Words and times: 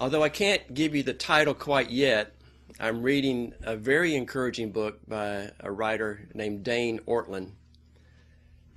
Although 0.00 0.22
I 0.22 0.30
can't 0.30 0.72
give 0.72 0.94
you 0.94 1.02
the 1.02 1.12
title 1.12 1.52
quite 1.52 1.90
yet, 1.90 2.34
I'm 2.80 3.02
reading 3.02 3.52
a 3.60 3.76
very 3.76 4.14
encouraging 4.14 4.72
book 4.72 4.98
by 5.06 5.50
a 5.60 5.70
writer 5.70 6.26
named 6.32 6.64
Dane 6.64 7.00
Ortlund. 7.00 7.50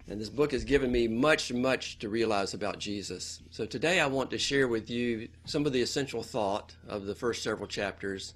And 0.09 0.19
this 0.19 0.27
book 0.27 0.51
has 0.51 0.65
given 0.65 0.91
me 0.91 1.07
much, 1.07 1.53
much 1.53 1.97
to 1.99 2.09
realize 2.09 2.53
about 2.53 2.77
Jesus. 2.77 3.41
So 3.51 3.65
today 3.65 4.01
I 4.01 4.07
want 4.07 4.31
to 4.31 4.37
share 4.37 4.67
with 4.67 4.89
you 4.89 5.29
some 5.45 5.65
of 5.65 5.71
the 5.71 5.81
essential 5.81 6.23
thought 6.23 6.75
of 6.89 7.05
the 7.05 7.15
first 7.15 7.41
several 7.41 7.67
chapters 7.67 8.33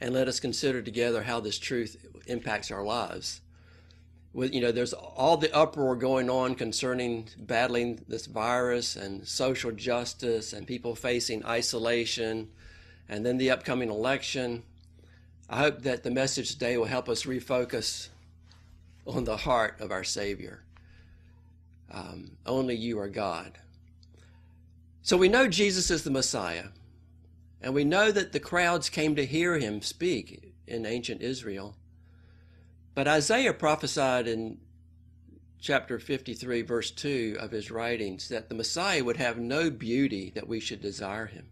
and 0.00 0.12
let 0.12 0.26
us 0.26 0.40
consider 0.40 0.82
together 0.82 1.22
how 1.22 1.38
this 1.38 1.60
truth 1.60 1.96
impacts 2.26 2.72
our 2.72 2.82
lives. 2.82 3.40
With, 4.36 4.52
you 4.52 4.60
know, 4.60 4.70
there's 4.70 4.92
all 4.92 5.38
the 5.38 5.50
uproar 5.56 5.96
going 5.96 6.28
on 6.28 6.56
concerning 6.56 7.30
battling 7.38 8.04
this 8.06 8.26
virus 8.26 8.94
and 8.94 9.26
social 9.26 9.72
justice 9.72 10.52
and 10.52 10.66
people 10.66 10.94
facing 10.94 11.42
isolation 11.46 12.50
and 13.08 13.24
then 13.24 13.38
the 13.38 13.50
upcoming 13.50 13.88
election. 13.88 14.62
I 15.48 15.60
hope 15.60 15.84
that 15.84 16.02
the 16.02 16.10
message 16.10 16.50
today 16.50 16.76
will 16.76 16.84
help 16.84 17.08
us 17.08 17.22
refocus 17.22 18.10
on 19.06 19.24
the 19.24 19.38
heart 19.38 19.80
of 19.80 19.90
our 19.90 20.04
Savior. 20.04 20.62
Um, 21.90 22.32
only 22.44 22.74
you 22.74 22.98
are 22.98 23.08
God. 23.08 23.56
So 25.00 25.16
we 25.16 25.30
know 25.30 25.48
Jesus 25.48 25.90
is 25.90 26.04
the 26.04 26.10
Messiah, 26.10 26.66
and 27.62 27.72
we 27.72 27.84
know 27.84 28.12
that 28.12 28.32
the 28.32 28.40
crowds 28.40 28.90
came 28.90 29.16
to 29.16 29.24
hear 29.24 29.56
him 29.56 29.80
speak 29.80 30.52
in 30.66 30.84
ancient 30.84 31.22
Israel. 31.22 31.74
But 32.96 33.06
Isaiah 33.06 33.52
prophesied 33.52 34.26
in 34.26 34.56
chapter 35.60 35.98
53, 35.98 36.62
verse 36.62 36.90
2 36.90 37.36
of 37.38 37.50
his 37.50 37.70
writings, 37.70 38.30
that 38.30 38.48
the 38.48 38.54
Messiah 38.54 39.04
would 39.04 39.18
have 39.18 39.36
no 39.36 39.68
beauty 39.68 40.32
that 40.34 40.48
we 40.48 40.60
should 40.60 40.80
desire 40.80 41.26
him. 41.26 41.44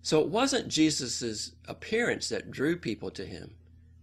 So 0.00 0.22
it 0.22 0.28
wasn't 0.28 0.68
Jesus' 0.68 1.52
appearance 1.68 2.30
that 2.30 2.50
drew 2.50 2.76
people 2.76 3.10
to 3.10 3.26
him. 3.26 3.56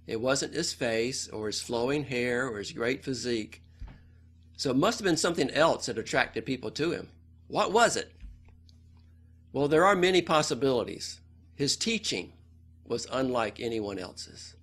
It 0.06 0.22
wasn't 0.22 0.54
his 0.54 0.72
face 0.72 1.28
or 1.30 1.48
his 1.48 1.62
flowing 1.62 2.04
hair 2.04 2.48
or 2.48 2.60
his 2.60 2.74
great 2.74 3.04
physique. 3.04 3.64
So 4.56 4.70
it 4.70 4.78
must 4.78 5.00
have 5.00 5.06
been 5.06 5.18
something 5.18 5.50
else 5.50 5.88
that 5.88 5.98
attracted 5.98 6.46
people 6.46 6.70
to 6.70 6.92
him. 6.92 7.10
What 7.48 7.74
was 7.74 7.96
it? 7.98 8.12
Well, 9.52 9.68
there 9.68 9.86
are 9.86 9.96
many 9.96 10.22
possibilities. 10.22 11.22
His 11.56 11.76
teaching 11.76 12.34
was 12.86 13.08
unlike 13.12 13.60
anyone 13.60 13.98
else's. 13.98 14.54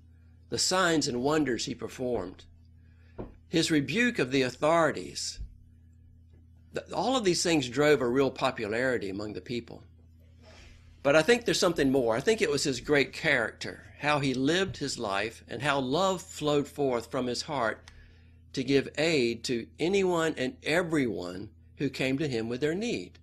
The 0.54 0.58
signs 0.58 1.08
and 1.08 1.20
wonders 1.20 1.64
he 1.64 1.74
performed, 1.74 2.44
his 3.48 3.72
rebuke 3.72 4.20
of 4.20 4.30
the 4.30 4.42
authorities, 4.42 5.40
all 6.94 7.16
of 7.16 7.24
these 7.24 7.42
things 7.42 7.68
drove 7.68 8.00
a 8.00 8.06
real 8.06 8.30
popularity 8.30 9.10
among 9.10 9.32
the 9.32 9.40
people. 9.40 9.82
But 11.02 11.16
I 11.16 11.22
think 11.22 11.44
there's 11.44 11.58
something 11.58 11.90
more. 11.90 12.14
I 12.14 12.20
think 12.20 12.40
it 12.40 12.52
was 12.52 12.62
his 12.62 12.78
great 12.78 13.12
character, 13.12 13.82
how 13.98 14.20
he 14.20 14.32
lived 14.32 14.76
his 14.76 14.96
life, 14.96 15.42
and 15.48 15.60
how 15.60 15.80
love 15.80 16.22
flowed 16.22 16.68
forth 16.68 17.10
from 17.10 17.26
his 17.26 17.42
heart 17.42 17.90
to 18.52 18.62
give 18.62 18.88
aid 18.96 19.42
to 19.46 19.66
anyone 19.80 20.36
and 20.38 20.56
everyone 20.62 21.50
who 21.78 21.90
came 21.90 22.16
to 22.18 22.28
him 22.28 22.48
with 22.48 22.60
their 22.60 22.76
need. 22.76 23.18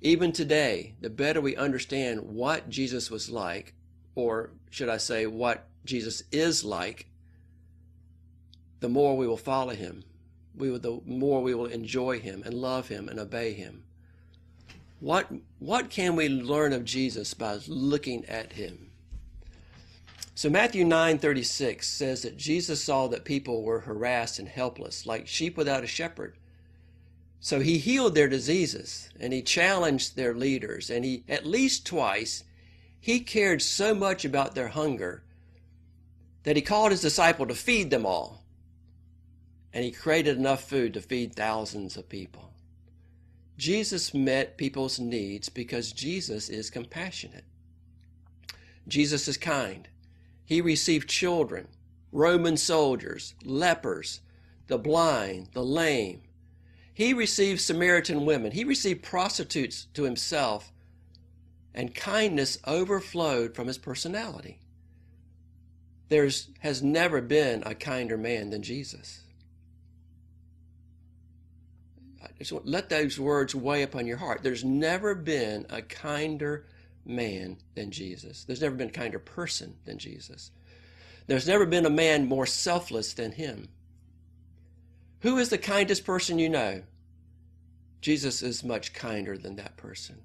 Even 0.00 0.32
today, 0.32 0.94
the 1.02 1.10
better 1.10 1.42
we 1.42 1.54
understand 1.54 2.22
what 2.22 2.70
Jesus 2.70 3.10
was 3.10 3.28
like, 3.28 3.74
or 4.14 4.52
should 4.70 4.88
I 4.88 4.96
say, 4.96 5.26
what 5.26 5.68
Jesus 5.84 6.22
is 6.32 6.64
like, 6.64 7.06
the 8.80 8.88
more 8.88 9.16
we 9.16 9.26
will 9.26 9.36
follow 9.36 9.74
him. 9.74 10.04
We 10.56 10.70
will, 10.70 10.78
the 10.78 11.00
more 11.06 11.42
we 11.42 11.54
will 11.54 11.66
enjoy 11.66 12.20
him 12.20 12.42
and 12.44 12.54
love 12.54 12.88
him 12.88 13.08
and 13.08 13.18
obey 13.18 13.52
him. 13.54 13.84
What, 15.00 15.30
what 15.58 15.90
can 15.90 16.16
we 16.16 16.28
learn 16.28 16.72
of 16.72 16.84
Jesus 16.84 17.34
by 17.34 17.58
looking 17.66 18.24
at 18.26 18.52
him? 18.52 18.90
So 20.36 20.50
Matthew 20.50 20.84
9:36 20.84 21.84
says 21.84 22.22
that 22.22 22.36
Jesus 22.36 22.82
saw 22.82 23.06
that 23.08 23.24
people 23.24 23.62
were 23.62 23.80
harassed 23.80 24.38
and 24.38 24.48
helpless, 24.48 25.06
like 25.06 25.28
sheep 25.28 25.56
without 25.56 25.84
a 25.84 25.86
shepherd. 25.86 26.36
So 27.38 27.60
he 27.60 27.78
healed 27.78 28.14
their 28.14 28.28
diseases 28.28 29.10
and 29.20 29.32
he 29.32 29.42
challenged 29.42 30.16
their 30.16 30.34
leaders 30.34 30.90
and 30.90 31.04
he 31.04 31.24
at 31.28 31.46
least 31.46 31.86
twice 31.86 32.42
he 33.00 33.20
cared 33.20 33.62
so 33.62 33.94
much 33.94 34.24
about 34.24 34.54
their 34.54 34.68
hunger 34.68 35.22
that 36.44 36.56
he 36.56 36.62
called 36.62 36.92
his 36.92 37.00
disciple 37.00 37.46
to 37.46 37.54
feed 37.54 37.90
them 37.90 38.06
all. 38.06 38.44
And 39.72 39.84
he 39.84 39.90
created 39.90 40.38
enough 40.38 40.68
food 40.68 40.94
to 40.94 41.00
feed 41.00 41.34
thousands 41.34 41.96
of 41.96 42.08
people. 42.08 42.52
Jesus 43.56 44.14
met 44.14 44.56
people's 44.56 45.00
needs 45.00 45.48
because 45.48 45.92
Jesus 45.92 46.48
is 46.48 46.70
compassionate. 46.70 47.44
Jesus 48.86 49.26
is 49.26 49.36
kind. 49.36 49.88
He 50.44 50.60
received 50.60 51.08
children, 51.08 51.68
Roman 52.12 52.56
soldiers, 52.56 53.34
lepers, 53.42 54.20
the 54.66 54.78
blind, 54.78 55.48
the 55.52 55.64
lame. 55.64 56.22
He 56.92 57.14
received 57.14 57.60
Samaritan 57.60 58.26
women. 58.26 58.52
He 58.52 58.64
received 58.64 59.02
prostitutes 59.02 59.86
to 59.94 60.04
himself, 60.04 60.72
and 61.74 61.94
kindness 61.94 62.58
overflowed 62.66 63.54
from 63.54 63.66
his 63.66 63.78
personality. 63.78 64.60
There 66.08 66.28
has 66.60 66.82
never 66.82 67.20
been 67.20 67.62
a 67.64 67.74
kinder 67.74 68.16
man 68.16 68.50
than 68.50 68.62
Jesus. 68.62 69.20
Just 72.38 72.52
let 72.64 72.88
those 72.88 73.18
words 73.18 73.54
weigh 73.54 73.82
upon 73.82 74.06
your 74.06 74.16
heart. 74.16 74.42
There's 74.42 74.64
never 74.64 75.14
been 75.14 75.66
a 75.70 75.82
kinder 75.82 76.66
man 77.04 77.58
than 77.74 77.90
Jesus. 77.90 78.44
There's 78.44 78.60
never 78.60 78.74
been 78.74 78.88
a 78.88 78.92
kinder 78.92 79.18
person 79.18 79.76
than 79.84 79.98
Jesus. 79.98 80.50
There's 81.26 81.48
never 81.48 81.64
been 81.64 81.86
a 81.86 81.90
man 81.90 82.26
more 82.26 82.46
selfless 82.46 83.14
than 83.14 83.32
him. 83.32 83.68
Who 85.20 85.38
is 85.38 85.48
the 85.48 85.58
kindest 85.58 86.04
person 86.04 86.38
you 86.38 86.50
know? 86.50 86.82
Jesus 88.02 88.42
is 88.42 88.62
much 88.62 88.92
kinder 88.92 89.38
than 89.38 89.56
that 89.56 89.78
person. 89.78 90.20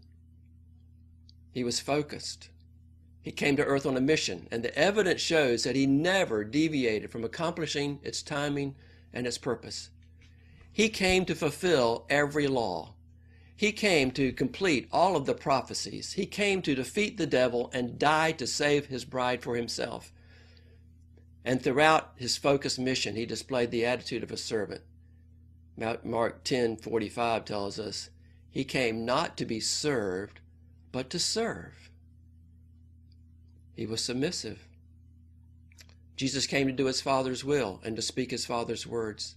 He 1.52 1.64
was 1.64 1.80
focused. 1.80 2.50
He 3.22 3.32
came 3.32 3.56
to 3.58 3.66
earth 3.66 3.86
on 3.86 3.98
a 3.98 4.02
mission, 4.02 4.48
and 4.50 4.64
the 4.64 4.78
evidence 4.78 5.22
shows 5.22 5.64
that 5.64 5.76
he 5.76 5.86
never 5.86 6.44
deviated 6.44 7.12
from 7.12 7.24
accomplishing 7.24 8.00
its 8.02 8.24
timing 8.24 8.76
and 9.14 9.28
its 9.28 9.38
purpose. 9.38 9.90
He 10.72 10.90
came 10.90 11.26
to 11.26 11.36
fulfill 11.36 12.06
every 12.10 12.48
law. 12.48 12.94
He 13.56 13.74
came 13.74 14.12
to 14.12 14.32
complete 14.32 14.88
all 14.92 15.18
of 15.18 15.26
the 15.26 15.34
prophecies. 15.34 16.14
He 16.14 16.26
came 16.26 16.62
to 16.62 16.76
defeat 16.76 17.18
the 17.18 17.28
devil 17.28 17.70
and 17.74 18.00
die 18.00 18.32
to 18.34 18.48
save 18.48 18.86
his 18.86 19.04
bride 19.04 19.42
for 19.42 19.58
himself. 19.58 20.14
And 21.44 21.62
throughout 21.62 22.14
his 22.16 22.38
focused 22.38 22.80
mission, 22.80 23.18
he 23.18 23.26
displayed 23.26 23.72
the 23.72 23.86
attitude 23.86 24.24
of 24.24 24.32
a 24.32 24.38
servant. 24.38 24.82
Mark 25.78 26.44
10:45 26.46 27.44
tells 27.46 27.80
us, 27.80 28.10
he 28.50 28.64
came 28.64 29.06
not 29.06 29.38
to 29.38 29.46
be 29.46 29.60
served, 29.60 30.40
but 30.92 31.10
to 31.10 31.20
serve. 31.20 31.89
He 33.80 33.86
was 33.86 34.04
submissive. 34.04 34.68
Jesus 36.18 36.46
came 36.46 36.68
to 36.68 36.74
do 36.74 36.88
his 36.88 37.00
Father's 37.00 37.46
will 37.46 37.80
and 37.82 37.96
to 37.96 38.02
speak 38.02 38.30
his 38.30 38.46
Father's 38.46 38.86
words. 38.86 39.36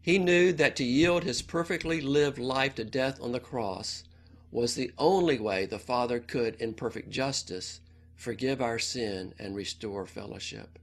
He 0.00 0.16
knew 0.16 0.52
that 0.52 0.76
to 0.76 0.84
yield 0.84 1.24
his 1.24 1.42
perfectly 1.42 2.00
lived 2.00 2.38
life 2.38 2.76
to 2.76 2.84
death 2.84 3.20
on 3.20 3.32
the 3.32 3.40
cross 3.40 4.04
was 4.52 4.76
the 4.76 4.92
only 4.96 5.40
way 5.40 5.66
the 5.66 5.80
Father 5.80 6.20
could, 6.20 6.54
in 6.60 6.72
perfect 6.72 7.10
justice, 7.10 7.80
forgive 8.14 8.62
our 8.62 8.78
sin 8.78 9.34
and 9.40 9.56
restore 9.56 10.06
fellowship. 10.06 10.78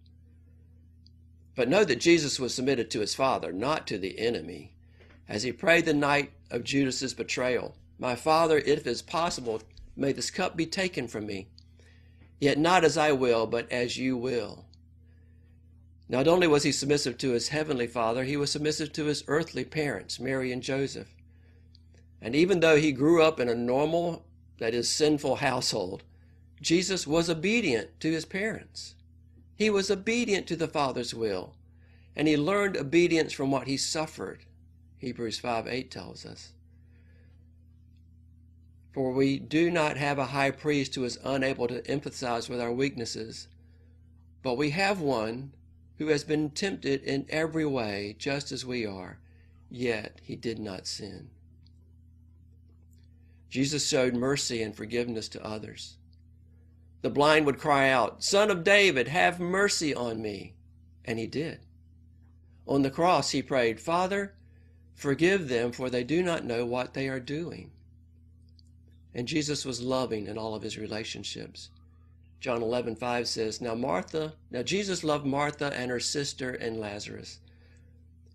But 1.56 1.70
know 1.70 1.86
that 1.86 2.02
Jesus 2.02 2.42
was 2.42 2.54
submitted 2.54 2.92
to 2.92 3.00
his 3.00 3.16
Father, 3.16 3.54
not 3.54 3.88
to 3.88 3.98
the 3.98 4.20
enemy. 4.20 4.74
As 5.30 5.44
he 5.44 5.54
prayed 5.54 5.86
the 5.86 5.94
night 5.94 6.34
of 6.52 6.66
Judas's 6.66 7.14
betrayal, 7.14 7.74
My 7.98 8.16
Father, 8.16 8.58
if 8.58 8.80
it 8.80 8.88
is 8.88 9.02
possible, 9.02 9.62
may 9.96 10.12
this 10.12 10.30
cup 10.30 10.58
be 10.58 10.66
taken 10.66 11.08
from 11.08 11.26
me. 11.26 11.48
Yet 12.40 12.58
not 12.58 12.84
as 12.84 12.98
I 12.98 13.12
will, 13.12 13.48
but 13.48 13.72
as 13.72 13.98
you 13.98 14.18
will. 14.18 14.66
Not 16.08 16.28
only 16.28 16.48
was 16.48 16.64
he 16.64 16.72
submissive 16.72 17.18
to 17.20 17.32
his 17.32 17.50
heavenly 17.50 17.88
father, 17.88 18.24
he 18.24 18.38
was 18.38 18.52
submissive 18.52 18.94
to 18.94 19.06
his 19.06 19.24
earthly 19.28 19.66
parents, 19.66 20.20
Mary 20.20 20.52
and 20.52 20.62
Joseph. 20.62 21.16
And 22.22 22.36
even 22.36 22.60
though 22.60 22.78
he 22.78 22.92
grew 22.92 23.22
up 23.24 23.40
in 23.40 23.50
a 23.50 23.56
normal, 23.56 24.26
that 24.60 24.74
is, 24.74 24.90
sinful 24.90 25.38
household, 25.38 26.04
Jesus 26.62 27.06
was 27.08 27.30
obedient 27.30 28.00
to 28.00 28.12
his 28.12 28.26
parents. 28.26 28.96
He 29.56 29.70
was 29.70 29.90
obedient 29.90 30.48
to 30.48 30.56
the 30.56 30.68
Father's 30.68 31.14
will, 31.14 31.56
and 32.16 32.28
he 32.28 32.38
learned 32.38 32.78
obedience 32.78 33.34
from 33.34 33.52
what 33.52 33.68
he 33.68 33.78
suffered. 33.78 34.46
Hebrews 34.98 35.40
5 35.40 35.68
8 35.68 35.92
tells 35.92 36.26
us. 36.26 36.52
For 38.96 39.12
we 39.12 39.40
do 39.40 39.70
not 39.70 39.98
have 39.98 40.18
a 40.18 40.28
high 40.28 40.52
priest 40.52 40.96
who 40.96 41.04
is 41.04 41.20
unable 41.22 41.68
to 41.68 41.82
empathize 41.82 42.48
with 42.48 42.62
our 42.62 42.72
weaknesses, 42.72 43.50
but 44.42 44.56
we 44.56 44.70
have 44.70 45.02
one 45.02 45.52
who 45.98 46.08
has 46.08 46.24
been 46.24 46.50
tempted 46.50 47.04
in 47.04 47.26
every 47.28 47.66
way, 47.66 48.16
just 48.18 48.54
as 48.54 48.66
we 48.66 48.86
are, 48.86 49.20
yet 49.70 50.22
he 50.24 50.38
did 50.38 50.60
not 50.60 50.88
sin. 50.88 51.30
Jesus 53.50 53.86
showed 53.86 54.14
mercy 54.14 54.64
and 54.64 54.74
forgiveness 54.74 55.28
to 55.28 55.46
others. 55.46 55.98
The 57.02 57.10
blind 57.10 57.46
would 57.48 57.60
cry 57.60 57.90
out, 57.90 58.24
Son 58.24 58.50
of 58.50 58.64
David, 58.64 59.10
have 59.10 59.42
mercy 59.42 59.94
on 59.94 60.22
me. 60.22 60.54
And 61.04 61.20
he 61.20 61.28
did. 61.28 61.60
On 62.66 62.82
the 62.82 62.90
cross, 62.90 63.32
he 63.32 63.42
prayed, 63.42 63.82
Father, 63.82 64.36
forgive 64.94 65.50
them, 65.50 65.74
for 65.74 65.90
they 65.90 66.06
do 66.06 66.24
not 66.24 66.46
know 66.46 66.66
what 66.66 66.94
they 66.94 67.10
are 67.10 67.20
doing. 67.20 67.72
And 69.16 69.28
Jesus 69.28 69.66
was 69.66 69.82
loving 69.82 70.28
in 70.28 70.38
all 70.38 70.54
of 70.54 70.62
his 70.62 70.78
relationships. 70.78 71.70
John 72.42 72.62
11, 72.62 72.98
5 72.98 73.28
says, 73.28 73.62
Now 73.62 73.74
Martha, 73.74 74.34
now 74.52 74.62
Jesus 74.62 75.04
loved 75.04 75.26
Martha 75.26 75.74
and 75.76 75.90
her 75.90 76.02
sister 76.02 76.52
and 76.52 76.80
Lazarus. 76.80 77.40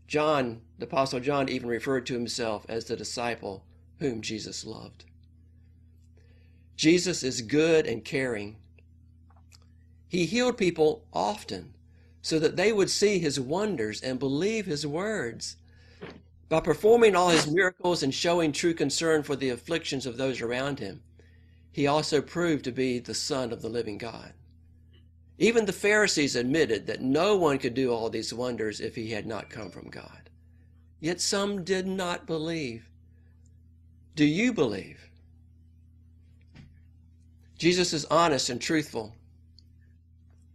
John, 0.08 0.62
the 0.78 0.86
Apostle 0.86 1.20
John, 1.20 1.48
even 1.48 1.68
referred 1.68 2.06
to 2.06 2.14
himself 2.14 2.66
as 2.68 2.86
the 2.86 2.96
disciple 2.96 3.62
whom 4.00 4.22
Jesus 4.22 4.64
loved. 4.64 5.04
Jesus 6.76 7.22
is 7.22 7.42
good 7.42 7.86
and 7.86 8.04
caring. 8.04 8.56
He 10.08 10.24
healed 10.24 10.56
people 10.56 11.04
often 11.12 11.74
so 12.22 12.38
that 12.38 12.56
they 12.56 12.72
would 12.72 12.90
see 12.90 13.18
his 13.18 13.38
wonders 13.38 14.00
and 14.00 14.18
believe 14.18 14.66
his 14.66 14.86
words. 14.86 15.56
By 16.50 16.58
performing 16.58 17.14
all 17.14 17.28
his 17.28 17.46
miracles 17.46 18.02
and 18.02 18.12
showing 18.12 18.50
true 18.50 18.74
concern 18.74 19.22
for 19.22 19.36
the 19.36 19.50
afflictions 19.50 20.04
of 20.04 20.16
those 20.16 20.40
around 20.40 20.80
him, 20.80 21.00
he 21.70 21.86
also 21.86 22.20
proved 22.20 22.64
to 22.64 22.72
be 22.72 22.98
the 22.98 23.14
Son 23.14 23.52
of 23.52 23.62
the 23.62 23.68
living 23.68 23.98
God. 23.98 24.32
Even 25.38 25.64
the 25.64 25.72
Pharisees 25.72 26.34
admitted 26.34 26.88
that 26.88 27.00
no 27.00 27.36
one 27.36 27.58
could 27.58 27.72
do 27.72 27.92
all 27.92 28.10
these 28.10 28.34
wonders 28.34 28.80
if 28.80 28.96
he 28.96 29.12
had 29.12 29.26
not 29.26 29.48
come 29.48 29.70
from 29.70 29.90
God. 29.90 30.28
Yet 30.98 31.20
some 31.20 31.62
did 31.62 31.86
not 31.86 32.26
believe. 32.26 32.90
Do 34.16 34.24
you 34.24 34.52
believe? 34.52 35.08
Jesus 37.58 37.92
is 37.92 38.04
honest 38.06 38.50
and 38.50 38.60
truthful. 38.60 39.14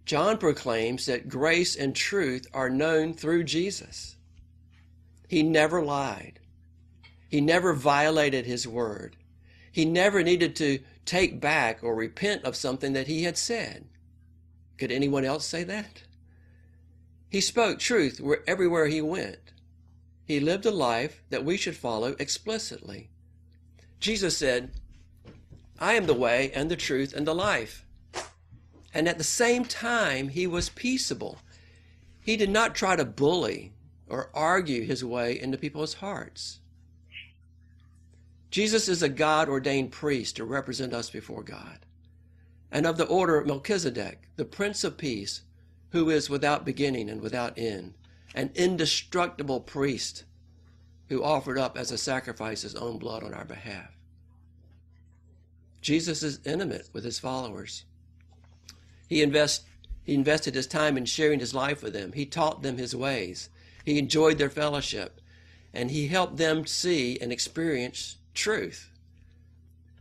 John 0.06 0.38
proclaims 0.38 1.06
that 1.06 1.30
grace 1.30 1.77
and 1.77 1.95
truth 1.95 2.47
are 2.53 2.69
known 2.69 3.13
through 3.13 3.45
Jesus. 3.45 4.15
He 5.27 5.44
never 5.44 5.83
lied. 5.83 6.39
He 7.30 7.42
never 7.42 7.74
violated 7.74 8.45
his 8.45 8.68
word. 8.68 9.16
He 9.72 9.86
never 9.86 10.24
needed 10.24 10.56
to 10.57 10.80
take 11.06 11.42
back 11.42 11.83
or 11.83 11.95
repent 11.95 12.44
of 12.44 12.56
something 12.56 12.94
that 12.94 13.07
he 13.07 13.24
had 13.24 13.38
said. 13.38 13.86
Could 14.77 14.92
anyone 14.92 15.25
else 15.25 15.45
say 15.45 15.63
that? 15.63 16.04
He 17.30 17.42
spoke 17.42 17.80
truth 17.80 18.22
where 18.22 18.44
everywhere 18.48 18.88
he 18.88 19.01
went. 19.01 19.51
He 20.24 20.39
lived 20.39 20.66
a 20.66 20.72
life 20.72 21.22
that 21.30 21.45
we 21.45 21.57
should 21.57 21.75
follow 21.75 22.16
explicitly. 22.19 23.10
Jesus 24.00 24.38
said, 24.38 24.71
I 25.80 25.94
am 25.94 26.06
the 26.06 26.13
way 26.13 26.51
and 26.54 26.71
the 26.71 26.75
truth 26.75 27.13
and 27.13 27.28
the 27.28 27.36
life. 27.36 27.86
And 28.94 29.10
at 29.10 29.18
the 29.18 29.24
same 29.24 29.66
time, 29.66 30.30
he 30.30 30.48
was 30.48 30.69
peaceable. 30.69 31.39
He 32.21 32.38
did 32.38 32.50
not 32.50 32.75
try 32.75 32.95
to 32.95 33.04
bully 33.06 33.74
or 34.07 34.30
argue 34.34 34.84
his 34.84 35.04
way 35.04 35.40
into 35.40 35.57
people's 35.57 35.96
hearts. 35.96 36.60
Jesus 38.52 38.88
is 38.88 39.02
a 39.02 39.10
God 39.10 39.50
ordained 39.50 39.92
priest 39.92 40.36
to 40.38 40.46
represent 40.46 40.94
us 40.94 41.10
before 41.10 41.44
God, 41.44 41.80
and 42.72 42.86
of 42.86 42.98
the 42.98 43.07
order 43.07 43.38
of 43.38 43.48
Melchizedek, 43.48 44.30
the 44.36 44.46
Prince 44.46 44.84
of 44.84 44.98
Peace, 44.98 45.42
who 45.90 46.10
is 46.10 46.30
without 46.30 46.66
beginning 46.66 47.10
and 47.10 47.22
without 47.22 47.57
end, 47.57 47.94
an 48.34 48.52
indestructible 48.56 49.60
priest 49.60 50.24
who 51.10 51.24
offered 51.24 51.57
up 51.57 51.78
as 51.78 51.92
a 51.92 51.98
sacrifice 51.98 52.62
his 52.62 52.75
own 52.75 52.98
blood 52.98 53.24
on 53.24 53.34
our 53.34 53.46
behalf. 53.46 53.92
Jesus 55.81 56.24
is 56.24 56.40
intimate 56.46 56.90
with 56.94 57.04
his 57.04 57.19
followers. 57.19 57.86
He, 59.07 59.22
invest, 59.22 59.66
he 60.04 60.16
invested 60.16 60.56
his 60.56 60.66
time 60.66 60.98
in 60.98 61.06
sharing 61.06 61.40
his 61.40 61.54
life 61.54 61.84
with 61.84 61.94
them. 61.94 62.12
He 62.13 62.25
taught 62.25 62.63
them 62.63 62.78
his 62.78 62.96
ways. 62.96 63.50
He 63.86 64.00
enjoyed 64.00 64.38
their 64.38 64.50
fellowship. 64.50 65.22
And 65.74 65.92
he 65.92 66.08
helped 66.08 66.38
them 66.38 66.66
see 66.66 67.20
and 67.20 67.32
experience 67.32 68.18
truth. 68.34 68.90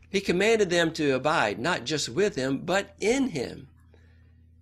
He 0.09 0.21
commanded 0.21 0.71
them 0.71 0.93
to 0.93 1.11
abide, 1.11 1.59
not 1.59 1.85
just 1.85 2.09
with 2.09 2.37
him, 2.37 2.59
but 2.59 2.95
in 3.01 3.31
him. 3.31 3.69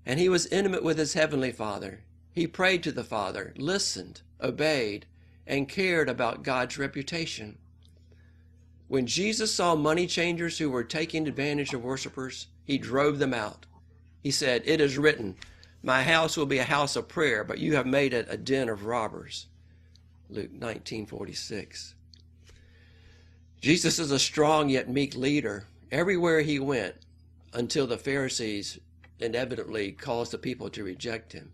And 0.04 0.18
he 0.18 0.28
was 0.28 0.46
intimate 0.46 0.82
with 0.82 0.98
his 0.98 1.12
heavenly 1.12 1.52
Father. 1.52 2.00
He 2.32 2.46
prayed 2.46 2.82
to 2.84 2.92
the 2.92 3.04
Father, 3.04 3.52
listened, 3.56 4.22
obeyed, 4.40 5.06
and 5.46 5.68
cared 5.68 6.08
about 6.08 6.42
God's 6.42 6.78
reputation. 6.78 7.58
When 8.88 9.06
Jesus 9.06 9.54
saw 9.54 9.74
money 9.74 10.06
changers 10.06 10.58
who 10.58 10.70
were 10.70 10.84
taking 10.84 11.28
advantage 11.28 11.74
of 11.74 11.84
worshipers, 11.84 12.46
he 12.64 12.78
drove 12.78 13.18
them 13.18 13.34
out. 13.34 13.66
He 14.22 14.30
said, 14.30 14.62
It 14.64 14.80
is 14.80 14.98
written, 14.98 15.36
My 15.82 16.04
house 16.04 16.36
will 16.36 16.46
be 16.46 16.58
a 16.58 16.64
house 16.64 16.94
of 16.94 17.08
prayer, 17.08 17.42
but 17.42 17.58
you 17.58 17.74
have 17.74 17.86
made 17.86 18.14
it 18.14 18.26
a 18.28 18.36
den 18.36 18.68
of 18.68 18.84
robbers. 18.84 19.46
Luke 20.30 20.52
19:46. 20.52 21.94
Jesus 23.60 23.98
is 23.98 24.10
a 24.10 24.18
strong 24.18 24.68
yet 24.68 24.88
meek 24.88 25.14
leader 25.14 25.66
everywhere 25.90 26.40
he 26.40 26.58
went 26.58 26.96
until 27.52 27.86
the 27.86 27.98
Pharisees 27.98 28.78
inevitably 29.18 29.92
caused 29.92 30.32
the 30.32 30.38
people 30.38 30.70
to 30.70 30.84
reject 30.84 31.32
him. 31.32 31.52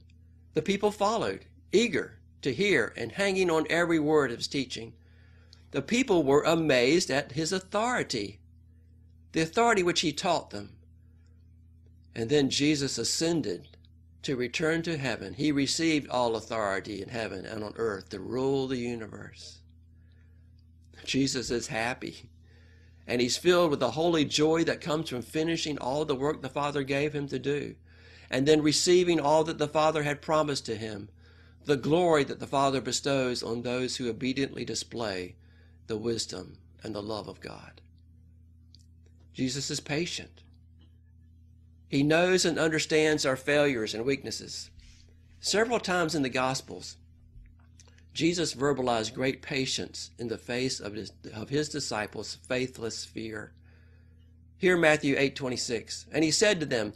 The 0.55 0.63
people 0.63 0.91
followed, 0.91 1.47
eager 1.73 2.19
to 2.43 2.53
hear 2.53 2.93
and 2.97 3.13
hanging 3.13 3.51
on 3.51 3.67
every 3.69 3.99
word 3.99 4.31
of 4.31 4.39
his 4.39 4.47
teaching. 4.47 4.95
The 5.71 5.83
people 5.83 6.23
were 6.23 6.43
amazed 6.43 7.11
at 7.11 7.33
his 7.33 7.53
authority, 7.53 8.39
the 9.33 9.41
authority 9.41 9.83
which 9.83 10.01
he 10.01 10.13
taught 10.13 10.51
them. 10.51 10.77
And 12.15 12.31
then 12.31 12.49
Jesus 12.49 12.97
ascended 12.97 13.69
to 14.23 14.37
return 14.37 14.83
to 14.83 14.99
heaven. 14.99 15.35
He 15.35 15.53
received 15.53 16.09
all 16.09 16.37
authority 16.37 17.03
in 17.03 17.09
heaven 17.09 17.45
and 17.45 17.63
on 17.63 17.75
earth 17.77 18.09
to 18.11 18.21
rule 18.21 18.67
the 18.67 18.77
universe. 18.77 19.59
Jesus 21.05 21.51
is 21.51 21.69
happy. 21.69 22.29
And 23.07 23.21
he's 23.21 23.39
filled 23.39 23.71
with 23.71 23.81
the 23.81 23.93
holy 23.93 24.25
joy 24.25 24.65
that 24.65 24.83
comes 24.83 25.09
from 25.09 25.23
finishing 25.23 25.79
all 25.79 26.05
the 26.05 26.15
work 26.15 26.43
the 26.43 26.49
Father 26.51 26.83
gave 26.83 27.15
him 27.15 27.27
to 27.29 27.39
do, 27.39 27.75
and 28.31 28.47
then 28.47 28.61
receiving 28.61 29.19
all 29.19 29.45
that 29.45 29.57
the 29.57 29.69
Father 29.69 30.03
had 30.03 30.21
promised 30.21 30.67
to 30.67 30.77
him, 30.77 31.09
the 31.65 31.77
glory 31.77 32.25
that 32.25 32.39
the 32.39 32.47
Father 32.47 32.81
bestows 32.81 33.43
on 33.43 33.63
those 33.63 33.97
who 33.97 34.11
obediently 34.11 34.65
display 34.65 35.37
the 35.87 35.97
wisdom 35.97 36.59
and 36.83 36.95
the 36.95 37.03
love 37.03 37.29
of 37.29 37.41
God. 37.41 37.81
Jesus 39.33 39.71
is 39.71 39.81
patient. 39.81 40.43
He 41.89 42.03
knows 42.03 42.45
and 42.45 42.59
understands 42.59 43.25
our 43.25 43.37
failures 43.37 43.95
and 43.95 44.05
weaknesses. 44.05 44.71
Several 45.41 45.81
times 45.81 46.15
in 46.15 46.23
the 46.23 46.29
Gospels, 46.29 46.97
Jesus 48.13 48.55
verbalized 48.55 49.15
great 49.15 49.43
patience 49.43 50.11
in 50.19 50.29
the 50.29 50.39
face 50.39 50.81
of 50.81 50.95
his, 50.95 51.13
of 51.33 51.49
his 51.49 51.69
disciples' 51.69 52.37
faithless 52.47 53.05
fear. 53.05 53.53
Here 54.57 54.77
Matthew 54.77 55.17
8:26, 55.17 56.07
and 56.13 56.25
he 56.25 56.31
said 56.31 56.61
to 56.61 56.67
them, 56.67 56.93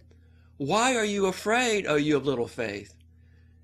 "Why 0.58 0.94
are 0.96 1.04
you 1.04 1.26
afraid, 1.26 1.86
O 1.86 1.96
you 1.96 2.16
of 2.16 2.26
little 2.26 2.48
faith?" 2.48 2.94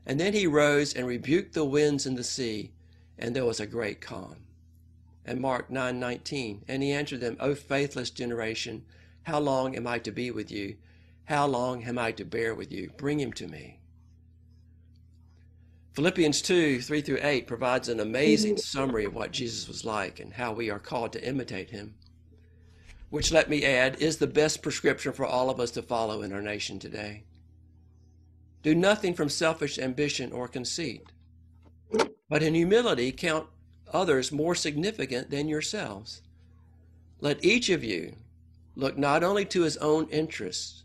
And 0.06 0.18
then 0.18 0.32
he 0.32 0.47
rose 0.47 0.94
and 0.94 1.06
rebuked 1.06 1.52
the 1.52 1.64
winds 1.64 2.06
and 2.06 2.16
the 2.16 2.25
sea, 2.25 2.73
and 3.18 3.37
there 3.37 3.44
was 3.44 3.61
a 3.61 3.66
great 3.66 4.00
calm 4.00 4.49
and 5.28 5.42
Mark 5.42 5.68
9:19. 5.68 6.62
and 6.68 6.82
he 6.82 6.90
answered 6.90 7.20
them, 7.20 7.37
O 7.38 7.54
faithless 7.54 8.08
generation, 8.08 8.87
how 9.25 9.38
long 9.38 9.76
am 9.76 9.87
I 9.87 9.99
to 9.99 10.11
be 10.11 10.30
with 10.30 10.50
you? 10.50 10.78
How 11.28 11.47
long 11.47 11.85
am 11.85 11.99
I 11.99 12.12
to 12.12 12.25
bear 12.25 12.54
with 12.54 12.73
you? 12.73 12.90
Bring 12.97 13.20
him 13.20 13.35
to 13.35 13.47
me. 13.47 13.80
Philippians 15.92 16.40
2 16.40 16.80
3 16.80 17.02
through 17.02 17.18
8 17.20 17.47
provides 17.47 17.90
an 17.90 18.00
amazing 18.00 18.56
summary 18.56 19.04
of 19.04 19.14
what 19.14 19.30
Jesus 19.30 19.68
was 19.68 19.85
like 19.85 20.20
and 20.20 20.32
how 20.32 20.54
we 20.54 20.70
are 20.70 20.78
called 20.78 21.12
to 21.12 21.23
imitate 21.23 21.68
him, 21.68 21.97
which, 23.11 23.30
let 23.30 23.50
me 23.50 23.62
add, 23.62 24.00
is 24.00 24.16
the 24.16 24.26
best 24.26 24.62
prescription 24.62 25.12
for 25.12 25.26
all 25.26 25.50
of 25.50 25.61
us 25.61 25.70
to 25.73 25.82
follow 25.82 26.23
in 26.23 26.32
our 26.32 26.40
nation 26.40 26.78
today. 26.78 27.25
Do 28.62 28.75
nothing 28.75 29.12
from 29.12 29.28
selfish 29.28 29.78
ambition 29.78 30.32
or 30.32 30.49
conceit, 30.49 31.12
but 32.30 32.42
in 32.42 32.54
humility 32.54 33.12
count 33.12 33.49
others 33.92 34.32
more 34.32 34.54
significant 34.54 35.28
than 35.28 35.47
yourselves. 35.47 36.23
Let 37.20 37.44
each 37.44 37.68
of 37.68 37.85
you 37.85 38.16
look 38.76 38.97
not 38.97 39.23
only 39.23 39.44
to 39.44 39.61
his 39.61 39.76
own 39.76 40.08
interests, 40.08 40.85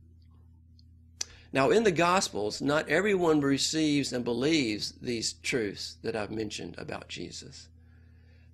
Now, 1.53 1.69
in 1.69 1.83
the 1.83 1.91
Gospels, 1.91 2.61
not 2.61 2.87
everyone 2.87 3.41
receives 3.41 4.13
and 4.13 4.23
believes 4.23 4.93
these 5.01 5.33
truths 5.33 5.97
that 6.01 6.15
I've 6.15 6.31
mentioned 6.31 6.75
about 6.77 7.09
Jesus. 7.09 7.67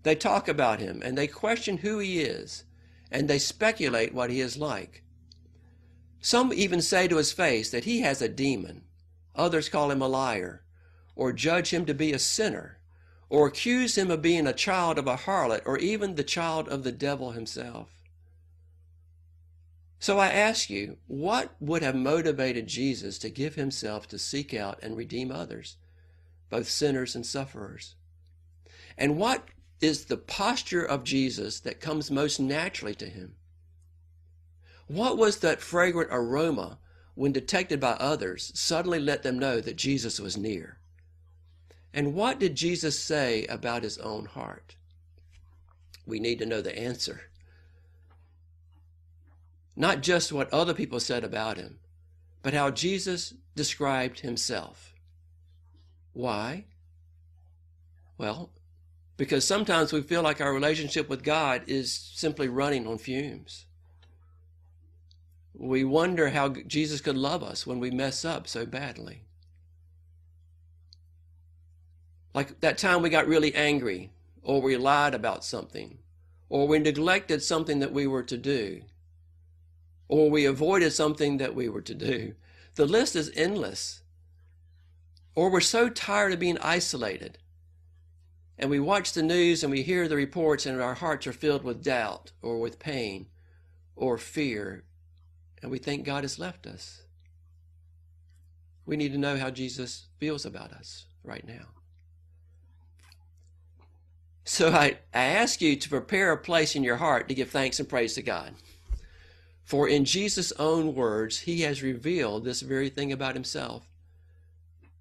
They 0.03 0.15
talk 0.15 0.47
about 0.47 0.79
him 0.79 1.01
and 1.03 1.17
they 1.17 1.27
question 1.27 1.77
who 1.77 1.99
he 1.99 2.21
is 2.21 2.63
and 3.11 3.27
they 3.27 3.39
speculate 3.39 4.13
what 4.13 4.29
he 4.29 4.41
is 4.41 4.57
like. 4.57 5.03
Some 6.21 6.51
even 6.53 6.81
say 6.81 7.07
to 7.07 7.17
his 7.17 7.31
face 7.31 7.69
that 7.69 7.83
he 7.83 8.01
has 8.01 8.21
a 8.21 8.27
demon. 8.27 8.83
Others 9.35 9.69
call 9.69 9.91
him 9.91 10.01
a 10.01 10.07
liar 10.07 10.63
or 11.15 11.31
judge 11.31 11.69
him 11.69 11.85
to 11.85 11.93
be 11.93 12.13
a 12.13 12.19
sinner 12.19 12.79
or 13.29 13.47
accuse 13.47 13.97
him 13.97 14.09
of 14.09 14.21
being 14.21 14.47
a 14.47 14.53
child 14.53 14.97
of 14.97 15.07
a 15.07 15.17
harlot 15.17 15.61
or 15.65 15.77
even 15.77 16.15
the 16.15 16.23
child 16.23 16.67
of 16.69 16.83
the 16.83 16.91
devil 16.91 17.31
himself. 17.31 17.96
So 19.99 20.19
I 20.19 20.27
ask 20.27 20.69
you, 20.69 20.97
what 21.07 21.55
would 21.59 21.81
have 21.81 21.95
motivated 21.95 22.67
Jesus 22.67 23.17
to 23.19 23.29
give 23.29 23.55
himself 23.55 24.07
to 24.09 24.19
seek 24.19 24.53
out 24.53 24.79
and 24.83 24.95
redeem 24.95 25.31
others, 25.31 25.77
both 26.49 26.69
sinners 26.69 27.15
and 27.15 27.25
sufferers? 27.25 27.95
And 28.97 29.17
what 29.17 29.47
is 29.81 30.05
the 30.05 30.17
posture 30.17 30.83
of 30.83 31.03
Jesus 31.03 31.59
that 31.61 31.81
comes 31.81 32.11
most 32.11 32.39
naturally 32.39 32.95
to 32.95 33.07
him? 33.07 33.35
What 34.87 35.17
was 35.17 35.39
that 35.39 35.61
fragrant 35.61 36.09
aroma 36.11 36.79
when 37.15 37.31
detected 37.31 37.79
by 37.79 37.91
others 37.93 38.51
suddenly 38.55 38.99
let 38.99 39.23
them 39.23 39.39
know 39.39 39.59
that 39.61 39.75
Jesus 39.75 40.19
was 40.19 40.37
near? 40.37 40.79
And 41.93 42.13
what 42.13 42.39
did 42.39 42.55
Jesus 42.55 42.99
say 42.99 43.45
about 43.47 43.83
his 43.83 43.97
own 43.97 44.25
heart? 44.25 44.75
We 46.05 46.19
need 46.19 46.39
to 46.39 46.45
know 46.45 46.61
the 46.61 46.77
answer 46.77 47.29
not 49.77 50.01
just 50.01 50.33
what 50.33 50.51
other 50.51 50.73
people 50.73 50.99
said 50.99 51.23
about 51.23 51.57
him, 51.57 51.77
but 52.41 52.55
how 52.55 52.71
Jesus 52.71 53.35
described 53.55 54.21
himself. 54.21 54.95
Why? 56.13 56.65
Well, 58.17 58.49
because 59.17 59.45
sometimes 59.45 59.93
we 59.93 60.01
feel 60.01 60.23
like 60.23 60.41
our 60.41 60.51
relationship 60.51 61.07
with 61.07 61.23
God 61.23 61.61
is 61.67 61.93
simply 61.93 62.47
running 62.47 62.87
on 62.87 62.97
fumes. 62.97 63.65
We 65.53 65.83
wonder 65.83 66.29
how 66.29 66.49
Jesus 66.49 66.99
could 66.99 67.17
love 67.17 67.43
us 67.43 67.67
when 67.67 67.79
we 67.79 67.91
mess 67.91 68.25
up 68.25 68.47
so 68.47 68.65
badly. 68.65 69.25
Like 72.33 72.61
that 72.61 72.79
time 72.79 73.03
we 73.03 73.09
got 73.09 73.27
really 73.27 73.53
angry, 73.53 74.11
or 74.41 74.59
we 74.59 74.75
lied 74.75 75.13
about 75.13 75.45
something, 75.45 75.99
or 76.49 76.67
we 76.67 76.79
neglected 76.79 77.43
something 77.43 77.77
that 77.79 77.93
we 77.93 78.07
were 78.07 78.23
to 78.23 78.37
do 78.37 78.81
or 80.07 80.29
we 80.29 80.45
avoided 80.45 80.91
something 80.91 81.37
that 81.37 81.55
we 81.55 81.69
were 81.69 81.81
to 81.81 81.95
do. 81.95 82.33
The 82.75 82.85
list 82.85 83.15
is 83.15 83.31
endless. 83.35 84.01
Or 85.35 85.49
we're 85.49 85.61
so 85.61 85.89
tired 85.89 86.33
of 86.33 86.39
being 86.39 86.57
isolated. 86.59 87.37
And 88.57 88.69
we 88.69 88.79
watch 88.79 89.13
the 89.13 89.23
news 89.23 89.63
and 89.63 89.71
we 89.71 89.83
hear 89.83 90.07
the 90.07 90.15
reports, 90.15 90.65
and 90.65 90.81
our 90.81 90.95
hearts 90.95 91.27
are 91.27 91.33
filled 91.33 91.63
with 91.63 91.83
doubt 91.83 92.31
or 92.41 92.59
with 92.59 92.79
pain 92.79 93.27
or 93.95 94.17
fear, 94.17 94.83
and 95.61 95.71
we 95.71 95.79
think 95.79 96.05
God 96.05 96.23
has 96.23 96.39
left 96.39 96.67
us. 96.67 97.01
We 98.85 98.95
need 98.95 99.11
to 99.11 99.17
know 99.17 99.37
how 99.37 99.49
Jesus 99.49 100.05
feels 100.19 100.45
about 100.45 100.71
us 100.71 101.05
right 101.23 101.45
now. 101.45 101.65
So 104.45 104.69
I, 104.69 104.99
I 105.13 105.23
ask 105.23 105.61
you 105.61 105.75
to 105.75 105.89
prepare 105.89 106.31
a 106.31 106.37
place 106.37 106.75
in 106.75 106.83
your 106.83 106.95
heart 106.95 107.27
to 107.27 107.35
give 107.35 107.49
thanks 107.49 107.79
and 107.79 107.89
praise 107.89 108.13
to 108.13 108.21
God. 108.21 108.53
For 109.67 109.85
in 109.85 110.05
Jesus' 110.05 110.53
own 110.53 110.95
words, 110.95 111.39
he 111.39 111.63
has 111.63 111.83
revealed 111.83 112.45
this 112.45 112.61
very 112.61 112.87
thing 112.87 113.11
about 113.11 113.35
himself, 113.35 113.89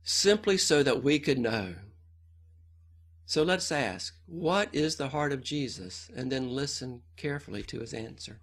simply 0.02 0.58
so 0.58 0.82
that 0.82 1.04
we 1.04 1.20
could 1.20 1.38
know. 1.38 1.76
So 3.26 3.44
let's 3.44 3.70
ask, 3.70 4.16
what 4.26 4.68
is 4.72 4.96
the 4.96 5.10
heart 5.10 5.32
of 5.32 5.44
Jesus? 5.44 6.10
And 6.16 6.32
then 6.32 6.50
listen 6.50 7.02
carefully 7.16 7.62
to 7.62 7.78
his 7.78 7.94
answer. 7.94 8.40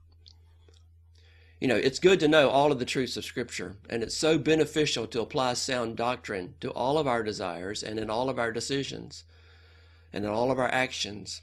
You 1.59 1.67
know, 1.67 1.75
it's 1.75 1.99
good 1.99 2.21
to 2.21 2.29
know 2.29 2.47
all 2.47 2.71
of 2.71 2.79
the 2.79 2.85
truths 2.85 3.17
of 3.17 3.25
Scripture, 3.25 3.75
and 3.89 4.01
it's 4.01 4.15
so 4.15 4.37
beneficial 4.37 5.07
to 5.07 5.19
apply 5.19 5.55
sound 5.55 5.97
doctrine 5.97 6.53
to 6.61 6.71
all 6.71 6.97
of 6.97 7.05
our 7.05 7.23
desires 7.23 7.83
and 7.83 7.99
in 7.99 8.09
all 8.09 8.29
of 8.29 8.39
our 8.39 8.53
decisions 8.53 9.25
and 10.13 10.23
in 10.23 10.31
all 10.31 10.51
of 10.51 10.59
our 10.59 10.71
actions. 10.71 11.41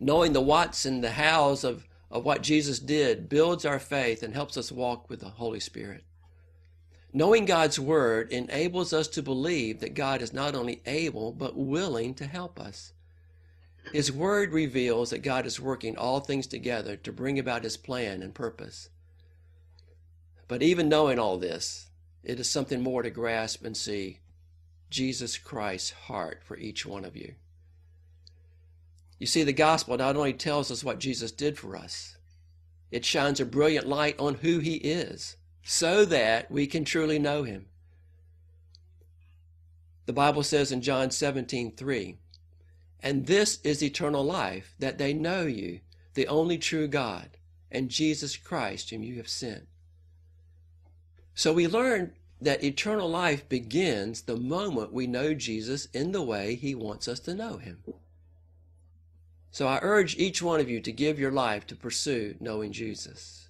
Knowing 0.00 0.32
the 0.32 0.40
whats 0.40 0.86
and 0.86 1.04
the 1.04 1.12
hows 1.12 1.64
of 1.64 1.84
of 2.10 2.24
what 2.24 2.42
Jesus 2.42 2.78
did 2.78 3.28
builds 3.28 3.64
our 3.64 3.78
faith 3.78 4.22
and 4.22 4.34
helps 4.34 4.56
us 4.56 4.72
walk 4.72 5.10
with 5.10 5.20
the 5.20 5.28
Holy 5.28 5.60
Spirit. 5.60 6.04
Knowing 7.12 7.46
God's 7.46 7.78
Word 7.78 8.30
enables 8.30 8.92
us 8.92 9.08
to 9.08 9.22
believe 9.22 9.80
that 9.80 9.94
God 9.94 10.20
is 10.20 10.32
not 10.32 10.54
only 10.54 10.82
able, 10.86 11.32
but 11.32 11.56
willing 11.56 12.14
to 12.14 12.26
help 12.26 12.60
us. 12.60 12.92
His 13.92 14.12
Word 14.12 14.52
reveals 14.52 15.10
that 15.10 15.22
God 15.22 15.46
is 15.46 15.58
working 15.58 15.96
all 15.96 16.20
things 16.20 16.46
together 16.46 16.96
to 16.96 17.12
bring 17.12 17.38
about 17.38 17.64
His 17.64 17.76
plan 17.76 18.22
and 18.22 18.34
purpose. 18.34 18.90
But 20.46 20.62
even 20.62 20.88
knowing 20.88 21.18
all 21.18 21.38
this, 21.38 21.88
it 22.22 22.38
is 22.38 22.48
something 22.48 22.82
more 22.82 23.02
to 23.02 23.10
grasp 23.10 23.64
and 23.64 23.76
see 23.76 24.20
Jesus 24.90 25.38
Christ's 25.38 25.90
heart 25.90 26.42
for 26.44 26.56
each 26.56 26.84
one 26.84 27.04
of 27.04 27.16
you. 27.16 27.34
You 29.18 29.26
see, 29.26 29.42
the 29.42 29.52
gospel 29.52 29.96
not 29.96 30.16
only 30.16 30.32
tells 30.32 30.70
us 30.70 30.84
what 30.84 31.00
Jesus 31.00 31.32
did 31.32 31.58
for 31.58 31.76
us, 31.76 32.16
it 32.90 33.04
shines 33.04 33.40
a 33.40 33.44
brilliant 33.44 33.88
light 33.88 34.18
on 34.18 34.34
who 34.34 34.58
he 34.60 34.76
is 34.76 35.36
so 35.62 36.04
that 36.06 36.50
we 36.50 36.66
can 36.66 36.84
truly 36.84 37.18
know 37.18 37.42
him. 37.42 37.66
The 40.06 40.12
Bible 40.12 40.42
says 40.42 40.72
in 40.72 40.80
John 40.80 41.10
17, 41.10 41.76
3, 41.76 42.16
and 43.00 43.26
this 43.26 43.60
is 43.62 43.82
eternal 43.82 44.24
life, 44.24 44.74
that 44.78 44.98
they 44.98 45.12
know 45.12 45.42
you, 45.42 45.80
the 46.14 46.26
only 46.26 46.58
true 46.58 46.88
God, 46.88 47.36
and 47.70 47.90
Jesus 47.90 48.36
Christ, 48.36 48.90
whom 48.90 49.02
you 49.02 49.16
have 49.16 49.28
sent. 49.28 49.68
So 51.34 51.52
we 51.52 51.68
learn 51.68 52.12
that 52.40 52.64
eternal 52.64 53.08
life 53.08 53.48
begins 53.48 54.22
the 54.22 54.36
moment 54.36 54.92
we 54.92 55.06
know 55.06 55.34
Jesus 55.34 55.86
in 55.92 56.12
the 56.12 56.22
way 56.22 56.54
he 56.54 56.74
wants 56.74 57.06
us 57.06 57.20
to 57.20 57.34
know 57.34 57.58
him. 57.58 57.82
So 59.58 59.66
I 59.66 59.80
urge 59.82 60.16
each 60.18 60.40
one 60.40 60.60
of 60.60 60.70
you 60.70 60.80
to 60.82 60.92
give 60.92 61.18
your 61.18 61.32
life 61.32 61.66
to 61.66 61.74
pursue 61.74 62.36
knowing 62.38 62.70
Jesus. 62.70 63.48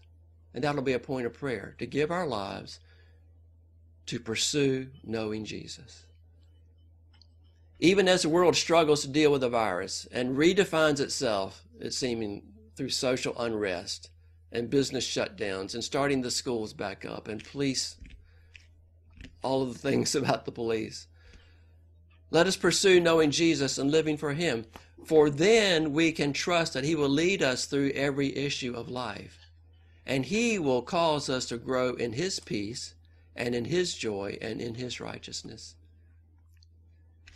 And 0.54 0.64
that'll 0.64 0.80
be 0.80 0.94
a 0.94 0.98
point 0.98 1.26
of 1.26 1.34
prayer 1.34 1.74
to 1.78 1.84
give 1.84 2.10
our 2.10 2.26
lives 2.26 2.80
to 4.06 4.18
pursue 4.18 4.86
knowing 5.04 5.44
Jesus. 5.44 6.06
Even 7.78 8.08
as 8.08 8.22
the 8.22 8.30
world 8.30 8.56
struggles 8.56 9.02
to 9.02 9.08
deal 9.08 9.30
with 9.30 9.42
the 9.42 9.50
virus 9.50 10.08
and 10.10 10.38
redefines 10.38 10.98
itself, 10.98 11.62
it 11.78 11.92
seeming 11.92 12.42
through 12.74 12.88
social 12.88 13.38
unrest 13.38 14.08
and 14.50 14.70
business 14.70 15.06
shutdowns 15.06 15.74
and 15.74 15.84
starting 15.84 16.22
the 16.22 16.30
schools 16.30 16.72
back 16.72 17.04
up 17.04 17.28
and 17.28 17.44
police, 17.44 17.98
all 19.42 19.60
of 19.60 19.74
the 19.74 19.78
things 19.78 20.14
about 20.14 20.46
the 20.46 20.52
police. 20.52 21.06
Let 22.30 22.46
us 22.46 22.56
pursue 22.56 23.00
knowing 23.00 23.30
Jesus 23.30 23.78
and 23.78 23.90
living 23.90 24.16
for 24.16 24.34
Him. 24.34 24.66
For 25.04 25.30
then 25.30 25.92
we 25.92 26.12
can 26.12 26.32
trust 26.32 26.74
that 26.74 26.84
He 26.84 26.94
will 26.94 27.08
lead 27.08 27.42
us 27.42 27.64
through 27.64 27.92
every 27.94 28.36
issue 28.36 28.74
of 28.74 28.90
life. 28.90 29.46
And 30.04 30.26
He 30.26 30.58
will 30.58 30.82
cause 30.82 31.30
us 31.30 31.46
to 31.46 31.56
grow 31.56 31.94
in 31.94 32.12
His 32.12 32.40
peace 32.40 32.94
and 33.34 33.54
in 33.54 33.66
His 33.66 33.94
joy 33.94 34.36
and 34.42 34.60
in 34.60 34.74
His 34.74 35.00
righteousness. 35.00 35.74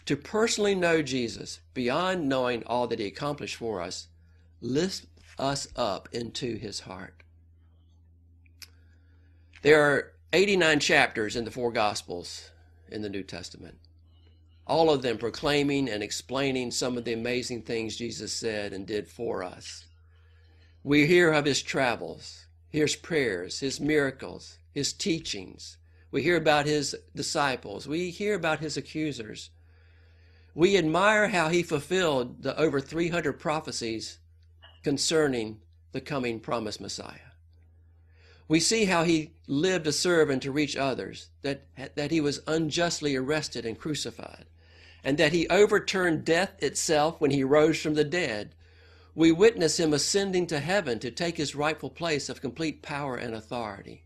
To 0.07 0.17
personally 0.17 0.75
know 0.75 1.01
Jesus, 1.01 1.61
beyond 1.75 2.29
knowing 2.29 2.65
all 2.65 2.87
that 2.89 2.99
He 2.99 3.07
accomplished 3.07 3.57
for 3.57 3.81
us, 3.81 4.09
lifts 4.61 5.07
us 5.39 5.69
up 5.77 6.09
into 6.13 6.57
His 6.57 6.81
heart. 6.81 7.23
There 9.63 9.81
are 9.81 10.13
89 10.33 10.81
chapters 10.81 11.37
in 11.37 11.45
the 11.45 11.51
four 11.51 11.71
Gospels 11.71 12.51
in 12.91 13.01
the 13.01 13.09
New 13.09 13.23
Testament 13.23 13.79
all 14.73 14.88
of 14.88 15.02
them 15.02 15.19
proclaiming 15.19 15.87
and 15.87 16.02
explaining 16.02 16.71
some 16.71 16.97
of 16.97 17.05
the 17.05 17.12
amazing 17.12 17.61
things 17.61 17.95
Jesus 17.95 18.33
said 18.33 18.73
and 18.73 18.87
did 18.87 19.07
for 19.07 19.45
us. 19.45 19.85
We 20.83 21.07
hear 21.07 21.31
of 21.31 21.45
his 21.45 21.62
travels, 21.62 22.47
his 22.71 22.97
prayers, 22.97 23.61
his 23.61 23.79
miracles, 23.81 24.57
his 24.73 24.95
teachings. 24.95 25.76
We 26.11 26.23
hear 26.23 26.37
about 26.37 26.64
his 26.64 26.97
disciples. 27.14 27.87
We 27.87 28.09
hear 28.09 28.35
about 28.35 28.61
his 28.61 28.79
accusers. 28.79 29.50
We 30.55 30.79
admire 30.79 31.29
how 31.29 31.50
he 31.50 31.62
fulfilled 31.62 32.43
the 32.43 32.59
over 32.59 32.81
300 32.81 33.38
prophecies 33.38 34.21
concerning 34.83 35.61
the 35.93 36.00
coming 36.00 36.41
promised 36.41 36.81
Messiah. 36.81 37.33
We 38.49 38.59
see 38.59 38.87
how 38.87 39.05
he 39.05 39.35
lived 39.47 39.85
to 39.85 39.93
serve 39.93 40.31
and 40.31 40.41
to 40.41 40.50
reach 40.50 40.79
others, 40.79 41.29
that, 41.43 41.67
that 41.95 42.11
he 42.11 42.23
was 42.23 42.41
unjustly 42.47 43.14
arrested 43.17 43.67
and 43.67 43.79
crucified, 43.79 44.47
and 45.04 45.18
that 45.18 45.32
he 45.32 45.49
overturned 45.49 46.25
death 46.25 46.62
itself 46.62 47.21
when 47.21 47.30
he 47.30 47.44
rose 47.44 47.80
from 47.80 47.94
the 47.94 48.04
dead. 48.04 48.54
We 49.14 49.32
witness 49.32 49.78
him 49.78 49.92
ascending 49.92 50.47
to 50.49 50.61
heaven 50.61 50.99
to 51.00 51.11
take 51.11 51.37
his 51.37 51.54
rightful 51.54 51.90
place 51.90 52.28
of 52.28 52.40
complete 52.40 52.82
power 52.82 53.16
and 53.16 53.35
authority. 53.35 54.04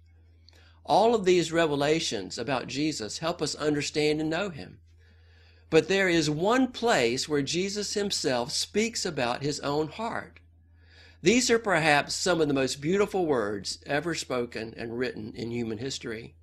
All 0.85 1.15
of 1.15 1.25
these 1.25 1.53
revelations 1.53 2.39
about 2.39 2.69
Jesus 2.69 3.19
help 3.19 3.43
us 3.43 3.55
understand 3.55 4.21
and 4.21 4.31
know 4.31 4.51
him. 4.51 4.79
But 5.69 5.89
there 5.89 6.09
is 6.09 6.31
one 6.31 6.69
place 6.69 7.29
where 7.29 7.43
Jesus 7.43 7.95
himself 7.95 8.53
speaks 8.53 9.05
about 9.05 9.43
his 9.43 9.59
own 9.61 9.89
heart. 9.89 10.39
These 11.23 11.51
are 11.51 11.59
perhaps 11.59 12.15
some 12.15 12.41
of 12.41 12.47
the 12.47 12.55
most 12.55 12.81
beautiful 12.81 13.27
words 13.27 13.81
ever 13.85 14.15
spoken 14.15 14.75
and 14.77 14.97
written 14.97 15.33
in 15.35 15.51
human 15.51 15.79
history. 15.79 16.35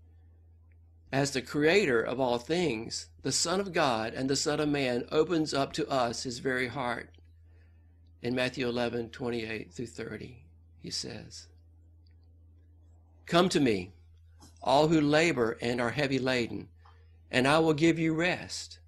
As 1.14 1.30
the 1.30 1.44
creator 1.44 2.02
of 2.02 2.20
all 2.20 2.40
things, 2.40 3.06
the 3.22 3.32
Son 3.32 3.60
of 3.60 3.72
God 3.72 4.16
and 4.16 4.28
the 4.28 4.36
Son 4.36 4.60
of 4.60 4.68
Man 4.68 5.06
opens 5.12 5.54
up 5.54 5.72
to 5.74 5.88
us 5.88 6.24
his 6.24 6.40
very 6.40 6.70
heart. 6.70 7.12
In 8.24 8.34
Matthew 8.34 8.68
11, 8.68 9.12
28 9.12 9.72
through 9.72 9.86
30, 9.86 10.44
he 10.82 10.90
says, 10.90 11.50
Come 13.28 13.48
to 13.50 13.60
me, 13.60 13.92
all 14.64 14.88
who 14.88 15.00
labor 15.00 15.56
and 15.62 15.80
are 15.80 15.92
heavy 15.92 16.18
laden, 16.18 16.70
and 17.30 17.48
I 17.48 17.60
will 17.60 17.76
give 17.76 18.00
you 18.00 18.16
rest. 18.16 18.80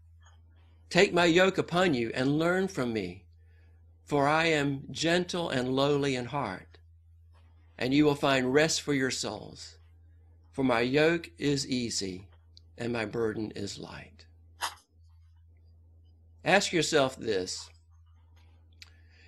Take 0.90 1.14
my 1.14 1.26
yoke 1.26 1.60
upon 1.60 1.94
you 1.94 2.12
and 2.16 2.40
learn 2.40 2.70
from 2.70 2.92
me, 2.92 3.26
for 4.04 4.28
I 4.28 4.46
am 4.46 4.86
gentle 4.90 5.52
and 5.52 5.76
lowly 5.76 6.16
in 6.16 6.26
heart, 6.26 6.80
and 7.78 7.94
you 7.94 8.04
will 8.04 8.16
find 8.16 8.52
rest 8.52 8.82
for 8.82 8.96
your 8.96 9.12
souls. 9.12 9.78
For 10.56 10.64
my 10.64 10.80
yoke 10.80 11.32
is 11.38 11.68
easy 11.68 12.30
and 12.78 12.94
my 12.94 13.04
burden 13.04 13.52
is 13.58 13.78
light. 13.78 14.26
Ask 16.46 16.72
yourself 16.72 17.18
this. 17.18 17.70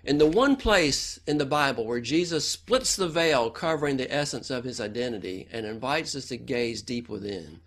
In 0.05 0.19
the 0.19 0.25
one 0.25 0.55
place 0.55 1.19
in 1.27 1.37
the 1.37 1.45
Bible 1.45 1.85
where 1.85 1.99
Jesus 1.99 2.47
splits 2.47 2.95
the 2.95 3.09
veil 3.09 3.49
covering 3.49 3.97
the 3.97 4.09
essence 4.09 4.49
of 4.49 4.63
his 4.63 4.79
identity 4.79 5.49
and 5.51 5.65
invites 5.65 6.15
us 6.15 6.27
to 6.27 6.37
gaze 6.37 6.81
deep 6.81 7.09
within, 7.09 7.59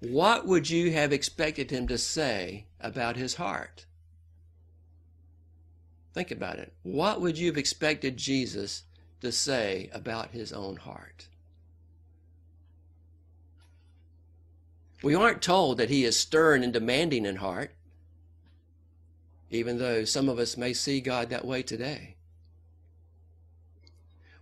what 0.00 0.46
would 0.46 0.70
you 0.70 0.90
have 0.92 1.12
expected 1.12 1.70
him 1.70 1.88
to 1.88 1.98
say 1.98 2.64
about 2.80 3.18
his 3.18 3.34
heart? 3.34 3.84
Think 6.14 6.30
about 6.30 6.58
it. 6.58 6.72
What 6.84 7.20
would 7.20 7.36
you 7.36 7.48
have 7.48 7.58
expected 7.58 8.16
Jesus 8.16 8.84
to 9.20 9.30
say 9.30 9.90
about 9.92 10.30
his 10.30 10.54
own 10.54 10.76
heart? 10.76 11.27
We 15.02 15.14
aren't 15.14 15.42
told 15.42 15.78
that 15.78 15.90
he 15.90 16.04
is 16.04 16.18
stern 16.18 16.62
and 16.62 16.72
demanding 16.72 17.24
in 17.24 17.36
heart, 17.36 17.72
even 19.50 19.78
though 19.78 20.04
some 20.04 20.28
of 20.28 20.38
us 20.38 20.56
may 20.56 20.72
see 20.72 21.00
God 21.00 21.30
that 21.30 21.44
way 21.44 21.62
today. 21.62 22.16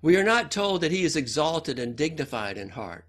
We 0.03 0.17
are 0.17 0.25
not 0.25 0.51
told 0.51 0.81
that 0.81 0.93
he 0.93 1.05
is 1.05 1.17
exalted 1.17 1.79
and 1.79 1.97
dignified 1.97 2.57
in 2.57 2.71
heart 2.71 3.05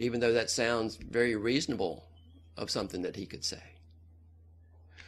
even 0.00 0.18
though 0.18 0.32
that 0.32 0.50
sounds 0.50 0.96
very 0.96 1.36
reasonable 1.36 2.06
of 2.56 2.70
something 2.70 3.02
that 3.02 3.16
he 3.16 3.26
could 3.26 3.44
say. 3.44 3.62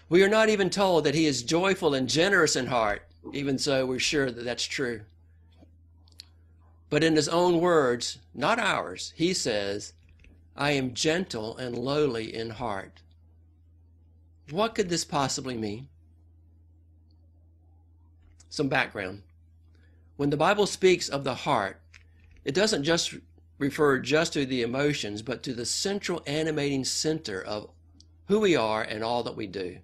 We 0.08 0.22
are 0.22 0.28
not 0.28 0.50
even 0.50 0.68
told 0.68 1.04
that 1.04 1.14
he 1.14 1.24
is 1.24 1.42
joyful 1.42 1.94
and 1.94 2.08
generous 2.08 2.54
in 2.54 2.66
heart, 2.66 3.08
even 3.32 3.58
so 3.58 3.86
we're 3.86 3.98
sure 3.98 4.30
that 4.30 4.44
that's 4.44 4.64
true. 4.64 5.00
But 6.90 7.02
in 7.02 7.16
his 7.16 7.28
own 7.28 7.58
words, 7.58 8.18
not 8.34 8.58
ours, 8.58 9.14
he 9.16 9.32
says, 9.32 9.94
I 10.56 10.73
am 10.73 10.94
gentle 10.94 11.56
and 11.56 11.76
lowly 11.76 12.35
in 12.35 12.50
heart. 12.50 13.02
What 14.50 14.75
could 14.75 14.88
this 14.88 15.04
possibly 15.04 15.56
mean? 15.56 15.88
Some 18.50 18.68
background. 18.68 19.23
When 20.16 20.30
the 20.30 20.37
Bible 20.37 20.66
speaks 20.66 21.09
of 21.09 21.25
the 21.25 21.35
heart, 21.35 21.80
it 22.44 22.54
doesn't 22.54 22.85
just 22.85 23.14
refer 23.59 23.99
just 23.99 24.35
to 24.35 24.44
the 24.44 24.62
emotions, 24.62 25.23
but 25.23 25.42
to 25.44 25.54
the 25.54 25.64
central 25.64 26.23
animating 26.26 26.85
center 26.85 27.40
of 27.40 27.71
who 28.26 28.40
we 28.40 28.55
are 28.57 28.83
and 28.83 29.03
all 29.03 29.22
that 29.22 29.37
we 29.37 29.46
do. 29.46 29.79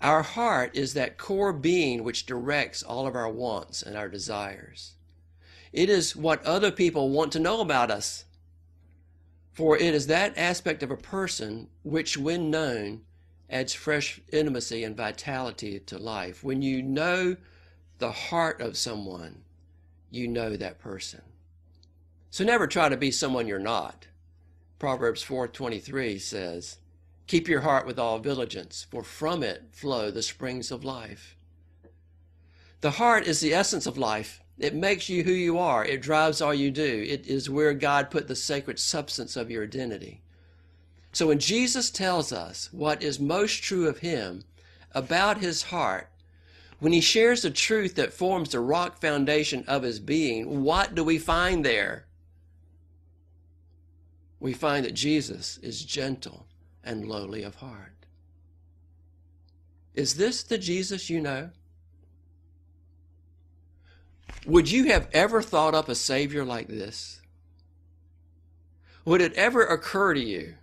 Our 0.00 0.22
heart 0.22 0.76
is 0.76 0.94
that 0.94 1.16
core 1.16 1.52
being 1.52 2.02
which 2.02 2.26
directs 2.26 2.82
all 2.82 3.06
of 3.06 3.14
our 3.14 3.30
wants 3.30 3.82
and 3.82 3.96
our 3.96 4.08
desires. 4.08 4.94
It 5.72 5.88
is 5.88 6.16
what 6.16 6.44
other 6.44 6.72
people 6.72 7.10
want 7.10 7.32
to 7.32 7.38
know 7.38 7.60
about 7.60 7.90
us. 7.90 8.24
For 9.52 9.76
it 9.76 9.94
is 9.94 10.06
that 10.06 10.36
aspect 10.38 10.82
of 10.82 10.90
a 10.90 10.96
person 10.96 11.68
which, 11.82 12.16
when 12.16 12.50
known, 12.50 13.02
adds 13.50 13.74
fresh 13.74 14.20
intimacy 14.32 14.82
and 14.82 14.96
vitality 14.96 15.78
to 15.78 15.98
life. 15.98 16.42
When 16.42 16.62
you 16.62 16.82
know 16.82 17.36
the 17.98 18.12
heart 18.12 18.62
of 18.62 18.78
someone, 18.78 19.42
you 20.10 20.26
know 20.26 20.56
that 20.56 20.78
person. 20.78 21.22
So 22.30 22.44
never 22.44 22.66
try 22.66 22.88
to 22.88 22.96
be 22.96 23.10
someone 23.10 23.46
you're 23.46 23.58
not. 23.58 24.08
Proverbs 24.78 25.22
4:23 25.22 26.18
says, 26.18 26.78
"Keep 27.26 27.46
your 27.46 27.60
heart 27.60 27.86
with 27.86 27.98
all 27.98 28.18
diligence, 28.18 28.86
for 28.90 29.04
from 29.04 29.42
it 29.42 29.64
flow 29.70 30.10
the 30.10 30.22
springs 30.22 30.70
of 30.70 30.82
life." 30.82 31.36
The 32.80 32.92
heart 32.92 33.26
is 33.26 33.40
the 33.40 33.52
essence 33.54 33.86
of 33.86 33.98
life. 33.98 34.41
It 34.62 34.74
makes 34.74 35.08
you 35.10 35.24
who 35.24 35.32
you 35.32 35.58
are. 35.58 35.84
It 35.84 36.00
drives 36.00 36.40
all 36.40 36.54
you 36.54 36.70
do. 36.70 37.04
It 37.06 37.26
is 37.26 37.50
where 37.50 37.74
God 37.74 38.10
put 38.10 38.28
the 38.28 38.36
sacred 38.36 38.78
substance 38.78 39.36
of 39.36 39.50
your 39.50 39.64
identity. 39.64 40.22
So 41.12 41.26
when 41.26 41.38
Jesus 41.38 41.90
tells 41.90 42.32
us 42.32 42.70
what 42.72 43.02
is 43.02 43.20
most 43.20 43.62
true 43.62 43.86
of 43.86 43.98
him 43.98 44.44
about 44.92 45.38
his 45.38 45.64
heart, 45.64 46.08
when 46.78 46.92
he 46.92 47.00
shares 47.02 47.42
the 47.42 47.50
truth 47.50 47.96
that 47.96 48.14
forms 48.14 48.50
the 48.50 48.60
rock 48.60 49.00
foundation 49.00 49.64
of 49.68 49.82
his 49.82 50.00
being, 50.00 50.62
what 50.62 50.94
do 50.94 51.04
we 51.04 51.18
find 51.18 51.64
there? 51.64 52.06
we 54.42 54.52
find 54.52 54.84
that 54.84 54.94
Jesus 54.94 55.58
is 55.58 55.84
gentle 55.84 56.46
and 56.82 57.06
lowly 57.06 57.44
of 57.44 57.54
heart. 57.54 57.94
Is 59.94 60.16
this 60.16 60.42
the 60.42 60.58
Jesus 60.58 61.08
you 61.08 61.20
know? 61.20 61.50
Would 64.46 64.70
you 64.70 64.86
have 64.86 65.08
ever 65.12 65.40
thought 65.40 65.74
up 65.74 65.88
a 65.88 65.94
Savior 65.94 66.44
like 66.44 66.68
this? 66.68 67.20
Would 69.04 69.20
it 69.20 69.32
ever 69.34 69.62
occur 69.62 70.14
to 70.14 70.20
you 70.20 70.54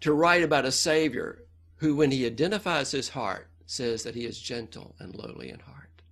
to 0.00 0.12
write 0.12 0.42
about 0.42 0.64
a 0.64 0.72
Savior 0.72 1.44
who, 1.76 1.96
when 1.96 2.10
he 2.10 2.26
identifies 2.26 2.92
his 2.92 3.10
heart, 3.10 3.48
says 3.66 4.02
that 4.02 4.14
he 4.14 4.24
is 4.26 4.38
gentle 4.38 4.94
and 4.98 5.14
lowly 5.14 5.50
in 5.50 5.60
heart? 5.60 6.02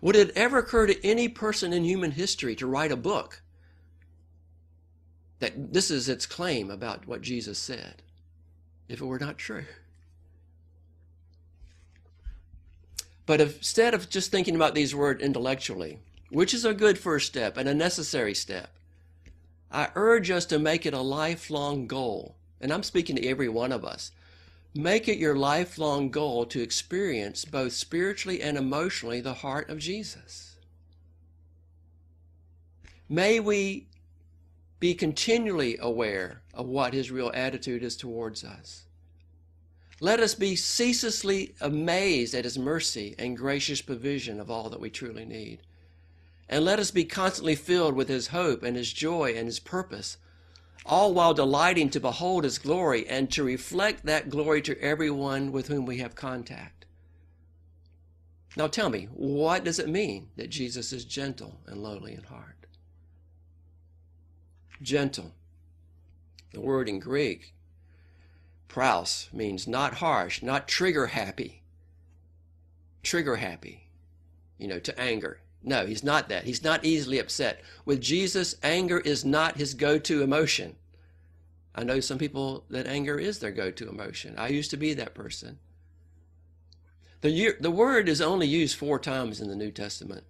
Would 0.00 0.16
it 0.16 0.30
ever 0.36 0.58
occur 0.58 0.86
to 0.86 1.06
any 1.06 1.28
person 1.28 1.72
in 1.72 1.84
human 1.84 2.10
history 2.12 2.56
to 2.56 2.66
write 2.66 2.92
a 2.92 2.96
book 2.96 3.42
that 5.38 5.72
this 5.72 5.90
is 5.90 6.08
its 6.08 6.26
claim 6.26 6.70
about 6.70 7.06
what 7.06 7.22
Jesus 7.22 7.58
said 7.58 8.02
if 8.88 9.00
it 9.00 9.04
were 9.04 9.18
not 9.18 9.38
true? 9.38 9.64
But 13.32 13.40
instead 13.40 13.94
of 13.94 14.10
just 14.10 14.30
thinking 14.30 14.54
about 14.54 14.74
these 14.74 14.94
words 14.94 15.22
intellectually, 15.22 16.00
which 16.28 16.52
is 16.52 16.66
a 16.66 16.74
good 16.74 16.98
first 16.98 17.28
step 17.28 17.56
and 17.56 17.66
a 17.66 17.72
necessary 17.72 18.34
step, 18.34 18.68
I 19.70 19.88
urge 19.94 20.30
us 20.30 20.44
to 20.44 20.58
make 20.58 20.84
it 20.84 20.92
a 20.92 21.00
lifelong 21.00 21.86
goal. 21.86 22.36
And 22.60 22.70
I'm 22.70 22.82
speaking 22.82 23.16
to 23.16 23.26
every 23.26 23.48
one 23.48 23.72
of 23.72 23.86
us 23.86 24.12
Make 24.74 25.08
it 25.08 25.16
your 25.16 25.34
lifelong 25.34 26.10
goal 26.10 26.44
to 26.44 26.60
experience 26.60 27.46
both 27.46 27.72
spiritually 27.72 28.42
and 28.42 28.58
emotionally 28.58 29.22
the 29.22 29.32
heart 29.32 29.70
of 29.70 29.78
Jesus. 29.78 30.56
May 33.08 33.40
we 33.40 33.86
be 34.78 34.92
continually 34.92 35.78
aware 35.80 36.42
of 36.52 36.66
what 36.66 36.92
his 36.92 37.10
real 37.10 37.30
attitude 37.32 37.82
is 37.82 37.96
towards 37.96 38.44
us. 38.44 38.82
Let 40.02 40.18
us 40.18 40.34
be 40.34 40.56
ceaselessly 40.56 41.54
amazed 41.60 42.34
at 42.34 42.42
his 42.42 42.58
mercy 42.58 43.14
and 43.20 43.36
gracious 43.36 43.80
provision 43.80 44.40
of 44.40 44.50
all 44.50 44.68
that 44.70 44.80
we 44.80 44.90
truly 44.90 45.24
need. 45.24 45.60
And 46.48 46.64
let 46.64 46.80
us 46.80 46.90
be 46.90 47.04
constantly 47.04 47.54
filled 47.54 47.94
with 47.94 48.08
his 48.08 48.26
hope 48.26 48.64
and 48.64 48.76
his 48.76 48.92
joy 48.92 49.32
and 49.36 49.46
his 49.46 49.60
purpose 49.60 50.16
all 50.84 51.14
while 51.14 51.34
delighting 51.34 51.88
to 51.90 52.00
behold 52.00 52.42
his 52.42 52.58
glory 52.58 53.06
and 53.06 53.30
to 53.30 53.44
reflect 53.44 54.04
that 54.04 54.28
glory 54.28 54.60
to 54.62 54.76
everyone 54.80 55.52
with 55.52 55.68
whom 55.68 55.86
we 55.86 55.98
have 55.98 56.16
contact. 56.16 56.84
Now 58.56 58.66
tell 58.66 58.90
me, 58.90 59.04
what 59.12 59.62
does 59.62 59.78
it 59.78 59.88
mean 59.88 60.30
that 60.34 60.50
Jesus 60.50 60.92
is 60.92 61.04
gentle 61.04 61.60
and 61.68 61.80
lowly 61.80 62.14
in 62.14 62.24
heart? 62.24 62.66
Gentle. 64.82 65.32
The 66.52 66.60
word 66.60 66.88
in 66.88 66.98
Greek, 66.98 67.54
praus, 68.72 69.28
means 69.34 69.68
not 69.68 69.94
harsh, 69.94 70.42
not 70.42 70.66
trigger 70.66 71.08
happy. 71.08 71.60
Trigger 73.02 73.36
happy, 73.36 73.86
you 74.56 74.66
know, 74.66 74.78
to 74.78 74.98
anger. 74.98 75.40
No, 75.62 75.84
he's 75.84 76.02
not 76.02 76.30
that. 76.30 76.44
He's 76.44 76.64
not 76.64 76.82
easily 76.82 77.18
upset. 77.18 77.60
With 77.84 78.00
Jesus, 78.00 78.56
anger 78.62 78.98
is 78.98 79.26
not 79.26 79.58
his 79.58 79.74
go 79.74 79.98
to 79.98 80.22
emotion. 80.22 80.76
I 81.74 81.84
know 81.84 82.00
some 82.00 82.16
people 82.16 82.64
that 82.70 82.86
anger 82.86 83.18
is 83.18 83.40
their 83.40 83.50
go 83.50 83.70
to 83.70 83.88
emotion. 83.90 84.36
I 84.38 84.48
used 84.48 84.70
to 84.70 84.78
be 84.78 84.94
that 84.94 85.14
person. 85.14 85.58
The, 87.20 87.54
the 87.60 87.70
word 87.70 88.08
is 88.08 88.22
only 88.22 88.46
used 88.46 88.78
four 88.78 88.98
times 88.98 89.42
in 89.42 89.48
the 89.48 89.54
New 89.54 89.70
Testament. 89.70 90.24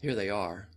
Here 0.00 0.14
they 0.14 0.30
are. 0.30 0.68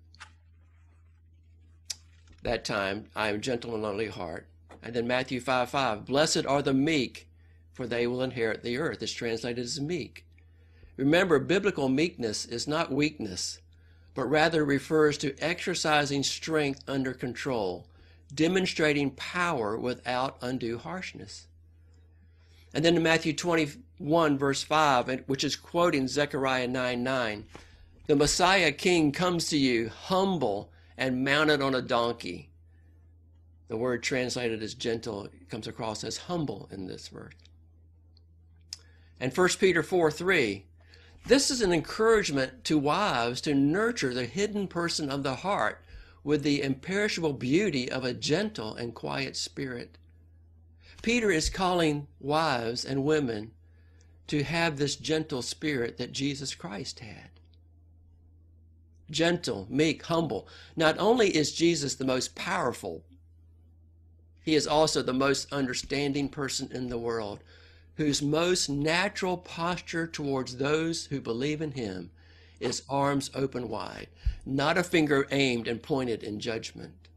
That 2.41 2.65
time, 2.65 3.05
I 3.15 3.29
am 3.29 3.39
gentle 3.39 3.75
and 3.75 3.83
lowly 3.83 4.07
heart. 4.07 4.47
And 4.87 4.95
then 4.95 5.05
Matthew 5.05 5.41
5 5.41 5.69
5, 5.69 6.05
blessed 6.05 6.45
are 6.45 6.61
the 6.61 6.73
meek, 6.73 7.27
for 7.73 7.87
they 7.87 8.07
will 8.07 8.21
inherit 8.21 8.63
the 8.63 8.77
earth. 8.77 9.03
It's 9.03 9.11
translated 9.11 9.65
as 9.65 9.81
meek. 9.81 10.25
Remember, 10.95 11.39
biblical 11.39 11.89
meekness 11.89 12.45
is 12.45 12.69
not 12.69 12.89
weakness, 12.89 13.59
but 14.15 14.29
rather 14.29 14.63
refers 14.63 15.17
to 15.17 15.35
exercising 15.41 16.23
strength 16.23 16.85
under 16.87 17.13
control, 17.13 17.85
demonstrating 18.33 19.11
power 19.11 19.77
without 19.77 20.37
undue 20.39 20.77
harshness. 20.77 21.47
And 22.73 22.85
then 22.85 22.95
in 22.95 23.03
Matthew 23.03 23.33
21, 23.33 24.37
verse 24.37 24.63
5, 24.63 25.23
which 25.27 25.43
is 25.43 25.57
quoting 25.57 26.07
Zechariah 26.07 26.69
9 26.69 27.03
9, 27.03 27.45
the 28.05 28.15
Messiah 28.15 28.71
King 28.71 29.11
comes 29.11 29.49
to 29.49 29.57
you 29.57 29.89
humble 29.89 30.71
and 30.97 31.25
mounted 31.25 31.61
on 31.61 31.75
a 31.75 31.81
donkey. 31.81 32.51
The 33.67 33.77
word 33.77 34.01
translated 34.03 34.63
as 34.63 34.73
gentle 34.73 35.27
comes 35.49 35.67
across 35.67 36.03
as 36.03 36.17
humble 36.17 36.69
in 36.71 36.87
this 36.87 37.09
verse. 37.09 37.33
And 39.19 39.35
1 39.35 39.49
Peter 39.59 39.83
4 39.83 40.11
3, 40.11 40.65
this 41.25 41.51
is 41.51 41.61
an 41.61 41.73
encouragement 41.73 42.63
to 42.65 42.77
wives 42.77 43.41
to 43.41 43.53
nurture 43.53 44.13
the 44.13 44.25
hidden 44.25 44.67
person 44.67 45.09
of 45.09 45.23
the 45.23 45.35
heart 45.35 45.83
with 46.23 46.43
the 46.43 46.61
imperishable 46.61 47.33
beauty 47.33 47.91
of 47.91 48.05
a 48.05 48.13
gentle 48.13 48.75
and 48.75 48.93
quiet 48.93 49.35
spirit. 49.35 49.97
Peter 51.01 51.31
is 51.31 51.49
calling 51.49 52.07
wives 52.19 52.85
and 52.85 53.03
women 53.03 53.51
to 54.27 54.43
have 54.43 54.77
this 54.77 54.95
gentle 54.95 55.41
spirit 55.41 55.97
that 55.97 56.11
Jesus 56.11 56.53
Christ 56.55 56.99
had. 56.99 57.29
Gentle, 59.09 59.67
meek, 59.69 60.03
humble. 60.03 60.47
Not 60.75 60.97
only 60.99 61.35
is 61.35 61.53
Jesus 61.53 61.95
the 61.95 62.05
most 62.05 62.35
powerful, 62.35 63.03
he 64.47 64.55
is 64.55 64.65
also 64.65 65.01
the 65.01 65.11
most 65.11 65.51
understanding 65.51 66.29
person 66.29 66.69
in 66.71 66.87
the 66.87 66.97
world, 66.97 67.43
whose 67.95 68.21
most 68.21 68.69
natural 68.69 69.35
posture 69.35 70.07
towards 70.07 70.55
those 70.55 71.07
who 71.07 71.19
believe 71.19 71.61
in 71.61 71.71
him 71.71 72.09
is 72.61 72.83
arms 72.87 73.29
open 73.35 73.67
wide, 73.67 74.07
not 74.45 74.77
a 74.77 74.83
finger 74.83 75.27
aimed 75.31 75.67
and 75.67 75.83
pointed 75.83 76.23
in 76.23 76.39
judgment. 76.39 77.09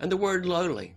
And 0.00 0.10
the 0.10 0.16
word 0.16 0.44
lowly 0.44 0.94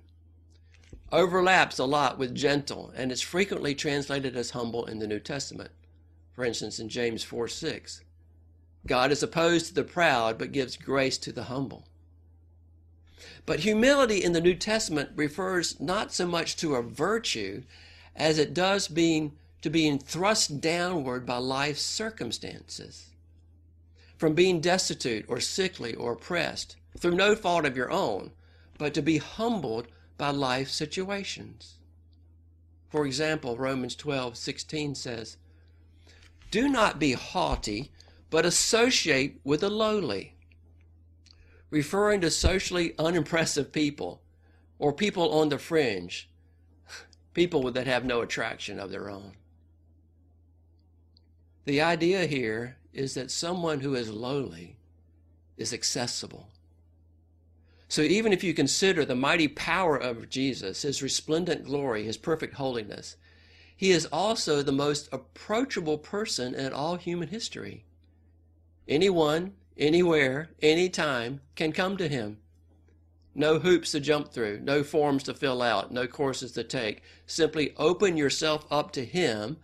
overlaps 1.12 1.78
a 1.78 1.86
lot 1.86 2.17
with 2.17 2.34
gentle 2.34 2.91
and 2.95 3.12
is 3.12 3.21
frequently 3.21 3.75
translated 3.75 4.36
as 4.36 4.49
humble 4.49 4.88
in 4.88 4.97
the 4.97 5.08
New 5.08 5.19
Testament. 5.19 5.69
For 6.34 6.43
instance, 6.43 6.80
in 6.80 6.89
James 6.89 7.23
4 7.23 7.47
6, 7.47 8.02
God 8.88 9.12
is 9.12 9.21
opposed 9.21 9.67
to 9.67 9.75
the 9.75 9.84
proud 9.84 10.39
but 10.39 10.52
gives 10.52 10.78
grace 10.78 11.19
to 11.19 11.32
the 11.32 11.43
humble. 11.43 11.88
But 13.45 13.62
humility 13.62 14.23
in 14.23 14.34
the 14.34 14.41
New 14.41 14.55
Testament 14.55 15.10
refers 15.15 15.79
not 15.79 16.13
so 16.13 16.25
much 16.25 16.55
to 16.58 16.75
a 16.75 16.82
virtue 16.82 17.63
as 18.15 18.38
it 18.38 18.53
does 18.53 18.88
being 18.88 19.34
to 19.62 19.69
being 19.69 19.99
thrust 19.99 20.62
downward 20.62 21.25
by 21.25 21.38
life's 21.38 21.82
circumstances. 21.82 23.08
From 24.17 24.34
being 24.34 24.62
destitute 24.62 25.25
or 25.27 25.39
sickly 25.39 25.93
or 25.95 26.13
oppressed 26.13 26.75
through 26.97 27.15
no 27.15 27.36
fault 27.36 27.65
of 27.65 27.75
your 27.75 27.91
own, 27.91 28.32
but 28.77 28.93
to 28.93 29.01
be 29.01 29.17
humbled 29.17 29.88
by 30.17 30.32
life 30.32 30.69
situations. 30.69 31.75
For 32.89 33.05
example, 33.05 33.58
Romans 33.58 33.95
12:16 33.95 34.95
says, 34.95 35.38
Do 36.51 36.67
not 36.67 36.99
be 36.99 37.13
haughty, 37.13 37.91
but 38.29 38.45
associate 38.45 39.39
with 39.43 39.62
the 39.62 39.69
lowly, 39.69 40.36
referring 41.69 42.21
to 42.21 42.32
socially 42.32 42.93
unimpressive 42.97 43.71
people 43.71 44.21
or 44.77 44.93
people 44.93 45.32
on 45.34 45.49
the 45.49 45.60
fringe, 45.60 46.29
people 47.34 47.71
that 47.71 47.88
have 47.88 48.05
no 48.05 48.21
attraction 48.21 48.79
of 48.79 48.91
their 48.91 49.10
own. 49.10 49.34
The 51.65 51.82
idea 51.82 52.25
here 52.25 52.77
is 52.93 53.13
that 53.13 53.29
someone 53.29 53.82
who 53.82 53.95
is 53.95 54.10
lowly 54.10 54.77
is 55.58 55.73
accessible 55.73 56.49
so 57.91 58.03
even 58.03 58.32
if 58.32 58.43
you 58.43 58.53
consider 58.53 59.03
the 59.03 59.15
mighty 59.15 59.47
power 59.47 59.97
of 59.97 60.29
Jesus, 60.29 60.84
his 60.84 61.01
resplendent 61.01 61.65
glory, 61.65 62.03
his 62.03 62.17
perfect 62.17 62.53
holiness, 62.53 63.17
he 63.75 63.89
is 63.89 64.05
also 64.05 64.62
the 64.62 64.71
most 64.71 65.10
approachable 65.12 65.97
person 65.97 66.53
in 66.53 66.71
all 66.71 66.97
human 66.97 67.29
history. 67.29 67.86
Anyone, 68.88 69.55
anywhere, 69.80 70.50
anytime 70.62 71.42
can 71.56 71.72
come 71.72 71.98
to 71.98 72.08
him. 72.08 72.38
No 73.34 73.60
hoops 73.60 73.92
to 73.94 74.00
jump 74.00 74.34
through, 74.34 74.60
no 74.60 74.84
forms 74.84 75.24
to 75.24 75.34
fill 75.34 75.62
out, 75.62 75.92
no 75.92 76.08
courses 76.08 76.52
to 76.52 76.63
take. 76.63 77.02
Simply 77.26 77.74
open 77.78 78.18
yourself 78.18 78.65
up 78.70 78.92
to 78.92 79.06
him, 79.06 79.58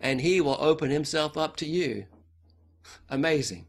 and 0.00 0.20
he 0.20 0.40
will 0.40 0.56
open 0.58 0.90
himself 0.90 1.36
up 1.36 1.56
to 1.56 1.66
you. 1.66 2.06
Amazing. 3.08 3.66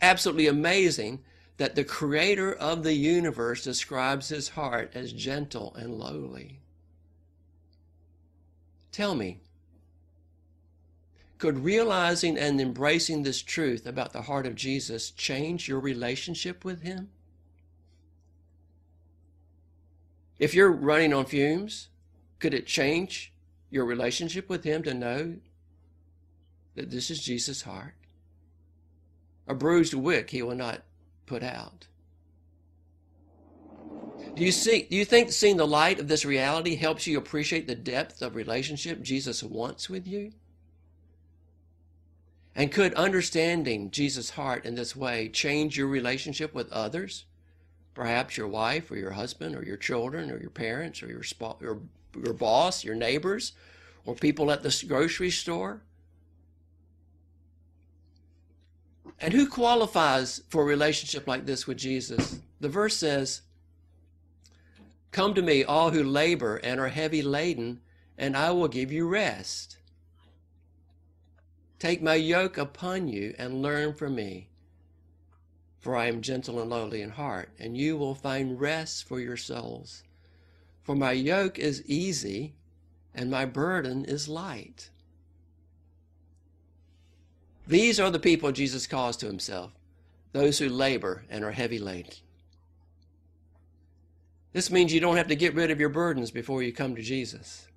Absolutely 0.00 0.46
amazing 0.46 1.24
that 1.56 1.74
the 1.74 1.84
creator 1.84 2.52
of 2.52 2.84
the 2.84 2.94
universe 2.94 3.64
describes 3.64 4.28
his 4.28 4.50
heart 4.50 4.92
as 4.94 5.12
gentle 5.12 5.74
and 5.74 5.98
lowly. 5.98 6.60
Tell 8.92 9.14
me, 9.14 9.40
could 11.38 11.60
realizing 11.60 12.36
and 12.36 12.60
embracing 12.60 13.22
this 13.22 13.42
truth 13.42 13.86
about 13.86 14.12
the 14.12 14.22
heart 14.22 14.46
of 14.46 14.54
Jesus 14.54 15.10
change 15.10 15.68
your 15.68 15.80
relationship 15.80 16.64
with 16.64 16.82
him? 16.82 17.10
If 20.38 20.54
you're 20.54 20.70
running 20.70 21.12
on 21.12 21.24
fumes, 21.24 21.88
could 22.38 22.54
it 22.54 22.66
change 22.66 23.32
your 23.70 23.84
relationship 23.84 24.48
with 24.48 24.64
him 24.64 24.82
to 24.84 24.94
know 24.94 25.36
that 26.74 26.90
this 26.90 27.10
is 27.10 27.18
Jesus' 27.18 27.62
heart? 27.62 27.94
A 29.46 29.54
bruised 29.54 29.94
wick 29.94 30.30
he 30.30 30.42
will 30.42 30.54
not 30.54 30.82
put 31.26 31.42
out. 31.42 31.86
Do 34.34 34.44
you 34.44 34.52
see 34.52 34.82
do 34.82 34.96
you 34.96 35.04
think 35.04 35.32
seeing 35.32 35.56
the 35.56 35.66
light 35.66 35.98
of 35.98 36.06
this 36.06 36.24
reality 36.24 36.76
helps 36.76 37.06
you 37.06 37.18
appreciate 37.18 37.66
the 37.66 37.74
depth 37.74 38.22
of 38.22 38.36
relationship 38.36 39.02
Jesus 39.02 39.42
wants 39.42 39.88
with 39.88 40.06
you? 40.06 40.32
And 42.58 42.72
could 42.72 42.92
understanding 42.94 43.92
Jesus' 43.92 44.30
heart 44.30 44.64
in 44.64 44.74
this 44.74 44.96
way 44.96 45.28
change 45.28 45.78
your 45.78 45.86
relationship 45.86 46.52
with 46.52 46.72
others? 46.72 47.24
Perhaps 47.94 48.36
your 48.36 48.48
wife 48.48 48.90
or 48.90 48.96
your 48.96 49.12
husband 49.12 49.54
or 49.54 49.62
your 49.62 49.76
children 49.76 50.28
or 50.28 50.40
your 50.40 50.50
parents 50.50 51.00
or 51.00 51.06
your, 51.06 51.22
spa, 51.22 51.54
your, 51.60 51.78
your 52.20 52.32
boss, 52.32 52.82
your 52.82 52.96
neighbors, 52.96 53.52
or 54.04 54.16
people 54.16 54.50
at 54.50 54.64
the 54.64 54.84
grocery 54.88 55.30
store? 55.30 55.82
And 59.20 59.32
who 59.32 59.46
qualifies 59.46 60.42
for 60.48 60.62
a 60.62 60.66
relationship 60.66 61.28
like 61.28 61.46
this 61.46 61.68
with 61.68 61.78
Jesus? 61.78 62.40
The 62.60 62.68
verse 62.68 62.96
says, 62.96 63.42
Come 65.12 65.32
to 65.34 65.42
me, 65.42 65.62
all 65.62 65.92
who 65.92 66.02
labor 66.02 66.56
and 66.56 66.80
are 66.80 66.88
heavy 66.88 67.22
laden, 67.22 67.82
and 68.16 68.36
I 68.36 68.50
will 68.50 68.66
give 68.66 68.90
you 68.90 69.06
rest. 69.06 69.77
Take 71.78 72.02
my 72.02 72.16
yoke 72.16 72.58
upon 72.58 73.08
you 73.08 73.34
and 73.38 73.62
learn 73.62 73.94
from 73.94 74.16
me, 74.16 74.48
for 75.78 75.94
I 75.96 76.06
am 76.06 76.22
gentle 76.22 76.60
and 76.60 76.68
lowly 76.68 77.02
in 77.02 77.10
heart, 77.10 77.50
and 77.58 77.76
you 77.76 77.96
will 77.96 78.14
find 78.14 78.60
rest 78.60 79.06
for 79.06 79.20
your 79.20 79.36
souls. 79.36 80.02
For 80.82 80.96
my 80.96 81.12
yoke 81.12 81.58
is 81.58 81.84
easy 81.86 82.54
and 83.14 83.30
my 83.30 83.44
burden 83.44 84.04
is 84.04 84.28
light. 84.28 84.90
These 87.66 88.00
are 88.00 88.10
the 88.10 88.18
people 88.18 88.50
Jesus 88.52 88.86
calls 88.86 89.16
to 89.18 89.26
himself, 89.26 89.72
those 90.32 90.58
who 90.58 90.68
labor 90.68 91.24
and 91.28 91.44
are 91.44 91.52
heavy 91.52 91.78
laden. 91.78 92.12
This 94.52 94.70
means 94.70 94.92
you 94.92 95.00
don't 95.00 95.16
have 95.16 95.28
to 95.28 95.36
get 95.36 95.54
rid 95.54 95.70
of 95.70 95.78
your 95.78 95.90
burdens 95.90 96.30
before 96.30 96.62
you 96.62 96.72
come 96.72 96.96
to 96.96 97.02
Jesus. 97.02 97.68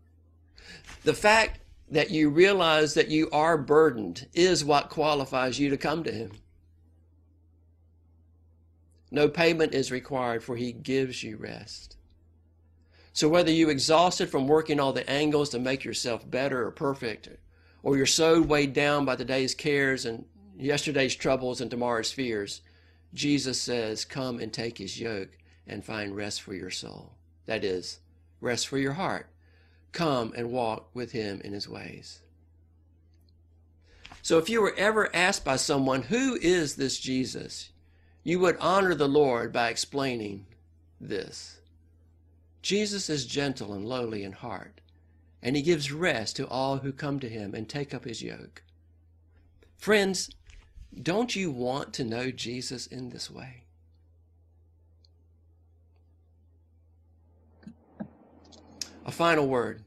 The 1.03 1.13
fact 1.13 1.59
that 1.91 2.09
you 2.09 2.29
realize 2.29 2.93
that 2.93 3.09
you 3.09 3.29
are 3.31 3.57
burdened 3.57 4.25
is 4.33 4.63
what 4.63 4.89
qualifies 4.89 5.59
you 5.59 5.69
to 5.69 5.77
come 5.77 6.03
to 6.05 6.11
Him. 6.11 6.31
No 9.11 9.27
payment 9.27 9.73
is 9.73 9.91
required, 9.91 10.41
for 10.41 10.55
He 10.55 10.71
gives 10.71 11.21
you 11.21 11.35
rest. 11.35 11.97
So, 13.11 13.27
whether 13.27 13.51
you 13.51 13.67
are 13.67 13.71
exhausted 13.71 14.29
from 14.29 14.47
working 14.47 14.79
all 14.79 14.93
the 14.93 15.09
angles 15.09 15.49
to 15.49 15.59
make 15.59 15.83
yourself 15.83 16.29
better 16.29 16.65
or 16.65 16.71
perfect, 16.71 17.27
or 17.83 17.97
you're 17.97 18.05
so 18.05 18.41
weighed 18.41 18.71
down 18.71 19.03
by 19.03 19.17
the 19.17 19.25
day's 19.25 19.53
cares 19.53 20.05
and 20.05 20.23
yesterday's 20.57 21.15
troubles 21.15 21.59
and 21.59 21.69
tomorrow's 21.69 22.13
fears, 22.13 22.61
Jesus 23.13 23.61
says, 23.61 24.05
Come 24.05 24.39
and 24.39 24.53
take 24.53 24.77
his 24.77 24.97
yoke 24.97 25.37
and 25.67 25.83
find 25.83 26.15
rest 26.15 26.41
for 26.41 26.53
your 26.53 26.69
soul. 26.69 27.11
That 27.47 27.65
is, 27.65 27.99
rest 28.39 28.69
for 28.69 28.77
your 28.77 28.93
heart. 28.93 29.27
Come 29.91 30.33
and 30.35 30.51
walk 30.51 30.89
with 30.93 31.11
him 31.11 31.41
in 31.43 31.53
his 31.53 31.67
ways. 31.67 32.21
So 34.21 34.37
if 34.37 34.49
you 34.49 34.61
were 34.61 34.75
ever 34.77 35.13
asked 35.15 35.43
by 35.43 35.55
someone, 35.55 36.03
Who 36.03 36.37
is 36.41 36.75
this 36.75 36.99
Jesus? 36.99 37.71
you 38.23 38.39
would 38.39 38.57
honor 38.59 38.93
the 38.93 39.07
Lord 39.07 39.51
by 39.51 39.69
explaining 39.69 40.45
this 40.99 41.59
Jesus 42.61 43.09
is 43.09 43.25
gentle 43.25 43.73
and 43.73 43.85
lowly 43.85 44.23
in 44.23 44.33
heart, 44.33 44.81
and 45.41 45.55
he 45.55 45.63
gives 45.63 45.91
rest 45.91 46.35
to 46.35 46.47
all 46.47 46.77
who 46.77 46.91
come 46.91 47.19
to 47.19 47.29
him 47.29 47.55
and 47.55 47.67
take 47.67 47.93
up 47.93 48.05
his 48.05 48.21
yoke. 48.21 48.61
Friends, 49.77 50.29
don't 51.01 51.35
you 51.35 51.49
want 51.49 51.93
to 51.93 52.03
know 52.03 52.29
Jesus 52.29 52.85
in 52.85 53.09
this 53.09 53.31
way? 53.31 53.60
A 59.11 59.13
final 59.13 59.45
word. 59.45 59.83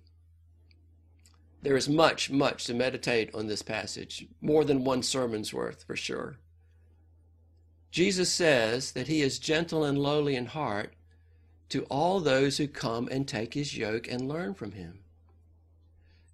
There 1.62 1.78
is 1.78 1.88
much, 1.88 2.30
much 2.30 2.66
to 2.66 2.74
meditate 2.74 3.34
on 3.34 3.46
this 3.46 3.62
passage, 3.62 4.26
more 4.42 4.66
than 4.66 4.84
one 4.84 5.02
sermon's 5.02 5.50
worth 5.50 5.82
for 5.84 5.96
sure. 5.96 6.36
Jesus 7.90 8.30
says 8.30 8.92
that 8.92 9.06
he 9.06 9.22
is 9.22 9.38
gentle 9.38 9.82
and 9.82 9.96
lowly 9.96 10.36
in 10.36 10.44
heart 10.44 10.92
to 11.70 11.84
all 11.84 12.20
those 12.20 12.58
who 12.58 12.68
come 12.68 13.08
and 13.10 13.26
take 13.26 13.54
his 13.54 13.78
yoke 13.78 14.06
and 14.08 14.28
learn 14.28 14.52
from 14.52 14.72
him. 14.72 14.98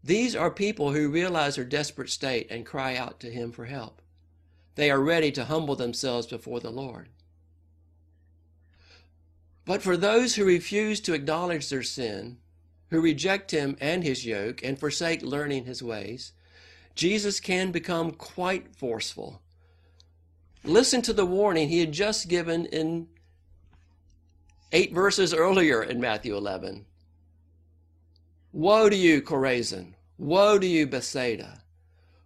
These 0.03 0.35
are 0.35 0.51
people 0.51 0.93
who 0.93 1.13
realize 1.13 1.55
their 1.55 1.65
desperate 1.65 2.11
state 2.11 2.49
and 2.51 2.67
cry 2.67 2.97
out 2.97 3.21
to 3.21 3.31
him 3.31 3.53
for 3.53 3.67
help. 3.67 4.03
They 4.75 4.91
are 4.91 5.01
ready 5.01 5.31
to 5.31 5.45
humble 5.45 5.77
themselves 5.77 6.27
before 6.27 6.59
the 6.59 6.71
Lord. 6.71 7.09
But 9.65 9.81
for 9.81 9.97
those 9.97 10.35
who 10.35 10.45
refuse 10.45 10.99
to 11.03 11.15
acknowledge 11.15 11.69
their 11.69 11.85
sin, 11.85 12.39
who 12.91 13.01
reject 13.01 13.51
him 13.51 13.77
and 13.81 14.03
his 14.03 14.27
yoke 14.27 14.63
and 14.63 14.79
forsake 14.79 15.23
learning 15.23 15.65
his 15.65 15.83
ways, 15.83 16.33
Jesus 16.95 17.41
can 17.41 17.71
become 17.71 18.11
quite 18.11 18.75
forceful. 18.77 19.41
Listen 20.65 21.01
to 21.03 21.13
the 21.13 21.25
warning 21.25 21.69
he 21.69 21.81
had 21.81 21.93
just 21.93 22.29
given 22.29 22.67
in 22.67 23.09
eight 24.73 24.93
verses 24.93 25.33
earlier 25.33 25.83
in 25.83 26.01
Matthew 26.01 26.37
11. 26.37 26.85
Woe 28.53 28.89
to 28.89 28.97
you, 28.97 29.23
Chorazin! 29.23 29.95
Woe 30.19 30.59
to 30.59 30.67
you, 30.67 30.87
Bethsaida! 30.87 31.63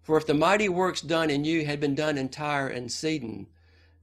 For 0.02 0.16
if 0.16 0.26
the 0.26 0.34
mighty 0.34 0.68
works 0.68 1.00
done 1.00 1.30
in 1.30 1.44
you 1.44 1.64
had 1.64 1.80
been 1.80 1.94
done 1.94 2.18
in 2.18 2.28
Tyre 2.28 2.68
and 2.68 2.90
Sidon, 2.90 3.46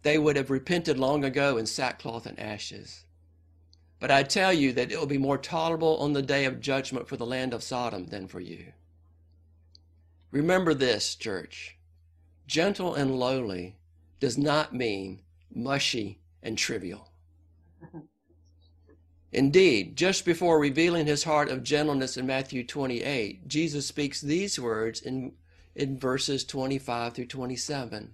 they 0.04 0.17
would 0.17 0.36
have 0.36 0.50
repented 0.50 0.97
long 0.97 1.24
ago 1.24 1.58
in 1.58 1.65
sackcloth 1.65 2.26
and 2.26 2.39
ashes. 2.39 3.06
But 4.02 4.10
I 4.10 4.24
tell 4.24 4.52
you 4.52 4.74
that 4.74 4.92
it 4.92 5.00
will 5.00 5.06
be 5.06 5.20
more 5.20 5.38
tolerable 5.38 5.98
on 5.98 6.14
the 6.14 6.24
day 6.24 6.46
of 6.46 6.60
judgment 6.60 7.08
for 7.08 7.18
the 7.18 7.26
land 7.26 7.54
of 7.54 7.62
Sodom 7.62 8.08
than 8.08 8.28
for 8.28 8.40
you. 8.40 8.74
Remember 10.32 10.74
this, 10.74 11.14
church. 11.14 11.78
Gentle 12.48 12.96
and 12.96 13.20
lowly 13.20 13.78
does 14.20 14.40
not 14.40 14.74
mean 14.74 15.22
mushy 15.54 16.20
and 16.42 16.58
trivial. 16.58 17.12
Indeed, 19.32 19.96
just 19.96 20.26
before 20.26 20.60
revealing 20.60 21.06
his 21.06 21.24
heart 21.24 21.50
of 21.50 21.62
gentleness 21.62 22.18
in 22.18 22.26
Matthew 22.26 22.66
28, 22.66 23.48
Jesus 23.48 23.86
speaks 23.86 24.20
these 24.20 24.60
words 24.60 25.00
in, 25.02 25.34
in 25.76 26.00
verses 26.00 26.44
25 26.44 27.14
through 27.14 27.28
27. 27.28 28.14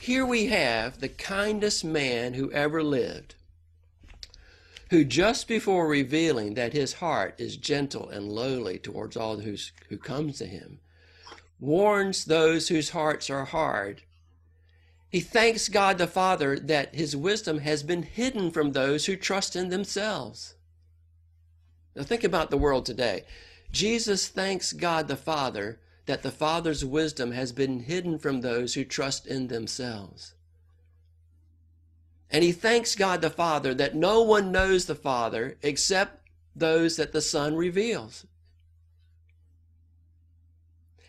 Here 0.00 0.24
we 0.24 0.46
have 0.46 1.00
the 1.00 1.08
kindest 1.08 1.84
man 1.84 2.34
who 2.34 2.52
ever 2.52 2.82
lived, 2.82 3.34
who 4.90 5.04
just 5.04 5.48
before 5.48 5.88
revealing 5.88 6.54
that 6.54 6.72
his 6.72 6.94
heart 6.94 7.34
is 7.38 7.56
gentle 7.56 8.08
and 8.08 8.30
lowly 8.30 8.78
towards 8.78 9.16
all 9.16 9.38
who's, 9.38 9.72
who 9.88 9.98
comes 9.98 10.38
to 10.38 10.46
him, 10.46 10.78
warns 11.58 12.24
those 12.24 12.68
whose 12.68 12.90
hearts 12.90 13.28
are 13.30 13.46
hard. 13.46 14.02
He 15.08 15.20
thanks 15.20 15.68
God 15.68 15.98
the 15.98 16.06
Father 16.06 16.58
that 16.58 16.94
his 16.94 17.16
wisdom 17.16 17.58
has 17.58 17.82
been 17.82 18.02
hidden 18.02 18.50
from 18.50 18.72
those 18.72 19.06
who 19.06 19.16
trust 19.16 19.56
in 19.56 19.70
themselves. 19.70 20.54
Now 21.94 22.02
think 22.02 22.22
about 22.22 22.50
the 22.50 22.58
world 22.58 22.86
today. 22.86 23.24
Jesus 23.72 24.28
thanks 24.28 24.72
God 24.72 25.08
the 25.08 25.16
Father 25.16 25.80
that 26.06 26.22
the 26.22 26.30
Father's 26.30 26.84
wisdom 26.84 27.32
has 27.32 27.52
been 27.52 27.80
hidden 27.80 28.18
from 28.18 28.40
those 28.40 28.74
who 28.74 28.84
trust 28.84 29.26
in 29.26 29.48
themselves. 29.48 30.34
And 32.30 32.42
he 32.42 32.52
thanks 32.52 32.94
God 32.94 33.20
the 33.20 33.30
Father 33.30 33.74
that 33.74 33.94
no 33.94 34.22
one 34.22 34.50
knows 34.50 34.86
the 34.86 34.94
Father 34.94 35.56
except 35.62 36.28
those 36.54 36.96
that 36.96 37.12
the 37.12 37.20
Son 37.20 37.54
reveals. 37.54 38.26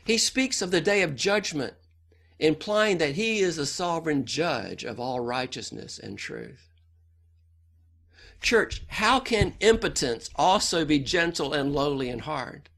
He 0.05 0.17
speaks 0.17 0.61
of 0.61 0.71
the 0.71 0.81
day 0.81 1.01
of 1.01 1.15
judgment, 1.15 1.73
implying 2.39 2.97
that 2.99 3.15
he 3.15 3.39
is 3.39 3.55
the 3.55 3.65
sovereign 3.65 4.25
judge 4.25 4.83
of 4.83 4.99
all 4.99 5.19
righteousness 5.19 5.99
and 5.99 6.17
truth. 6.17 6.69
Church, 8.41 8.83
how 8.87 9.19
can 9.19 9.55
impotence 9.59 10.29
also 10.35 10.85
be 10.85 10.99
gentle 10.99 11.53
and 11.53 11.73
lowly 11.73 12.09
in 12.09 12.19
heart? 12.19 12.69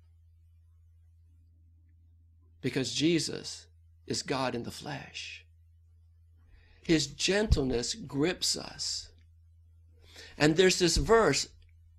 Because 2.61 2.93
Jesus 2.93 3.67
is 4.07 4.23
God 4.23 4.55
in 4.55 4.63
the 4.63 4.71
flesh. 4.71 5.45
His 6.81 7.07
gentleness 7.07 7.93
grips 7.93 8.57
us. 8.57 9.09
And 10.37 10.55
there's 10.55 10.79
this 10.79 10.97
verse 10.97 11.49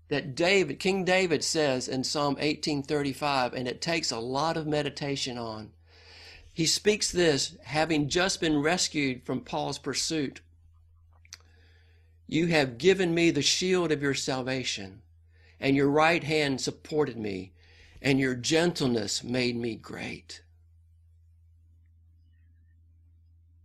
that 0.09 0.35
David, 0.35 0.81
King 0.81 1.05
David 1.05 1.45
says 1.45 1.87
in 1.87 2.03
Psalm 2.03 2.35
1835, 2.35 3.55
and 3.55 3.69
it 3.69 3.81
takes 3.81 4.11
a 4.11 4.19
lot 4.19 4.57
of 4.57 4.67
meditation 4.67 5.39
on. 5.39 5.71
He 6.53 6.67
speaks 6.67 7.13
this 7.13 7.57
having 7.63 8.09
just 8.09 8.41
been 8.41 8.61
rescued 8.61 9.25
from 9.25 9.45
Saul's 9.49 9.79
pursuit. 9.79 10.41
You 12.27 12.49
have 12.49 12.79
given 12.79 13.15
me 13.15 13.31
the 13.31 13.43
shield 13.43 13.93
of 13.93 14.03
your 14.03 14.15
salvation, 14.15 15.03
and 15.61 15.77
your 15.77 15.89
right 15.89 16.25
hand 16.25 16.61
supported 16.61 17.17
me, 17.17 17.53
and 18.03 18.19
your 18.19 18.35
gentleness 18.35 19.23
made 19.23 19.57
me 19.57 19.77
great. 19.77 20.43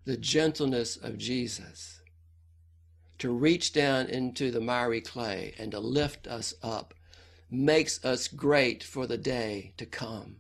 The 0.06 0.18
gentleness 0.18 0.98
of 0.98 1.18
Jesus 1.18 2.00
to 3.18 3.32
reach 3.32 3.74
down 3.74 4.06
into 4.08 4.52
the 4.52 4.62
miry 4.62 5.02
clay 5.02 5.56
and 5.58 5.72
to 5.72 5.80
lift 5.80 6.28
us 6.28 6.54
up 6.62 6.94
makes 7.50 8.04
us 8.06 8.28
great 8.28 8.84
for 8.84 9.08
the 9.08 9.18
day 9.18 9.74
to 9.78 9.86
come 9.86 10.36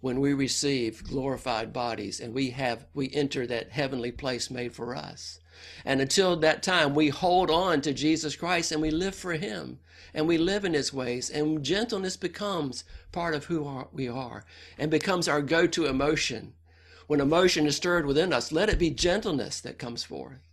when 0.00 0.20
we 0.20 0.32
receive 0.32 1.04
glorified 1.04 1.72
bodies 1.72 2.18
and 2.18 2.34
we 2.34 2.50
have 2.50 2.86
we 2.92 3.10
enter 3.12 3.46
that 3.46 3.70
heavenly 3.70 4.10
place 4.10 4.50
made 4.50 4.72
for 4.72 4.96
us. 4.96 5.38
And 5.84 6.00
until 6.00 6.36
that 6.36 6.62
time 6.62 6.94
we 6.94 7.08
hold 7.08 7.50
on 7.50 7.80
to 7.82 7.92
jesus 7.92 8.34
christ 8.34 8.72
and 8.72 8.82
we 8.82 8.90
live 8.90 9.14
for 9.14 9.34
him 9.34 9.78
and 10.12 10.26
we 10.26 10.38
live 10.38 10.64
in 10.64 10.74
his 10.74 10.92
ways 10.92 11.30
and 11.30 11.62
gentleness 11.62 12.16
becomes 12.16 12.82
part 13.12 13.34
of 13.34 13.44
who 13.44 13.86
we 13.92 14.08
are 14.08 14.44
and 14.76 14.90
becomes 14.90 15.28
our 15.28 15.42
go-to 15.42 15.86
emotion 15.86 16.54
when 17.08 17.20
emotion 17.22 17.66
is 17.66 17.74
stirred 17.74 18.04
within 18.04 18.34
us, 18.34 18.52
let 18.52 18.68
it 18.68 18.78
be 18.78 18.90
gentleness 18.90 19.62
that 19.62 19.78
comes 19.78 20.04
forth. 20.04 20.46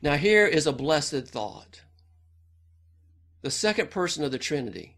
Now, 0.00 0.16
here 0.16 0.46
is 0.46 0.66
a 0.66 0.72
blessed 0.72 1.26
thought. 1.26 1.82
The 3.42 3.50
second 3.50 3.90
person 3.90 4.22
of 4.22 4.30
the 4.30 4.38
Trinity, 4.38 4.96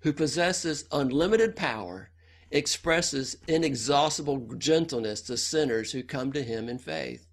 who 0.00 0.12
possesses 0.12 0.84
unlimited 0.92 1.56
power, 1.56 2.10
expresses 2.52 3.36
inexhaustible 3.48 4.54
gentleness 4.56 5.20
to 5.22 5.36
sinners 5.36 5.90
who 5.90 6.04
come 6.04 6.32
to 6.32 6.42
him 6.42 6.68
in 6.68 6.78
faith. 6.78 7.26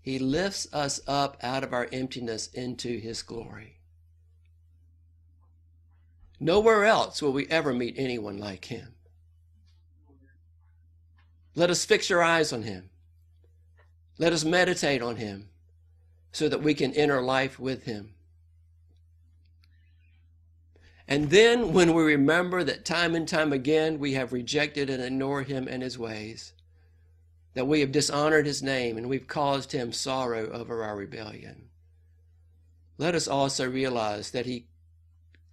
He 0.00 0.18
lifts 0.18 0.66
us 0.72 1.00
up 1.06 1.36
out 1.42 1.62
of 1.62 1.74
our 1.74 1.86
emptiness 1.92 2.48
into 2.48 2.98
his 2.98 3.20
glory. 3.20 3.76
Nowhere 6.40 6.86
else 6.86 7.20
will 7.20 7.32
we 7.32 7.46
ever 7.48 7.74
meet 7.74 7.94
anyone 7.98 8.38
like 8.38 8.64
him. 8.64 8.94
Let 11.58 11.70
us 11.70 11.84
fix 11.84 12.08
our 12.12 12.22
eyes 12.22 12.52
on 12.52 12.62
him. 12.62 12.88
Let 14.16 14.32
us 14.32 14.44
meditate 14.44 15.02
on 15.02 15.16
him 15.16 15.48
so 16.30 16.48
that 16.48 16.62
we 16.62 16.72
can 16.72 16.94
enter 16.94 17.20
life 17.20 17.58
with 17.58 17.82
him. 17.82 18.14
And 21.08 21.30
then 21.30 21.72
when 21.72 21.94
we 21.94 22.02
remember 22.04 22.62
that 22.62 22.84
time 22.84 23.16
and 23.16 23.26
time 23.26 23.52
again 23.52 23.98
we 23.98 24.12
have 24.12 24.32
rejected 24.32 24.88
and 24.88 25.02
ignored 25.02 25.48
him 25.48 25.66
and 25.66 25.82
his 25.82 25.98
ways, 25.98 26.52
that 27.54 27.66
we 27.66 27.80
have 27.80 27.90
dishonored 27.90 28.46
his 28.46 28.62
name 28.62 28.96
and 28.96 29.08
we've 29.08 29.26
caused 29.26 29.72
him 29.72 29.90
sorrow 29.90 30.52
over 30.52 30.84
our 30.84 30.94
rebellion, 30.94 31.70
let 32.98 33.16
us 33.16 33.26
also 33.26 33.68
realize 33.68 34.30
that 34.30 34.46
he 34.46 34.68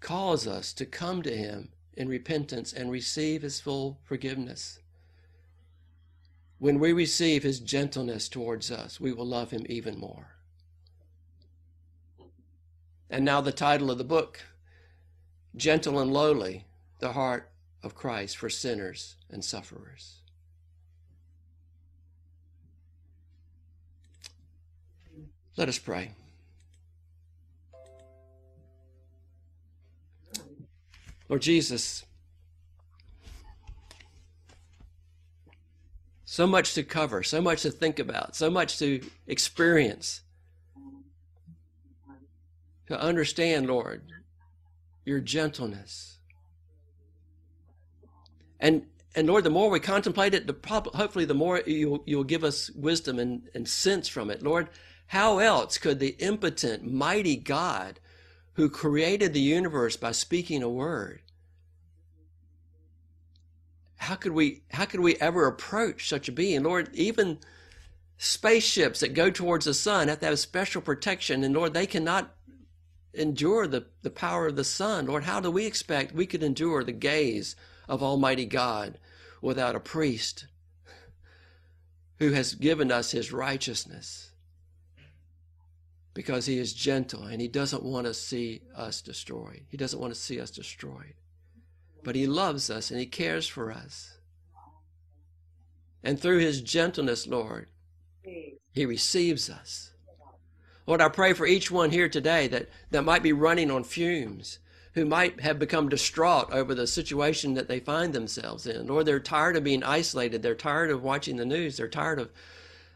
calls 0.01 0.45
us 0.45 0.71
to 0.73 0.85
come 0.85 1.23
to 1.23 1.35
him 1.35 1.69
in 1.93 2.07
repentance 2.07 2.71
and 2.73 2.91
receive 2.91 3.41
his 3.41 3.59
full 3.59 3.97
forgiveness. 4.03 4.77
When 6.57 6.79
we 6.79 6.93
receive 6.93 7.43
his 7.43 7.59
gentleness 7.59 8.29
towards 8.29 8.71
us, 8.71 8.99
we 8.99 9.11
will 9.11 9.25
love 9.25 9.51
him 9.51 9.65
even 9.67 9.99
more. 9.99 10.35
And 13.09 13.25
now, 13.25 13.41
the 13.41 13.51
title 13.51 13.91
of 13.91 13.97
the 13.97 14.03
book 14.03 14.41
Gentle 15.55 15.99
and 15.99 16.11
Lowly, 16.11 16.65
the 16.99 17.13
Heart 17.13 17.49
of 17.83 17.95
Christ 17.95 18.37
for 18.37 18.49
Sinners 18.49 19.15
and 19.29 19.43
Sufferers. 19.43 20.21
Let 25.57 25.69
us 25.69 25.79
pray. 25.79 26.11
Lord 31.29 31.41
Jesus, 31.41 32.04
so 36.35 36.45
much 36.45 36.73
to 36.73 36.83
cover, 36.83 37.23
so 37.23 37.39
much 37.39 37.61
to 37.61 37.71
think 37.71 37.97
about, 37.97 38.35
so 38.35 38.49
much 38.49 38.77
to 38.77 39.01
experience. 39.25 40.19
To 42.87 42.99
understand, 42.99 43.67
Lord, 43.67 44.01
your 45.05 45.21
gentleness. 45.21 46.17
And 48.59 48.85
and 49.15 49.27
Lord, 49.27 49.45
the 49.45 49.49
more 49.49 49.69
we 49.69 49.79
contemplate 49.79 50.33
it, 50.33 50.45
the 50.45 50.53
prob- 50.53 50.93
hopefully 50.93 51.23
the 51.23 51.33
more 51.33 51.61
you'll, 51.65 52.03
you'll 52.05 52.25
give 52.25 52.43
us 52.43 52.69
wisdom 52.71 53.17
and, 53.17 53.43
and 53.53 53.65
sense 53.65 54.09
from 54.09 54.29
it. 54.29 54.43
Lord, 54.43 54.67
how 55.07 55.39
else 55.39 55.77
could 55.77 56.01
the 56.01 56.17
impotent, 56.19 56.83
mighty 56.83 57.37
God 57.37 58.01
who 58.55 58.69
created 58.69 59.33
the 59.33 59.39
universe 59.39 59.95
by 59.95 60.11
speaking 60.11 60.61
a 60.61 60.67
word, 60.67 61.21
how 64.05 64.15
could 64.15 64.33
we 64.33 64.61
how 64.71 64.85
could 64.85 64.99
we 64.99 65.15
ever 65.17 65.47
approach 65.47 66.07
such 66.07 66.29
a 66.29 66.31
being? 66.31 66.63
Lord, 66.63 66.89
even 66.93 67.39
spaceships 68.17 68.99
that 68.99 69.13
go 69.13 69.29
towards 69.29 69.65
the 69.65 69.73
sun 69.73 70.07
have 70.07 70.19
to 70.19 70.27
have 70.27 70.39
special 70.39 70.81
protection, 70.81 71.43
and 71.43 71.53
Lord, 71.53 71.73
they 71.73 71.87
cannot 71.87 72.33
endure 73.13 73.65
the, 73.67 73.87
the 74.03 74.09
power 74.09 74.47
of 74.47 74.55
the 74.55 74.63
sun. 74.63 75.07
Lord, 75.07 75.23
how 75.23 75.39
do 75.39 75.49
we 75.49 75.65
expect 75.65 76.13
we 76.13 76.27
could 76.27 76.43
endure 76.43 76.83
the 76.83 76.91
gaze 76.91 77.55
of 77.89 78.03
Almighty 78.03 78.45
God 78.45 78.99
without 79.41 79.75
a 79.75 79.79
priest 79.79 80.45
who 82.19 82.31
has 82.31 82.53
given 82.53 82.91
us 82.91 83.11
his 83.11 83.31
righteousness? 83.31 84.31
Because 86.13 86.45
he 86.45 86.59
is 86.59 86.73
gentle 86.73 87.23
and 87.23 87.41
he 87.41 87.47
doesn't 87.47 87.83
want 87.83 88.05
to 88.05 88.13
see 88.13 88.61
us 88.75 89.01
destroyed. 89.01 89.65
He 89.69 89.77
doesn't 89.77 89.99
want 89.99 90.13
to 90.13 90.19
see 90.19 90.39
us 90.39 90.51
destroyed. 90.51 91.15
But 92.05 92.15
he 92.15 92.27
loves 92.27 92.69
us 92.69 92.91
and 92.91 92.99
he 92.99 93.07
cares 93.07 93.47
for 93.47 93.71
us. 93.71 94.19
And 96.03 96.19
through 96.19 96.37
his 96.37 96.61
gentleness, 96.61 97.25
Lord, 97.25 97.67
he 98.71 98.85
receives 98.85 99.49
us. 99.49 99.91
Lord, 100.85 101.01
I 101.01 101.09
pray 101.09 101.33
for 101.33 101.47
each 101.47 101.71
one 101.71 101.89
here 101.89 102.07
today 102.07 102.47
that, 102.49 102.69
that 102.91 103.03
might 103.03 103.23
be 103.23 103.33
running 103.33 103.71
on 103.71 103.83
fumes, 103.83 104.59
who 104.93 105.03
might 105.03 105.41
have 105.41 105.57
become 105.57 105.89
distraught 105.89 106.51
over 106.51 106.75
the 106.75 106.85
situation 106.85 107.55
that 107.55 107.67
they 107.67 107.79
find 107.79 108.13
themselves 108.13 108.67
in. 108.67 108.85
Lord, 108.85 109.07
they're 109.07 109.19
tired 109.19 109.57
of 109.57 109.63
being 109.63 109.83
isolated. 109.83 110.43
They're 110.43 110.53
tired 110.53 110.91
of 110.91 111.01
watching 111.01 111.37
the 111.37 111.45
news. 111.45 111.77
They're 111.77 111.87
tired 111.87 112.19
of, 112.19 112.29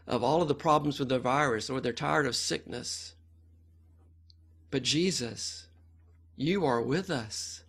of 0.06 0.22
all 0.22 0.40
of 0.40 0.46
the 0.46 0.54
problems 0.54 1.00
with 1.00 1.08
the 1.08 1.18
virus, 1.18 1.68
or 1.68 1.80
they're 1.80 1.92
tired 1.92 2.26
of 2.26 2.36
sickness. 2.36 3.14
But 4.70 4.84
Jesus, 4.84 5.66
you 6.36 6.64
are 6.64 6.80
with 6.80 7.10
us 7.10 7.64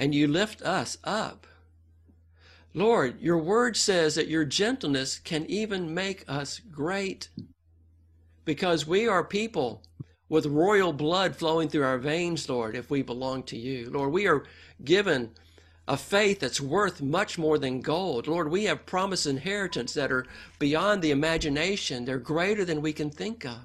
and 0.00 0.14
you 0.14 0.26
lift 0.26 0.62
us 0.62 0.96
up. 1.04 1.46
Lord, 2.72 3.20
your 3.20 3.36
word 3.36 3.76
says 3.76 4.14
that 4.14 4.28
your 4.28 4.46
gentleness 4.46 5.18
can 5.18 5.44
even 5.46 5.92
make 5.92 6.24
us 6.26 6.58
great 6.58 7.28
because 8.46 8.86
we 8.86 9.06
are 9.06 9.22
people 9.22 9.82
with 10.30 10.46
royal 10.46 10.94
blood 10.94 11.36
flowing 11.36 11.68
through 11.68 11.84
our 11.84 11.98
veins, 11.98 12.48
Lord, 12.48 12.74
if 12.74 12.88
we 12.88 13.02
belong 13.02 13.42
to 13.44 13.58
you. 13.58 13.90
Lord, 13.90 14.12
we 14.12 14.26
are 14.26 14.44
given 14.82 15.32
a 15.86 15.96
faith 15.98 16.40
that's 16.40 16.60
worth 16.60 17.02
much 17.02 17.36
more 17.36 17.58
than 17.58 17.82
gold. 17.82 18.26
Lord, 18.26 18.50
we 18.50 18.64
have 18.64 18.86
promised 18.86 19.26
inheritance 19.26 19.92
that 19.94 20.12
are 20.12 20.24
beyond 20.58 21.02
the 21.02 21.10
imagination, 21.10 22.06
they're 22.06 22.18
greater 22.18 22.64
than 22.64 22.80
we 22.80 22.92
can 22.92 23.10
think 23.10 23.44
of. 23.44 23.58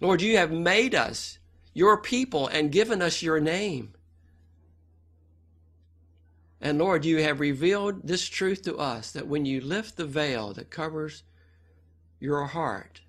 Lord, 0.00 0.22
you 0.22 0.36
have 0.36 0.52
made 0.52 0.94
us 0.94 1.38
your 1.74 1.96
people 1.96 2.46
and 2.46 2.70
given 2.70 3.02
us 3.02 3.22
your 3.22 3.40
name. 3.40 3.94
And 6.62 6.78
Lord, 6.78 7.04
you 7.04 7.18
have 7.18 7.40
revealed 7.40 8.06
this 8.06 8.24
truth 8.24 8.62
to 8.62 8.76
us 8.76 9.10
that 9.10 9.26
when 9.26 9.44
you 9.44 9.60
lift 9.60 9.96
the 9.96 10.06
veil 10.06 10.52
that 10.52 10.70
covers 10.70 11.24
your 12.20 12.46
heart, 12.46 13.00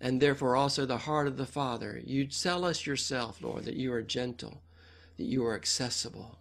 and 0.00 0.18
therefore 0.18 0.56
also 0.56 0.86
the 0.86 0.96
heart 0.96 1.26
of 1.26 1.36
the 1.36 1.44
Father, 1.44 2.00
you 2.02 2.26
tell 2.26 2.64
us 2.64 2.86
yourself, 2.86 3.42
Lord, 3.42 3.66
that 3.66 3.74
you 3.74 3.92
are 3.92 4.00
gentle, 4.00 4.62
that 5.18 5.24
you 5.24 5.44
are 5.44 5.54
accessible, 5.54 6.38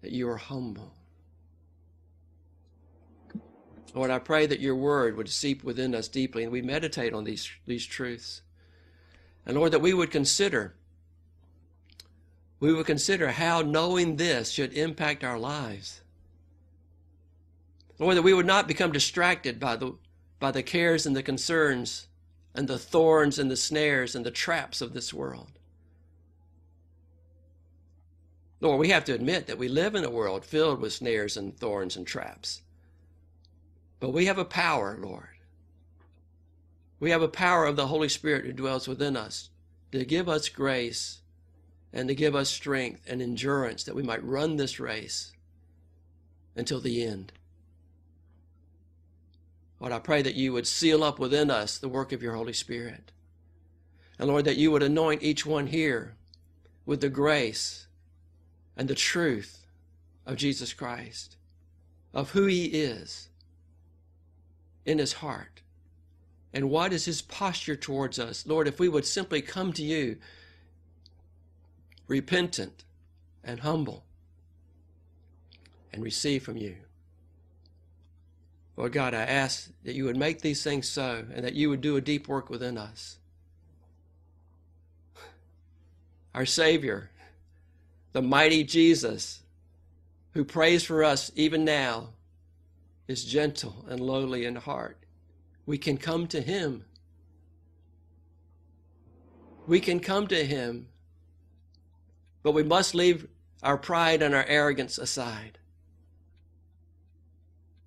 that 0.00 0.12
you 0.12 0.26
are 0.30 0.38
humble. 0.38 0.94
Lord, 3.94 4.10
I 4.10 4.20
pray 4.20 4.46
that 4.46 4.60
your 4.60 4.76
word 4.76 5.18
would 5.18 5.28
seep 5.28 5.62
within 5.62 5.94
us 5.94 6.08
deeply 6.08 6.44
and 6.44 6.52
we 6.52 6.62
meditate 6.62 7.12
on 7.12 7.24
these, 7.24 7.50
these 7.66 7.84
truths. 7.84 8.40
And 9.44 9.54
Lord, 9.54 9.72
that 9.72 9.82
we 9.82 9.92
would 9.92 10.10
consider 10.10 10.76
we 12.62 12.72
would 12.72 12.86
consider 12.86 13.32
how 13.32 13.60
knowing 13.60 14.14
this 14.14 14.48
should 14.48 14.72
impact 14.74 15.24
our 15.24 15.36
lives. 15.36 16.00
Lord, 17.98 18.16
that 18.16 18.22
we 18.22 18.32
would 18.32 18.46
not 18.46 18.68
become 18.68 18.92
distracted 18.92 19.58
by 19.58 19.74
the, 19.74 19.96
by 20.38 20.52
the 20.52 20.62
cares 20.62 21.04
and 21.04 21.16
the 21.16 21.24
concerns 21.24 22.06
and 22.54 22.68
the 22.68 22.78
thorns 22.78 23.40
and 23.40 23.50
the 23.50 23.56
snares 23.56 24.14
and 24.14 24.24
the 24.24 24.30
traps 24.30 24.80
of 24.80 24.92
this 24.92 25.12
world. 25.12 25.50
Lord, 28.60 28.78
we 28.78 28.90
have 28.90 29.04
to 29.06 29.12
admit 29.12 29.48
that 29.48 29.58
we 29.58 29.66
live 29.66 29.96
in 29.96 30.04
a 30.04 30.10
world 30.10 30.44
filled 30.44 30.80
with 30.80 30.92
snares 30.92 31.36
and 31.36 31.58
thorns 31.58 31.96
and 31.96 32.06
traps. 32.06 32.62
But 33.98 34.12
we 34.12 34.26
have 34.26 34.38
a 34.38 34.44
power, 34.44 34.96
Lord. 35.00 35.36
We 37.00 37.10
have 37.10 37.22
a 37.22 37.28
power 37.28 37.66
of 37.66 37.74
the 37.74 37.88
Holy 37.88 38.08
Spirit 38.08 38.44
who 38.44 38.52
dwells 38.52 38.86
within 38.86 39.16
us 39.16 39.50
to 39.90 40.04
give 40.04 40.28
us 40.28 40.48
grace 40.48 41.21
and 41.92 42.08
to 42.08 42.14
give 42.14 42.34
us 42.34 42.48
strength 42.48 43.02
and 43.06 43.20
endurance 43.20 43.84
that 43.84 43.94
we 43.94 44.02
might 44.02 44.24
run 44.24 44.56
this 44.56 44.80
race 44.80 45.32
until 46.56 46.80
the 46.80 47.02
end. 47.04 47.32
Lord, 49.80 49.92
I 49.92 49.98
pray 49.98 50.22
that 50.22 50.36
you 50.36 50.52
would 50.52 50.66
seal 50.66 51.02
up 51.02 51.18
within 51.18 51.50
us 51.50 51.76
the 51.76 51.88
work 51.88 52.12
of 52.12 52.22
your 52.22 52.34
Holy 52.34 52.52
Spirit. 52.52 53.10
And 54.18 54.28
Lord, 54.28 54.44
that 54.44 54.56
you 54.56 54.70
would 54.70 54.82
anoint 54.82 55.22
each 55.22 55.44
one 55.44 55.66
here 55.66 56.14
with 56.86 57.00
the 57.00 57.08
grace 57.08 57.86
and 58.76 58.88
the 58.88 58.94
truth 58.94 59.66
of 60.24 60.36
Jesus 60.36 60.72
Christ, 60.72 61.36
of 62.14 62.30
who 62.30 62.46
he 62.46 62.66
is 62.66 63.28
in 64.86 64.98
his 64.98 65.14
heart. 65.14 65.62
And 66.54 66.70
what 66.70 66.92
is 66.92 67.04
his 67.04 67.22
posture 67.22 67.76
towards 67.76 68.18
us? 68.18 68.46
Lord, 68.46 68.68
if 68.68 68.78
we 68.78 68.88
would 68.88 69.06
simply 69.06 69.42
come 69.42 69.72
to 69.72 69.82
you 69.82 70.18
repentant, 72.12 72.84
and 73.42 73.60
humble, 73.60 74.04
and 75.94 76.04
receive 76.04 76.42
from 76.42 76.58
you. 76.58 76.76
Lord 78.76 78.92
God, 78.92 79.14
I 79.14 79.22
ask 79.22 79.70
that 79.84 79.94
you 79.94 80.04
would 80.04 80.18
make 80.18 80.42
these 80.42 80.62
things 80.62 80.86
so 80.86 81.24
and 81.34 81.42
that 81.42 81.54
you 81.54 81.70
would 81.70 81.80
do 81.80 81.96
a 81.96 82.02
deep 82.02 82.28
work 82.28 82.50
within 82.50 82.76
us. 82.76 83.16
Our 86.34 86.44
Savior, 86.44 87.08
the 88.12 88.20
mighty 88.20 88.62
Jesus, 88.62 89.40
who 90.34 90.44
prays 90.44 90.84
for 90.84 91.02
us 91.02 91.32
even 91.34 91.64
now, 91.64 92.08
is 93.08 93.24
gentle 93.24 93.86
and 93.88 94.00
lowly 94.00 94.44
in 94.44 94.56
heart. 94.56 94.98
We 95.64 95.78
can 95.78 95.96
come 95.96 96.26
to 96.26 96.42
Him. 96.42 96.84
We 99.66 99.80
can 99.80 99.98
come 99.98 100.26
to 100.26 100.44
Him 100.44 100.88
but 102.42 102.52
we 102.52 102.62
must 102.62 102.94
leave 102.94 103.26
our 103.62 103.78
pride 103.78 104.22
and 104.22 104.34
our 104.34 104.44
arrogance 104.46 104.98
aside. 104.98 105.58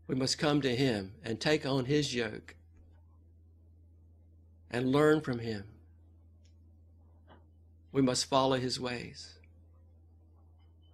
We 0.08 0.16
must 0.16 0.38
come 0.38 0.62
to 0.62 0.76
Him 0.76 1.14
and 1.24 1.40
take 1.40 1.66
on 1.66 1.86
His 1.86 2.14
yoke 2.16 2.56
and 4.72 4.92
learn 4.92 5.22
from 5.22 5.40
Him. 5.40 5.66
we 7.92 8.02
must 8.02 8.26
follow 8.26 8.58
his 8.58 8.78
ways. 8.78 9.36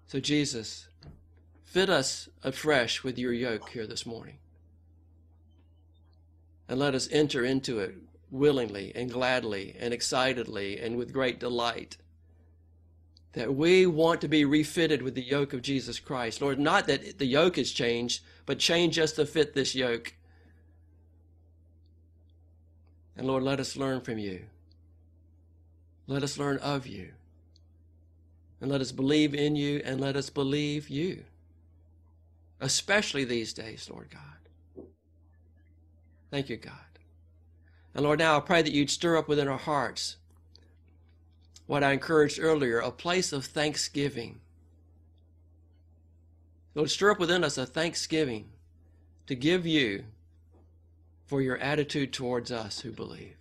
So, 0.06 0.20
Jesus, 0.20 0.88
fit 1.64 1.90
us 1.90 2.30
afresh 2.44 3.04
with 3.04 3.18
your 3.18 3.34
yoke 3.34 3.70
here 3.70 3.88
this 3.88 4.06
morning. 4.06 4.38
And 6.70 6.80
let 6.80 6.94
us 6.94 7.10
enter 7.12 7.44
into 7.44 7.80
it 7.80 7.96
willingly 8.30 8.92
and 8.94 9.12
gladly 9.12 9.76
and 9.80 9.94
excitedly 9.94 10.80
and 10.80 10.96
with 10.96 11.12
great 11.12 11.40
delight. 11.40 11.98
That 13.34 13.56
we 13.56 13.86
want 13.86 14.22
to 14.22 14.28
be 14.28 14.44
refitted 14.44 15.02
with 15.02 15.16
the 15.16 15.24
yoke 15.24 15.54
of 15.54 15.62
Jesus 15.62 16.00
Christ. 16.00 16.42
Lord, 16.42 16.60
not 16.60 16.88
that 16.88 17.18
the 17.18 17.26
yoke 17.26 17.56
has 17.56 17.72
changed, 17.72 18.24
but 18.46 18.60
change 18.60 19.00
us 19.00 19.14
to 19.14 19.26
fit 19.26 19.54
this 19.54 19.74
yoke. 19.74 20.14
And 23.16 23.28
Lord, 23.28 23.44
let 23.44 23.60
us 23.60 23.78
learn 23.78 24.02
from 24.02 24.18
you. 24.18 24.42
Let 26.08 26.24
us 26.24 26.38
learn 26.38 26.58
of 26.58 26.88
you. 26.88 27.12
And 28.60 28.70
let 28.70 28.82
us 28.82 28.92
believe 28.92 29.34
in 29.34 29.56
you 29.56 29.82
and 29.86 30.02
let 30.02 30.16
us 30.16 30.30
believe 30.30 30.90
you. 30.90 31.24
Especially 32.60 33.24
these 33.24 33.54
days, 33.54 33.90
Lord 33.92 34.10
God. 34.12 34.86
Thank 36.30 36.50
you, 36.50 36.58
God. 36.58 36.74
And 37.94 38.04
Lord, 38.04 38.20
now 38.20 38.38
I 38.38 38.40
pray 38.40 38.62
that 38.62 38.72
you'd 38.72 38.90
stir 38.90 39.18
up 39.18 39.28
within 39.28 39.48
our 39.48 39.58
hearts 39.58 40.18
what 41.72 41.86
I 41.86 41.94
encouraged 41.94 42.38
earlier 42.38 42.80
a 42.80 42.92
place 42.92 43.32
of 43.32 43.46
thanksgiving. 43.46 44.42
Lord, 46.76 46.90
stir 46.90 47.12
up 47.12 47.20
within 47.20 47.46
us 47.46 47.58
a 47.58 47.66
thanksgiving 47.66 48.50
to 49.26 49.36
give 49.36 49.66
you 49.66 50.04
for 51.28 51.42
your 51.42 51.56
attitude 51.60 52.12
towards 52.12 52.52
us 52.52 52.82
who 52.82 52.92
believe. 52.92 53.38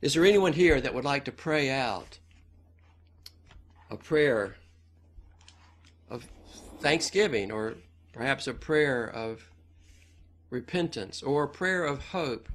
Is 0.00 0.14
there 0.14 0.24
anyone 0.24 0.52
here 0.52 0.80
that 0.80 0.94
would 0.94 1.04
like 1.04 1.24
to 1.24 1.32
pray 1.32 1.68
out 1.68 2.20
a 3.90 3.96
prayer 3.96 4.54
of 6.08 6.28
thanksgiving 6.78 7.50
or 7.50 7.74
perhaps 8.12 8.46
a 8.46 8.54
prayer 8.54 9.04
of 9.04 9.50
repentance 10.48 11.24
or 11.24 11.42
a 11.42 11.48
prayer 11.48 11.84
of 11.84 12.10
hope 12.10 12.48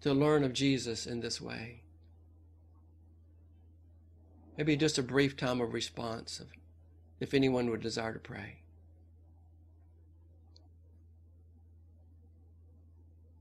to 0.00 0.12
learn 0.12 0.42
of 0.42 0.52
Jesus 0.52 1.06
in 1.06 1.20
this 1.20 1.40
way? 1.40 1.82
Maybe 4.56 4.74
just 4.76 4.96
a 4.96 5.02
brief 5.02 5.36
time 5.36 5.60
of 5.60 5.74
response 5.74 6.42
if 7.20 7.34
anyone 7.34 7.70
would 7.70 7.82
desire 7.82 8.14
to 8.14 8.18
pray. 8.18 8.56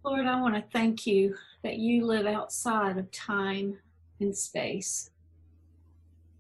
Lord, 0.04 0.26
I 0.26 0.40
want 0.42 0.56
to 0.56 0.64
thank 0.72 1.08
you 1.08 1.36
that 1.64 1.78
you 1.78 2.06
live 2.06 2.26
outside 2.26 2.98
of 2.98 3.10
time 3.12 3.78
and 4.20 4.36
space. 4.36 5.10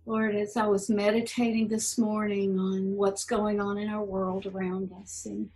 Lord, 0.05 0.35
as 0.35 0.55
I 0.55 0.67
was 0.67 0.89
meditating 0.89 1.67
this 1.67 1.97
morning 1.97 2.59
on 2.59 2.95
what's 2.95 3.23
going 3.23 3.59
on 3.59 3.77
in 3.77 3.89
our 3.89 4.03
world 4.03 4.45
around 4.45 4.91
us, 5.01 5.25
and 5.25 5.49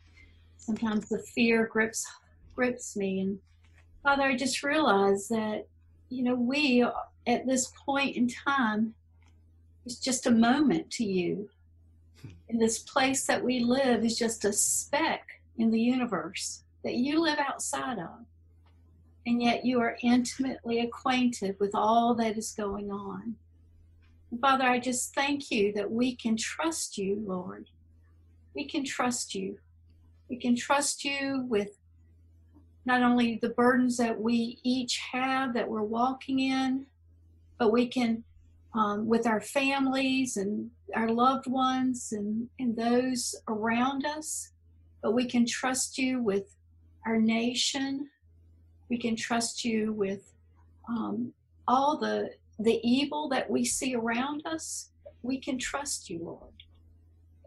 sometimes 0.58 1.08
the 1.08 1.20
fear 1.20 1.68
grips 1.68 2.08
grips 2.56 2.96
me, 2.96 3.20
and 3.20 3.40
Father, 4.02 4.24
I 4.24 4.36
just 4.36 4.64
realized 4.64 5.30
that 5.30 5.68
you 6.10 6.24
know 6.24 6.34
we 6.34 6.84
at 7.28 7.46
this 7.46 7.72
point 7.86 8.16
in 8.16 8.28
time 8.28 8.96
is 9.90 10.00
just 10.00 10.26
a 10.26 10.32
moment 10.32 10.90
to 10.92 11.04
you. 11.04 11.50
And 12.50 12.62
this 12.62 12.80
place 12.80 13.26
that 13.26 13.44
we 13.44 13.60
live 13.60 14.04
is 14.04 14.18
just 14.18 14.46
a 14.46 14.54
speck 14.54 15.42
in 15.58 15.72
the 15.72 15.80
universe 15.80 16.64
that 16.84 16.96
you 16.96 17.22
live 17.22 17.40
outside 17.40 18.00
of. 18.00 18.26
And 19.26 19.42
yet 19.42 19.66
you 19.66 19.80
are 19.80 19.98
intimately 20.02 20.80
acquainted 20.80 21.56
with 21.60 21.76
all 21.76 22.16
that 22.16 22.38
is 22.38 22.52
going 22.52 22.92
on. 22.92 23.36
Father, 24.42 24.66
I 24.66 24.80
just 24.80 25.14
thank 25.14 25.52
you 25.52 25.74
that 25.74 25.92
we 25.92 26.16
can 26.16 26.38
trust 26.38 26.98
you, 26.98 27.24
Lord. 27.26 27.70
We 28.54 28.66
can 28.66 28.84
trust 28.84 29.36
you. 29.36 29.58
We 30.30 30.38
can 30.38 30.56
trust 30.56 31.04
you 31.04 31.46
with 31.48 31.78
not 32.86 33.02
only 33.02 33.40
the 33.42 33.50
burdens 33.50 33.98
that 33.98 34.20
we 34.20 34.60
each 34.64 34.98
have 35.12 35.54
that 35.54 35.70
we're 35.70 35.82
walking 35.82 36.40
in, 36.40 36.86
but 37.58 37.72
we 37.72 37.88
can, 37.88 38.24
um, 38.74 39.08
with 39.08 39.26
our 39.26 39.42
families 39.42 40.38
and 40.38 40.70
our 40.96 41.10
loved 41.10 41.48
ones 41.48 42.12
and, 42.12 42.48
and 42.60 42.76
those 42.76 43.36
around 43.48 44.06
us, 44.06 44.52
but 45.02 45.14
we 45.14 45.26
can 45.26 45.46
trust 45.46 45.98
you 45.98 46.22
with 46.22 46.56
our 47.06 47.18
nation. 47.18 48.10
We 48.90 48.98
can 48.98 49.16
trust 49.16 49.64
you 49.66 49.94
with 49.94 50.34
um, 50.88 51.34
all 51.68 51.98
the 51.98 52.32
the 52.62 52.80
evil 52.84 53.30
that 53.30 53.50
we 53.50 53.64
see 53.64 53.96
around 53.96 54.46
us. 54.46 54.90
We 55.22 55.40
can 55.40 55.58
trust 55.58 56.10
you, 56.10 56.20
Lord, 56.24 56.54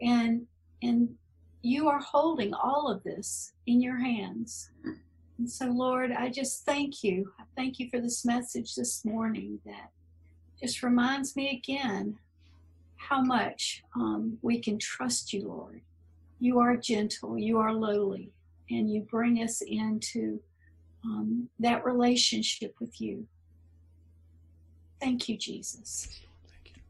and 0.01 0.47
and 0.81 1.15
you 1.61 1.87
are 1.87 1.99
holding 1.99 2.53
all 2.53 2.89
of 2.89 3.03
this 3.03 3.53
in 3.67 3.81
your 3.81 3.97
hands. 3.97 4.69
And 5.37 5.49
so, 5.49 5.65
Lord, 5.67 6.11
I 6.11 6.29
just 6.29 6.65
thank 6.65 7.03
you. 7.03 7.31
I 7.39 7.43
thank 7.55 7.79
you 7.79 7.89
for 7.89 7.99
this 7.99 8.25
message 8.25 8.75
this 8.75 9.05
morning 9.05 9.59
that 9.65 9.91
just 10.63 10.81
reminds 10.81 11.35
me 11.35 11.49
again 11.49 12.17
how 12.95 13.21
much 13.21 13.83
um, 13.97 14.37
we 14.41 14.59
can 14.59 14.79
trust 14.79 15.33
you, 15.33 15.45
Lord. 15.45 15.81
You 16.39 16.59
are 16.59 16.77
gentle, 16.77 17.37
you 17.37 17.59
are 17.59 17.73
lowly, 17.73 18.31
and 18.69 18.89
you 18.89 19.01
bring 19.01 19.43
us 19.43 19.61
into 19.61 20.39
um, 21.03 21.49
that 21.59 21.83
relationship 21.83 22.75
with 22.79 23.01
you. 23.01 23.27
Thank 25.01 25.27
you, 25.27 25.37
Jesus. 25.37 26.21
Thank 26.47 26.77
you. 26.77 26.81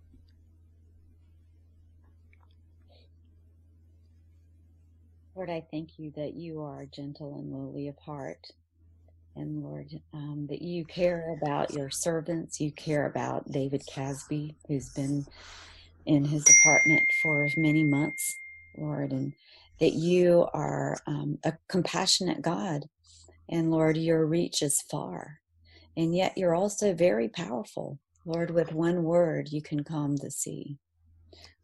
Lord, 5.34 5.50
I 5.50 5.66
thank 5.72 5.98
you 5.98 6.14
that 6.16 6.36
you 6.36 6.62
are 6.62 6.86
gentle 6.86 7.34
and 7.40 7.52
lowly 7.52 7.88
of 7.88 7.98
heart. 7.98 8.46
And 9.36 9.64
Lord, 9.64 9.88
um, 10.14 10.48
that 10.50 10.62
you 10.62 10.86
care 10.86 11.36
about 11.42 11.74
your 11.74 11.90
servants. 11.90 12.60
You 12.60 12.72
care 12.72 13.08
about 13.08 13.52
David 13.52 13.84
Casby, 13.92 14.56
who's 14.68 14.90
been 14.90 15.26
in 16.06 16.26
his 16.26 16.46
apartment 16.60 17.04
for 17.22 17.48
many 17.58 17.84
months, 17.84 18.36
Lord, 18.78 19.12
and 19.12 19.34
that 19.80 19.94
you 19.94 20.48
are 20.54 20.98
um, 21.08 21.40
a 21.44 21.54
compassionate 21.68 22.42
God. 22.42 22.86
And 23.50 23.72
Lord, 23.72 23.98
your 23.98 24.26
reach 24.26 24.62
is 24.62 24.82
far. 24.82 25.40
And 25.98 26.16
yet 26.16 26.38
you're 26.38 26.56
also 26.56 26.94
very 26.94 27.30
powerful. 27.30 28.00
Lord, 28.26 28.52
with 28.52 28.72
one 28.74 29.04
word, 29.04 29.50
you 29.52 29.62
can 29.62 29.84
calm 29.84 30.16
the 30.16 30.32
sea. 30.32 30.78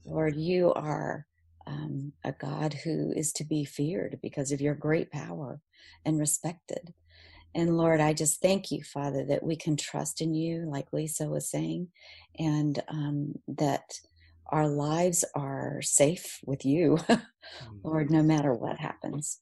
Lord, 0.05 0.35
you 0.35 0.73
are 0.73 1.25
um, 1.67 2.13
a 2.23 2.31
God 2.31 2.73
who 2.73 3.11
is 3.15 3.31
to 3.33 3.43
be 3.43 3.63
feared 3.63 4.19
because 4.21 4.51
of 4.51 4.61
your 4.61 4.75
great 4.75 5.11
power 5.11 5.61
and 6.05 6.19
respected. 6.19 6.93
And 7.55 7.77
Lord, 7.77 7.99
I 7.99 8.13
just 8.13 8.41
thank 8.41 8.71
you, 8.71 8.83
Father, 8.83 9.25
that 9.25 9.43
we 9.43 9.55
can 9.55 9.75
trust 9.75 10.21
in 10.21 10.33
you, 10.33 10.69
like 10.69 10.93
Lisa 10.93 11.27
was 11.27 11.49
saying, 11.49 11.89
and 12.37 12.81
um, 12.87 13.35
that 13.47 13.99
our 14.51 14.67
lives 14.67 15.25
are 15.35 15.81
safe 15.81 16.39
with 16.45 16.65
you, 16.65 16.99
Lord, 17.83 18.11
no 18.11 18.23
matter 18.23 18.53
what 18.53 18.79
happens. 18.79 19.39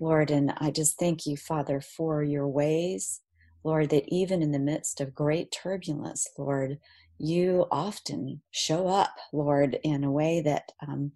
Lord, 0.00 0.30
and 0.30 0.52
I 0.58 0.70
just 0.70 0.98
thank 0.98 1.26
you, 1.26 1.36
Father, 1.36 1.80
for 1.80 2.22
your 2.22 2.48
ways. 2.48 3.20
Lord, 3.64 3.90
that 3.90 4.04
even 4.08 4.42
in 4.42 4.52
the 4.52 4.58
midst 4.58 5.00
of 5.00 5.14
great 5.14 5.52
turbulence, 5.52 6.28
Lord, 6.38 6.78
you 7.18 7.66
often 7.70 8.42
show 8.50 8.88
up, 8.88 9.14
Lord, 9.32 9.78
in 9.84 10.04
a 10.04 10.12
way 10.12 10.42
that 10.42 10.72
um, 10.86 11.12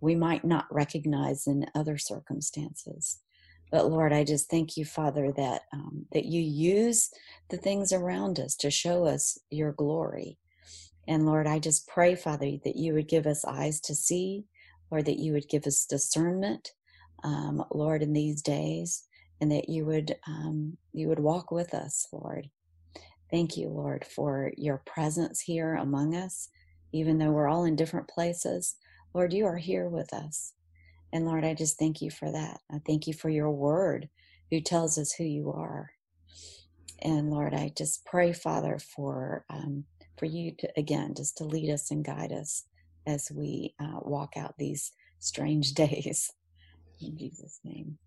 we 0.00 0.14
might 0.16 0.44
not 0.44 0.66
recognize 0.70 1.46
in 1.46 1.66
other 1.74 1.98
circumstances. 1.98 3.20
But 3.74 3.90
Lord, 3.90 4.14
I 4.14 4.22
just 4.22 4.48
thank 4.48 4.78
you, 4.78 4.86
Father, 4.86 5.32
that 5.36 5.62
um, 5.74 6.06
that 6.12 6.26
you 6.26 6.40
use 6.40 7.10
the 7.50 7.58
things 7.58 7.92
around 7.92 8.40
us 8.40 8.56
to 8.58 8.70
show 8.70 9.04
us 9.04 9.36
your 9.50 9.72
glory. 9.72 10.38
And 11.08 11.26
Lord, 11.26 11.48
I 11.48 11.58
just 11.58 11.88
pray, 11.88 12.14
Father, 12.14 12.52
that 12.64 12.76
you 12.76 12.94
would 12.94 13.08
give 13.08 13.26
us 13.26 13.44
eyes 13.44 13.80
to 13.82 13.96
see, 13.96 14.44
or 14.92 15.02
that 15.02 15.18
you 15.18 15.32
would 15.32 15.48
give 15.48 15.66
us 15.66 15.86
discernment, 15.86 16.70
um, 17.24 17.64
Lord, 17.72 18.04
in 18.04 18.14
these 18.14 18.42
days, 18.42 19.04
and 19.40 19.50
that 19.50 19.68
you 19.68 19.84
would 19.86 20.14
um, 20.28 20.78
you 20.92 21.08
would 21.08 21.20
walk 21.20 21.50
with 21.50 21.74
us, 21.74 22.06
Lord. 22.12 22.50
Thank 23.32 23.56
you, 23.56 23.70
Lord, 23.70 24.06
for 24.06 24.52
your 24.56 24.82
presence 24.86 25.40
here 25.40 25.74
among 25.74 26.14
us, 26.14 26.48
even 26.92 27.18
though 27.18 27.32
we're 27.32 27.48
all 27.48 27.64
in 27.64 27.76
different 27.76 28.08
places. 28.08 28.76
Lord, 29.14 29.34
you 29.34 29.46
are 29.46 29.58
here 29.58 29.88
with 29.90 30.14
us. 30.14 30.52
And 31.14 31.26
Lord, 31.26 31.44
I 31.46 31.54
just 31.54 31.78
thank 31.78 32.02
you 32.02 32.10
for 32.12 32.32
that. 32.32 32.60
I 32.72 32.80
thank 32.86 33.08
you 33.08 33.14
for 33.14 33.30
your 33.30 33.52
word 33.52 34.10
who 34.52 34.60
tells 34.62 34.98
us 34.98 35.14
who 35.14 35.24
you 35.24 35.52
are. 35.52 35.92
And 37.02 37.30
Lord, 37.30 37.54
I 37.54 37.72
just 37.76 38.06
pray, 38.06 38.32
Father, 38.34 38.78
for 38.80 39.46
um, 39.50 39.86
for 40.18 40.26
you 40.26 40.52
to 40.58 40.70
again 40.78 41.14
just 41.16 41.38
to 41.38 41.44
lead 41.44 41.70
us 41.72 41.90
and 41.92 42.04
guide 42.04 42.32
us 42.32 42.64
as 43.06 43.30
we 43.34 43.74
uh, 43.80 44.00
walk 44.02 44.34
out 44.36 44.54
these 44.58 44.92
strange 45.20 45.72
days 45.74 46.30
in 47.02 47.18
jesus 47.18 47.60
name 47.64 47.98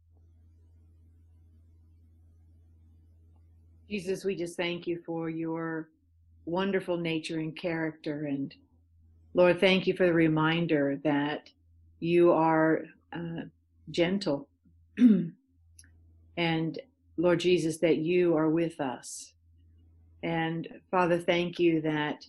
jesus 3.89 4.25
we 4.25 4.35
just 4.35 4.57
thank 4.57 4.87
you 4.87 5.01
for 5.05 5.29
your 5.29 5.87
wonderful 6.45 6.97
nature 6.97 7.39
and 7.39 7.57
character. 7.57 8.25
And 8.25 8.53
Lord, 9.35 9.59
thank 9.59 9.87
you 9.87 9.95
for 9.95 10.05
the 10.07 10.13
reminder 10.13 10.99
that 11.03 11.49
you 11.99 12.31
are 12.33 12.81
uh, 13.13 13.45
gentle. 13.89 14.47
and 16.37 16.79
Lord 17.17 17.39
Jesus, 17.39 17.77
that 17.79 17.97
you 17.97 18.35
are 18.35 18.49
with 18.49 18.79
us. 18.79 19.33
And 20.23 20.67
Father, 20.91 21.19
thank 21.19 21.59
you 21.59 21.81
that 21.81 22.25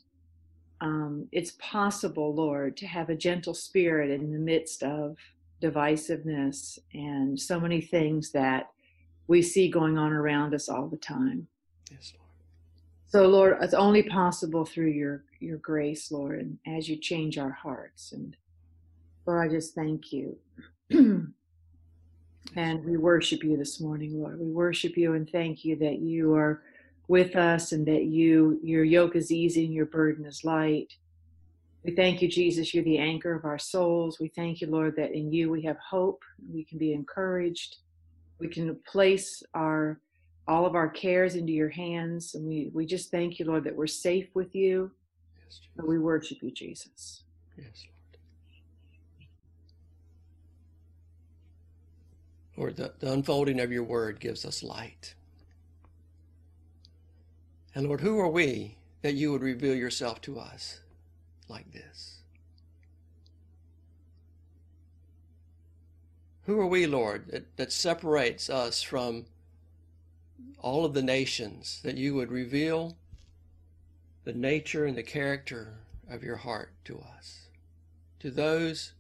um, 0.80 1.26
it's 1.32 1.52
possible, 1.58 2.34
Lord, 2.34 2.76
to 2.78 2.86
have 2.86 3.08
a 3.08 3.16
gentle 3.16 3.54
spirit 3.54 4.10
in 4.10 4.32
the 4.32 4.38
midst 4.38 4.82
of 4.82 5.16
divisiveness 5.62 6.78
and 6.94 7.38
so 7.38 7.58
many 7.58 7.80
things 7.80 8.30
that 8.32 8.68
we 9.26 9.42
see 9.42 9.68
going 9.68 9.98
on 9.98 10.12
around 10.12 10.54
us 10.54 10.68
all 10.68 10.86
the 10.86 10.96
time. 10.96 11.48
Yes, 11.90 12.12
Lord. 12.16 12.28
So, 13.08 13.26
Lord, 13.26 13.56
it's 13.62 13.74
only 13.74 14.02
possible 14.02 14.64
through 14.64 14.90
your 14.90 15.24
your 15.40 15.58
grace, 15.58 16.10
Lord, 16.10 16.40
and 16.40 16.58
as 16.66 16.88
you 16.88 16.96
change 16.96 17.38
our 17.38 17.50
hearts. 17.50 18.12
And 18.12 18.36
Lord, 19.28 19.46
I 19.46 19.52
just 19.52 19.74
thank 19.74 20.10
you. 20.10 20.38
and 20.90 21.34
we 22.56 22.96
worship 22.96 23.44
you 23.44 23.58
this 23.58 23.78
morning, 23.78 24.18
Lord. 24.18 24.40
We 24.40 24.50
worship 24.50 24.96
you 24.96 25.12
and 25.12 25.28
thank 25.28 25.66
you 25.66 25.76
that 25.76 25.98
you 25.98 26.34
are 26.34 26.62
with 27.08 27.36
us 27.36 27.72
and 27.72 27.86
that 27.86 28.04
you 28.04 28.58
your 28.62 28.84
yoke 28.84 29.16
is 29.16 29.30
easy 29.30 29.66
and 29.66 29.74
your 29.74 29.84
burden 29.84 30.24
is 30.24 30.44
light. 30.44 30.94
We 31.84 31.94
thank 31.94 32.22
you, 32.22 32.28
Jesus. 32.28 32.72
You're 32.72 32.84
the 32.84 32.96
anchor 32.96 33.34
of 33.34 33.44
our 33.44 33.58
souls. 33.58 34.18
We 34.18 34.28
thank 34.28 34.62
you, 34.62 34.68
Lord, 34.68 34.96
that 34.96 35.12
in 35.12 35.30
you 35.30 35.50
we 35.50 35.60
have 35.64 35.76
hope. 35.76 36.22
We 36.50 36.64
can 36.64 36.78
be 36.78 36.94
encouraged. 36.94 37.76
We 38.40 38.48
can 38.48 38.78
place 38.90 39.42
our 39.52 40.00
all 40.46 40.64
of 40.64 40.74
our 40.74 40.88
cares 40.88 41.34
into 41.34 41.52
your 41.52 41.68
hands. 41.68 42.34
And 42.34 42.46
we, 42.46 42.70
we 42.72 42.86
just 42.86 43.10
thank 43.10 43.38
you, 43.38 43.44
Lord, 43.44 43.64
that 43.64 43.76
we're 43.76 43.88
safe 43.88 44.28
with 44.32 44.54
you. 44.54 44.90
Yes, 45.44 45.60
we 45.86 45.98
worship 45.98 46.38
you, 46.40 46.50
Jesus. 46.50 47.24
Yes, 47.58 47.84
Lord. 47.84 47.97
Lord, 52.58 52.74
the, 52.74 52.92
the 52.98 53.12
unfolding 53.12 53.60
of 53.60 53.70
your 53.70 53.84
word 53.84 54.18
gives 54.18 54.44
us 54.44 54.64
light. 54.64 55.14
And 57.72 57.86
Lord, 57.86 58.00
who 58.00 58.18
are 58.18 58.28
we 58.28 58.78
that 59.02 59.14
you 59.14 59.30
would 59.30 59.42
reveal 59.42 59.76
yourself 59.76 60.20
to 60.22 60.40
us 60.40 60.80
like 61.48 61.72
this? 61.72 62.18
Who 66.46 66.58
are 66.58 66.66
we, 66.66 66.88
Lord, 66.88 67.28
that, 67.28 67.56
that 67.58 67.70
separates 67.70 68.50
us 68.50 68.82
from 68.82 69.26
all 70.58 70.84
of 70.84 70.94
the 70.94 71.02
nations, 71.02 71.80
that 71.84 71.96
you 71.96 72.14
would 72.14 72.32
reveal 72.32 72.96
the 74.24 74.32
nature 74.32 74.84
and 74.84 74.98
the 74.98 75.04
character 75.04 75.74
of 76.10 76.24
your 76.24 76.36
heart 76.36 76.72
to 76.86 77.04
us, 77.16 77.42
to 78.18 78.32
those 78.32 78.94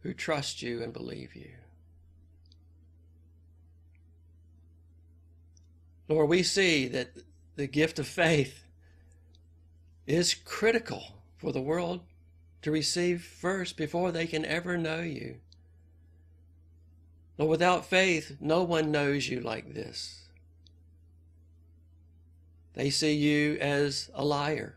who 0.00 0.14
trust 0.14 0.62
you 0.62 0.82
and 0.82 0.94
believe 0.94 1.34
you. 1.34 1.50
Lord, 6.08 6.28
we 6.28 6.42
see 6.42 6.86
that 6.88 7.10
the 7.56 7.66
gift 7.66 7.98
of 7.98 8.06
faith 8.06 8.64
is 10.06 10.34
critical 10.34 11.02
for 11.36 11.52
the 11.52 11.62
world 11.62 12.00
to 12.62 12.70
receive 12.70 13.22
first 13.22 13.76
before 13.76 14.12
they 14.12 14.26
can 14.26 14.44
ever 14.44 14.76
know 14.76 15.00
you. 15.00 15.36
Lord, 17.38 17.50
without 17.50 17.86
faith, 17.86 18.36
no 18.40 18.62
one 18.62 18.90
knows 18.90 19.28
you 19.28 19.40
like 19.40 19.74
this. 19.74 20.24
They 22.74 22.90
see 22.90 23.14
you 23.14 23.56
as 23.60 24.10
a 24.14 24.24
liar. 24.24 24.76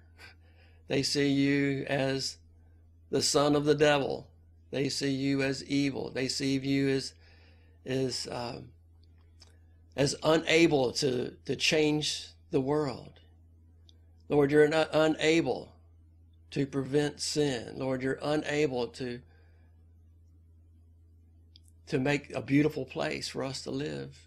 They 0.88 1.04
see 1.04 1.30
you 1.30 1.86
as 1.88 2.38
the 3.10 3.22
son 3.22 3.56
of 3.56 3.66
the 3.66 3.76
devil. 3.76 4.28
They 4.72 4.90
see 4.90 5.12
you 5.12 5.42
as 5.42 5.64
evil. 5.66 6.12
They 6.12 6.28
see 6.28 6.58
you 6.58 6.90
as 6.90 7.14
as 7.86 8.28
um, 8.30 8.70
as 9.98 10.16
unable 10.24 10.92
to 10.94 11.32
to 11.44 11.56
change 11.56 12.28
the 12.52 12.62
world. 12.62 13.20
Lord, 14.30 14.52
you're 14.52 14.68
not 14.68 14.90
unable 14.94 15.74
to 16.52 16.66
prevent 16.66 17.20
sin. 17.20 17.74
Lord, 17.76 18.02
you're 18.02 18.20
unable 18.22 18.88
to 18.90 19.20
to 21.88 22.00
make 22.00 22.32
a 22.34 22.42
beautiful 22.42 22.86
place 22.86 23.28
for 23.28 23.44
us 23.44 23.64
to 23.64 23.72
live. 23.72 24.18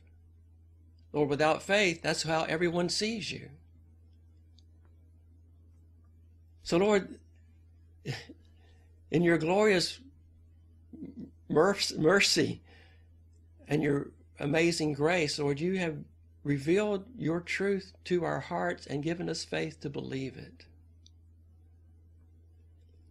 Lord, 1.12 1.28
without 1.28 1.62
faith, 1.62 2.02
that's 2.02 2.22
how 2.22 2.44
everyone 2.44 2.88
sees 2.88 3.30
you. 3.30 3.50
So, 6.62 6.78
Lord, 6.78 7.18
in 9.10 9.22
your 9.22 9.38
glorious 9.38 10.00
mercy 11.48 12.60
and 13.68 13.82
your 13.82 14.08
amazing 14.40 14.94
grace, 14.94 15.38
Lord, 15.38 15.60
you 15.60 15.78
have 15.78 15.98
revealed 16.42 17.04
your 17.16 17.40
truth 17.40 17.92
to 18.04 18.24
our 18.24 18.40
hearts 18.40 18.86
and 18.86 19.02
given 19.02 19.28
us 19.28 19.44
faith 19.44 19.80
to 19.80 19.90
believe 19.90 20.36
it. 20.36 20.64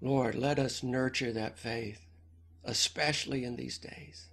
Lord, 0.01 0.35
let 0.35 0.59
us 0.59 0.81
nurture 0.81 1.31
that 1.33 1.57
faith, 1.57 2.05
especially 2.63 3.43
in 3.43 3.55
these 3.55 3.77
days. 3.77 4.27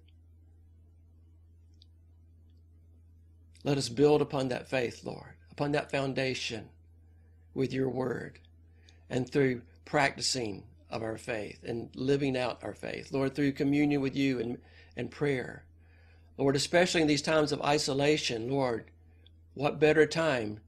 Let 3.65 3.77
us 3.77 3.89
build 3.89 4.23
upon 4.23 4.49
that 4.49 4.69
faith, 4.69 5.05
Lord, 5.05 5.35
upon 5.51 5.73
that 5.73 5.91
foundation 5.91 6.69
with 7.53 7.73
your 7.73 7.89
word 7.89 8.39
and 9.11 9.29
through 9.29 9.63
practicing 9.85 10.63
of 10.89 11.03
our 11.03 11.19
faith 11.19 11.65
and 11.65 11.91
living 11.95 12.37
out 12.37 12.63
our 12.63 12.75
faith. 12.75 13.13
Lord, 13.13 13.35
through 13.35 13.53
communion 13.53 14.01
with 14.01 14.15
you 14.15 14.39
and, 14.39 14.59
and 14.97 15.11
prayer. 15.11 15.66
Lord, 16.39 16.57
especially 16.57 17.01
in 17.01 17.07
these 17.07 17.23
times 17.23 17.53
of 17.53 17.63
isolation, 17.63 18.51
Lord, 18.51 18.91
what 19.55 19.81
better 19.81 20.07
time 20.07 20.61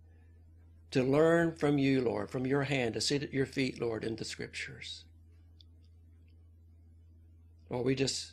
to 0.90 1.02
learn 1.02 1.54
from 1.54 1.78
you, 1.78 2.00
Lord, 2.00 2.30
from 2.30 2.46
your 2.46 2.64
hand, 2.64 2.94
to 2.94 3.00
sit 3.00 3.22
at 3.22 3.34
your 3.34 3.46
feet, 3.46 3.80
Lord, 3.80 4.04
in 4.04 4.16
the 4.16 4.24
scriptures. 4.24 5.04
Lord, 7.68 7.84
we 7.84 7.94
just, 7.94 8.32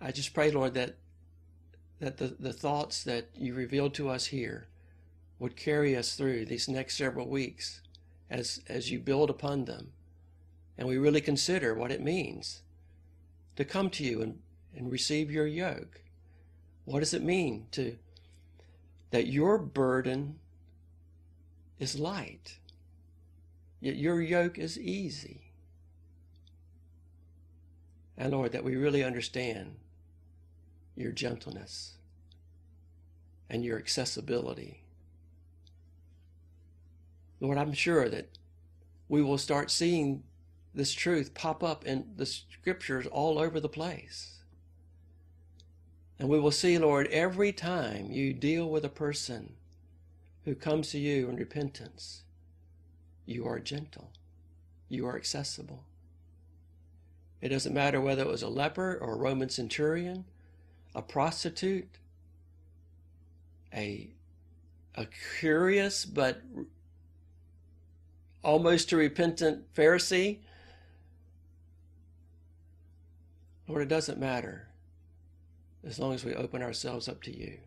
I 0.00 0.12
just 0.12 0.32
pray, 0.32 0.52
Lord, 0.52 0.74
that 0.74 0.94
that 2.00 2.16
the, 2.16 2.34
the 2.38 2.52
thoughts 2.52 3.04
that 3.04 3.28
you 3.36 3.54
revealed 3.54 3.94
to 3.94 4.08
us 4.08 4.26
here 4.26 4.66
would 5.38 5.56
carry 5.56 5.94
us 5.94 6.14
through 6.14 6.46
these 6.46 6.68
next 6.68 6.96
several 6.96 7.28
weeks 7.28 7.82
as, 8.30 8.62
as 8.68 8.90
you 8.90 8.98
build 8.98 9.30
upon 9.30 9.66
them. 9.66 9.92
And 10.76 10.88
we 10.88 10.96
really 10.96 11.20
consider 11.20 11.74
what 11.74 11.92
it 11.92 12.02
means 12.02 12.62
to 13.60 13.64
come 13.66 13.90
to 13.90 14.02
you 14.02 14.22
and, 14.22 14.38
and 14.74 14.90
receive 14.90 15.30
your 15.30 15.46
yoke. 15.46 16.00
What 16.86 17.00
does 17.00 17.12
it 17.12 17.22
mean 17.22 17.66
to 17.72 17.96
that 19.10 19.26
your 19.26 19.58
burden 19.58 20.38
is 21.78 21.98
light, 21.98 22.56
yet 23.78 23.96
your 23.96 24.22
yoke 24.22 24.58
is 24.58 24.78
easy? 24.78 25.52
And 28.16 28.32
Lord, 28.32 28.52
that 28.52 28.64
we 28.64 28.76
really 28.76 29.04
understand 29.04 29.76
your 30.96 31.12
gentleness 31.12 31.96
and 33.50 33.62
your 33.62 33.78
accessibility. 33.78 34.84
Lord, 37.40 37.58
I'm 37.58 37.74
sure 37.74 38.08
that 38.08 38.28
we 39.08 39.22
will 39.22 39.38
start 39.38 39.70
seeing 39.70 40.22
this 40.74 40.92
truth 40.92 41.34
pop 41.34 41.62
up 41.62 41.84
in 41.84 42.06
the 42.16 42.26
scriptures 42.26 43.06
all 43.06 43.38
over 43.38 43.60
the 43.60 43.68
place. 43.68 44.38
And 46.18 46.28
we 46.28 46.38
will 46.38 46.50
see, 46.50 46.78
Lord, 46.78 47.06
every 47.08 47.52
time 47.52 48.10
you 48.10 48.32
deal 48.32 48.68
with 48.68 48.84
a 48.84 48.90
person 48.90 49.54
who 50.44 50.54
comes 50.54 50.90
to 50.90 50.98
you 50.98 51.28
in 51.28 51.36
repentance, 51.36 52.22
you 53.26 53.46
are 53.46 53.58
gentle, 53.58 54.10
you 54.88 55.06
are 55.06 55.16
accessible. 55.16 55.84
It 57.40 57.48
doesn't 57.48 57.72
matter 57.72 58.00
whether 58.00 58.22
it 58.22 58.28
was 58.28 58.42
a 58.42 58.48
leper 58.48 58.98
or 59.00 59.14
a 59.14 59.18
Roman 59.18 59.48
centurion 59.48 60.26
a 60.94 61.02
prostitute, 61.02 61.98
a, 63.72 64.08
a 64.94 65.06
curious 65.38 66.04
but 66.04 66.42
almost 68.42 68.92
a 68.92 68.96
repentant 68.96 69.72
Pharisee. 69.74 70.38
Lord, 73.70 73.82
it 73.82 73.88
doesn't 73.88 74.18
matter 74.18 74.66
as 75.86 76.00
long 76.00 76.12
as 76.12 76.24
we 76.24 76.34
open 76.34 76.60
ourselves 76.60 77.08
up 77.08 77.22
to 77.22 77.36
you. 77.36 77.58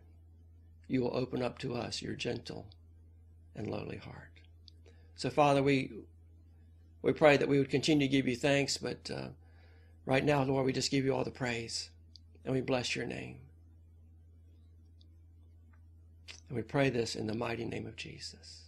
You 0.86 1.00
will 1.00 1.16
open 1.16 1.42
up 1.42 1.58
to 1.60 1.74
us 1.74 2.02
your 2.02 2.12
gentle 2.12 2.66
and 3.56 3.70
lowly 3.70 3.96
heart. 3.96 4.28
So, 5.16 5.30
Father, 5.30 5.62
we 5.62 5.90
we 7.00 7.14
pray 7.14 7.38
that 7.38 7.48
we 7.48 7.58
would 7.58 7.70
continue 7.70 8.06
to 8.06 8.12
give 8.12 8.28
you 8.28 8.36
thanks, 8.36 8.76
but 8.76 9.10
uh, 9.10 9.28
right 10.04 10.22
now, 10.22 10.42
Lord, 10.42 10.66
we 10.66 10.74
just 10.74 10.90
give 10.90 11.06
you 11.06 11.14
all 11.14 11.24
the 11.24 11.30
praise 11.30 11.88
and 12.44 12.52
we 12.52 12.60
bless 12.60 12.94
your 12.94 13.06
name. 13.06 13.38
And 16.50 16.56
we 16.56 16.62
pray 16.62 16.90
this 16.90 17.16
in 17.16 17.26
the 17.26 17.34
mighty 17.34 17.64
name 17.64 17.86
of 17.86 17.96
Jesus. 17.96 18.64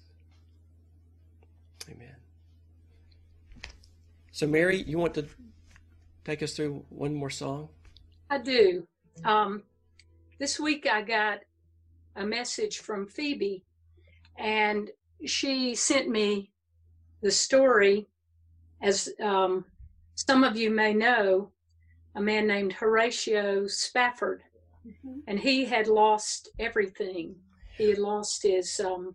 Amen. 1.90 2.16
So, 4.32 4.46
Mary, 4.46 4.82
you 4.82 4.96
want 4.96 5.12
to 5.14 5.26
take 6.26 6.42
us 6.42 6.54
through 6.54 6.84
one 6.88 7.14
more 7.14 7.30
song? 7.30 7.68
I 8.28 8.38
do. 8.38 8.86
Um, 9.24 9.62
this 10.40 10.58
week 10.58 10.88
I 10.92 11.02
got 11.02 11.38
a 12.16 12.26
message 12.26 12.78
from 12.78 13.06
Phoebe, 13.06 13.64
and 14.36 14.90
she 15.24 15.76
sent 15.76 16.08
me 16.08 16.50
the 17.22 17.30
story. 17.30 18.08
As 18.82 19.08
um, 19.22 19.64
some 20.16 20.42
of 20.42 20.56
you 20.56 20.68
may 20.70 20.92
know, 20.92 21.52
a 22.16 22.20
man 22.20 22.48
named 22.48 22.72
Horatio 22.72 23.68
Spafford, 23.68 24.42
and 25.28 25.38
he 25.38 25.64
had 25.64 25.86
lost 25.86 26.50
everything. 26.58 27.36
He 27.78 27.90
had 27.90 27.98
lost 27.98 28.42
his 28.42 28.80
um, 28.80 29.14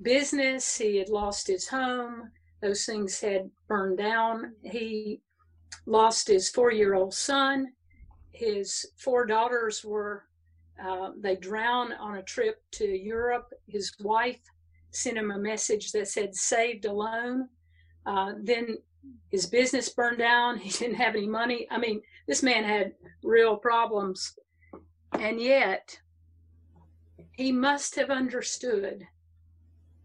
business, 0.00 0.78
he 0.78 0.96
had 0.96 1.10
lost 1.10 1.48
his 1.48 1.68
home, 1.68 2.30
those 2.62 2.86
things 2.86 3.20
had 3.20 3.50
burned 3.68 3.98
down. 3.98 4.54
He 4.62 5.20
lost 5.86 6.28
his 6.28 6.50
four 6.50 6.72
year 6.72 6.94
old 6.94 7.14
son. 7.14 7.68
His 8.32 8.86
four 8.96 9.26
daughters 9.26 9.84
were, 9.84 10.24
uh, 10.82 11.10
they 11.18 11.36
drowned 11.36 11.92
on 12.00 12.16
a 12.16 12.22
trip 12.22 12.62
to 12.72 12.86
Europe. 12.86 13.52
His 13.66 13.92
wife 14.00 14.40
sent 14.92 15.18
him 15.18 15.30
a 15.30 15.38
message 15.38 15.92
that 15.92 16.08
said, 16.08 16.34
saved 16.34 16.84
alone. 16.84 17.48
Uh, 18.06 18.32
then 18.42 18.78
his 19.30 19.46
business 19.46 19.88
burned 19.88 20.18
down. 20.18 20.58
He 20.58 20.70
didn't 20.70 20.96
have 20.96 21.14
any 21.14 21.26
money. 21.26 21.66
I 21.70 21.78
mean, 21.78 22.02
this 22.26 22.42
man 22.42 22.64
had 22.64 22.92
real 23.22 23.56
problems. 23.56 24.34
And 25.12 25.40
yet, 25.40 25.98
he 27.32 27.52
must 27.52 27.94
have 27.96 28.10
understood 28.10 29.06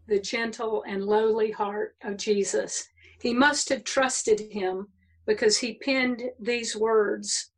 the 0.08 0.20
gentle 0.20 0.84
and 0.86 1.04
lowly 1.04 1.50
heart 1.50 1.96
of 2.02 2.16
Jesus. 2.16 2.88
He 3.20 3.32
must 3.34 3.68
have 3.70 3.84
trusted 3.84 4.40
him 4.40 4.88
because 5.26 5.58
he 5.58 5.74
penned 5.74 6.22
these 6.40 6.76
words 6.76 7.50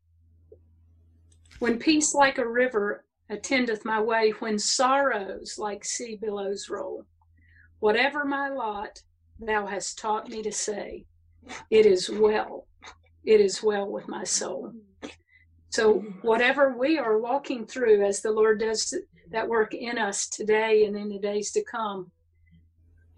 When 1.58 1.78
peace 1.78 2.14
like 2.14 2.38
a 2.38 2.48
river 2.48 3.04
attendeth 3.30 3.84
my 3.84 4.00
way, 4.00 4.30
when 4.38 4.58
sorrows 4.58 5.56
like 5.58 5.84
sea 5.84 6.16
billows 6.20 6.68
roll, 6.70 7.04
whatever 7.80 8.24
my 8.24 8.48
lot, 8.48 9.02
thou 9.38 9.66
hast 9.66 9.98
taught 9.98 10.28
me 10.28 10.42
to 10.42 10.52
say, 10.52 11.04
It 11.70 11.86
is 11.86 12.08
well, 12.10 12.66
it 13.24 13.40
is 13.40 13.62
well 13.62 13.90
with 13.90 14.08
my 14.08 14.24
soul. 14.24 14.72
So, 15.70 15.98
whatever 16.22 16.76
we 16.76 16.98
are 16.98 17.18
walking 17.18 17.66
through 17.66 18.02
as 18.04 18.22
the 18.22 18.30
Lord 18.30 18.60
does 18.60 18.94
that 19.30 19.46
work 19.48 19.74
in 19.74 19.98
us 19.98 20.28
today 20.28 20.86
and 20.86 20.96
in 20.96 21.10
the 21.10 21.18
days 21.18 21.52
to 21.52 21.62
come, 21.64 22.10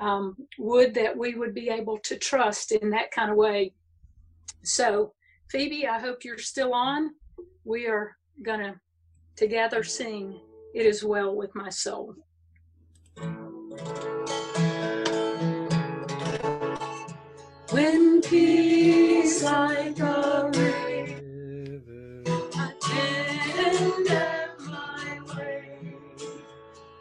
um, 0.01 0.37
would 0.59 0.95
that 0.95 1.17
we 1.17 1.35
would 1.35 1.55
be 1.55 1.69
able 1.69 1.99
to 1.99 2.17
trust 2.17 2.73
in 2.73 2.91
that 2.91 3.11
kind 3.13 3.31
of 3.31 3.37
way. 3.37 3.73
So, 4.63 5.15
Phoebe, 5.49 5.87
I 5.87 5.99
hope 5.99 6.25
you're 6.25 6.39
still 6.39 6.75
on. 6.75 7.11
We 7.65 7.87
are 7.87 8.17
going 8.43 8.61
to 8.61 8.75
together 9.37 9.83
sing, 9.83 10.39
It 10.75 10.85
is 10.85 11.03
Well 11.03 11.35
with 11.35 11.55
My 11.55 11.71
Soul. 11.71 12.15
When 17.71 18.21
peace 18.21 19.43
like 19.43 19.99
a 20.01 20.51
river 20.53 22.23
attendeth 22.67 24.61
my 24.69 25.21
way, 25.35 25.97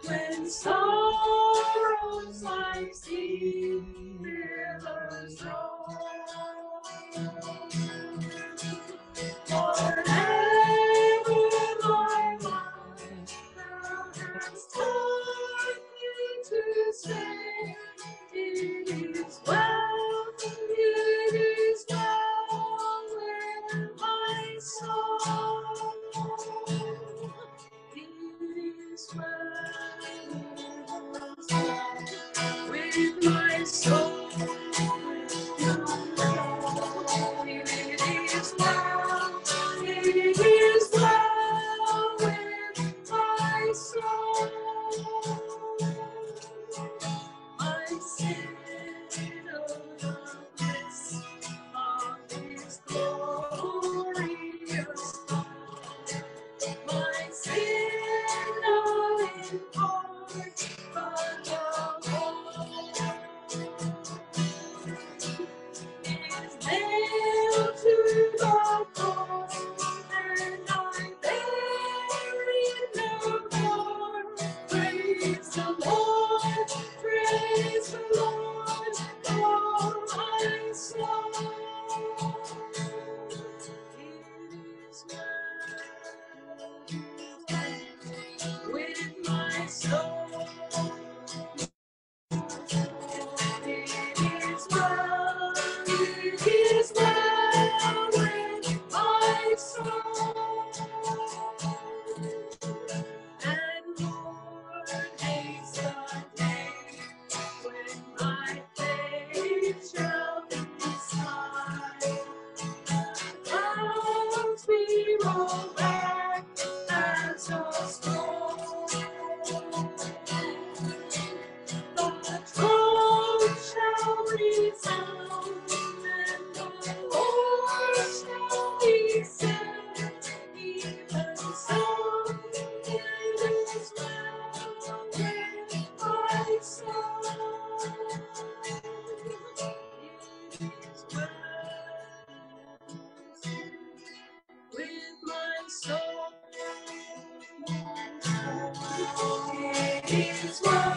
when 0.07 0.49
sorrows 0.49 2.43
like 2.43 2.95
sea 2.95 3.81
billows 4.21 5.43
roll, 5.43 6.18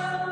is 0.02 0.31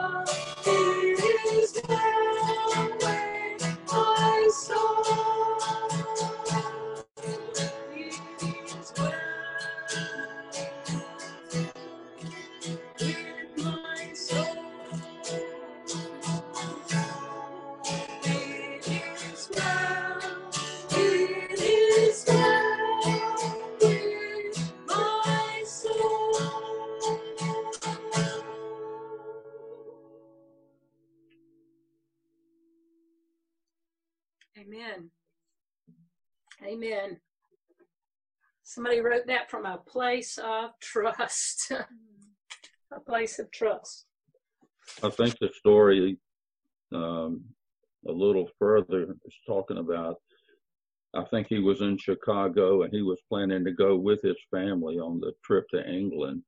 Somebody 38.81 39.03
wrote 39.03 39.26
that 39.26 39.51
from 39.51 39.66
a 39.66 39.76
place 39.76 40.39
of 40.39 40.70
trust. 40.81 41.70
a 42.91 43.01
place 43.01 43.39
of 43.39 43.51
trust. 43.51 44.07
I 45.03 45.11
think 45.11 45.39
the 45.39 45.51
story 45.55 46.16
um, 46.91 47.45
a 48.09 48.11
little 48.11 48.49
further 48.59 49.03
is 49.03 49.35
talking 49.47 49.76
about. 49.76 50.16
I 51.14 51.24
think 51.24 51.49
he 51.51 51.59
was 51.59 51.83
in 51.83 51.99
Chicago 51.99 52.85
and 52.85 52.91
he 52.91 53.03
was 53.03 53.18
planning 53.28 53.66
to 53.66 53.70
go 53.70 53.97
with 53.97 54.22
his 54.22 54.39
family 54.51 54.99
on 54.99 55.20
the 55.20 55.33
trip 55.45 55.66
to 55.74 55.87
England, 55.87 56.43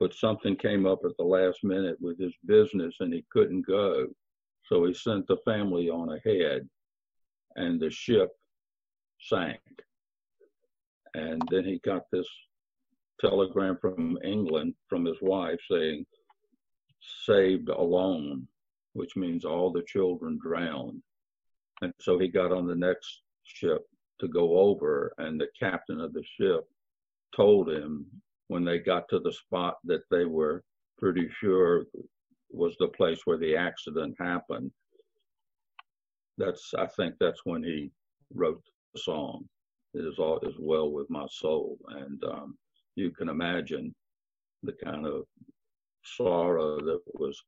but 0.00 0.14
something 0.14 0.56
came 0.56 0.86
up 0.86 1.00
at 1.04 1.14
the 1.18 1.24
last 1.24 1.58
minute 1.62 1.98
with 2.00 2.18
his 2.18 2.32
business 2.46 2.94
and 3.00 3.12
he 3.12 3.22
couldn't 3.30 3.66
go. 3.66 4.06
So 4.62 4.86
he 4.86 4.94
sent 4.94 5.26
the 5.26 5.36
family 5.44 5.90
on 5.90 6.08
ahead 6.08 6.66
and 7.56 7.78
the 7.78 7.90
ship 7.90 8.30
sank. 9.20 9.60
And 11.14 11.40
then 11.50 11.64
he 11.64 11.80
got 11.84 12.02
this 12.10 12.28
telegram 13.20 13.78
from 13.80 14.18
England 14.24 14.74
from 14.88 15.04
his 15.04 15.16
wife 15.20 15.60
saying, 15.70 16.04
saved 17.24 17.68
alone, 17.68 18.46
which 18.94 19.16
means 19.16 19.44
all 19.44 19.70
the 19.70 19.84
children 19.86 20.38
drowned. 20.42 21.02
And 21.82 21.92
so 22.00 22.18
he 22.18 22.28
got 22.28 22.52
on 22.52 22.66
the 22.66 22.74
next 22.74 23.22
ship 23.44 23.82
to 24.20 24.28
go 24.28 24.58
over, 24.58 25.12
and 25.18 25.40
the 25.40 25.48
captain 25.58 26.00
of 26.00 26.12
the 26.12 26.22
ship 26.38 26.64
told 27.36 27.68
him 27.68 28.06
when 28.48 28.64
they 28.64 28.78
got 28.78 29.08
to 29.10 29.18
the 29.18 29.32
spot 29.32 29.76
that 29.84 30.02
they 30.10 30.24
were 30.24 30.62
pretty 30.98 31.28
sure 31.40 31.84
was 32.50 32.76
the 32.78 32.88
place 32.88 33.20
where 33.24 33.38
the 33.38 33.56
accident 33.56 34.14
happened. 34.20 34.70
That's 36.38 36.72
I 36.78 36.86
think 36.86 37.14
that's 37.18 37.40
when 37.44 37.62
he 37.62 37.90
wrote 38.32 38.62
the 38.94 39.00
song. 39.00 39.48
Is 39.94 40.18
all 40.18 40.40
is 40.40 40.54
well 40.58 40.90
with 40.90 41.08
my 41.08 41.26
soul, 41.30 41.78
and 41.88 42.22
um, 42.24 42.58
you 42.96 43.10
can 43.12 43.28
imagine 43.28 43.94
the 44.62 44.72
kind 44.84 45.06
of 45.06 45.24
sorrow 46.04 46.78
that 46.80 47.00
was 47.14 47.40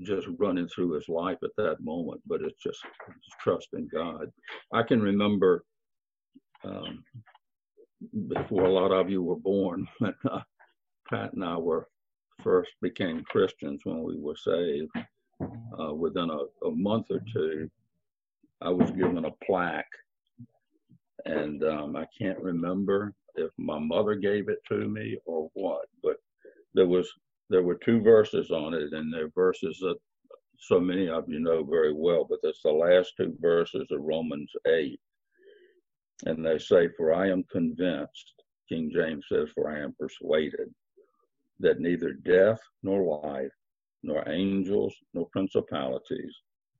just 0.00 0.26
running 0.38 0.68
through 0.68 0.92
his 0.92 1.08
life 1.08 1.38
at 1.44 1.50
that 1.58 1.76
moment. 1.82 2.20
But 2.26 2.42
it's 2.42 2.62
just 2.62 2.80
trust 3.40 3.68
in 3.74 3.88
God. 3.92 4.26
I 4.72 4.82
can 4.82 5.02
remember 5.02 5.64
um, 6.64 7.04
before 8.28 8.64
a 8.64 8.72
lot 8.72 8.92
of 8.92 9.10
you 9.10 9.22
were 9.22 9.36
born 9.36 9.86
when 9.98 10.14
uh, 10.30 10.40
Pat 11.10 11.32
and 11.34 11.44
I 11.44 11.56
were 11.56 11.88
first 12.42 12.70
became 12.80 13.22
Christians 13.24 13.82
when 13.84 14.02
we 14.02 14.16
were 14.18 14.36
saved. 14.36 14.90
Uh, 15.78 15.92
within 15.92 16.30
a, 16.30 16.66
a 16.66 16.70
month 16.70 17.06
or 17.10 17.20
two, 17.32 17.68
I 18.60 18.70
was 18.70 18.90
given 18.92 19.24
a 19.24 19.30
plaque, 19.44 19.90
and 21.24 21.62
um, 21.64 21.96
I 21.96 22.06
can't 22.18 22.38
remember 22.38 23.14
if 23.34 23.50
my 23.58 23.78
mother 23.78 24.14
gave 24.14 24.48
it 24.48 24.58
to 24.68 24.88
me 24.88 25.18
or 25.24 25.50
what, 25.54 25.86
but 26.02 26.16
there 26.74 26.86
was 26.86 27.08
there 27.50 27.62
were 27.62 27.78
two 27.84 28.00
verses 28.00 28.50
on 28.50 28.74
it, 28.74 28.92
and 28.92 29.12
they're 29.12 29.30
verses 29.34 29.78
that 29.80 29.96
so 30.58 30.78
many 30.78 31.08
of 31.08 31.28
you 31.28 31.40
know 31.40 31.64
very 31.64 31.92
well, 31.92 32.24
but 32.28 32.38
it's 32.44 32.62
the 32.62 32.70
last 32.70 33.14
two 33.16 33.36
verses 33.40 33.86
of 33.90 34.00
Romans 34.00 34.50
8. 34.66 34.98
And 36.24 36.46
they 36.46 36.58
say, 36.58 36.88
For 36.96 37.12
I 37.12 37.28
am 37.28 37.44
convinced, 37.50 38.34
King 38.68 38.90
James 38.94 39.24
says, 39.28 39.48
For 39.54 39.70
I 39.70 39.80
am 39.80 39.94
persuaded, 39.98 40.72
that 41.58 41.80
neither 41.80 42.12
death 42.12 42.60
nor 42.82 43.20
life, 43.22 43.50
nor 44.04 44.28
angels, 44.28 44.94
nor 45.14 45.26
principalities, 45.32 46.34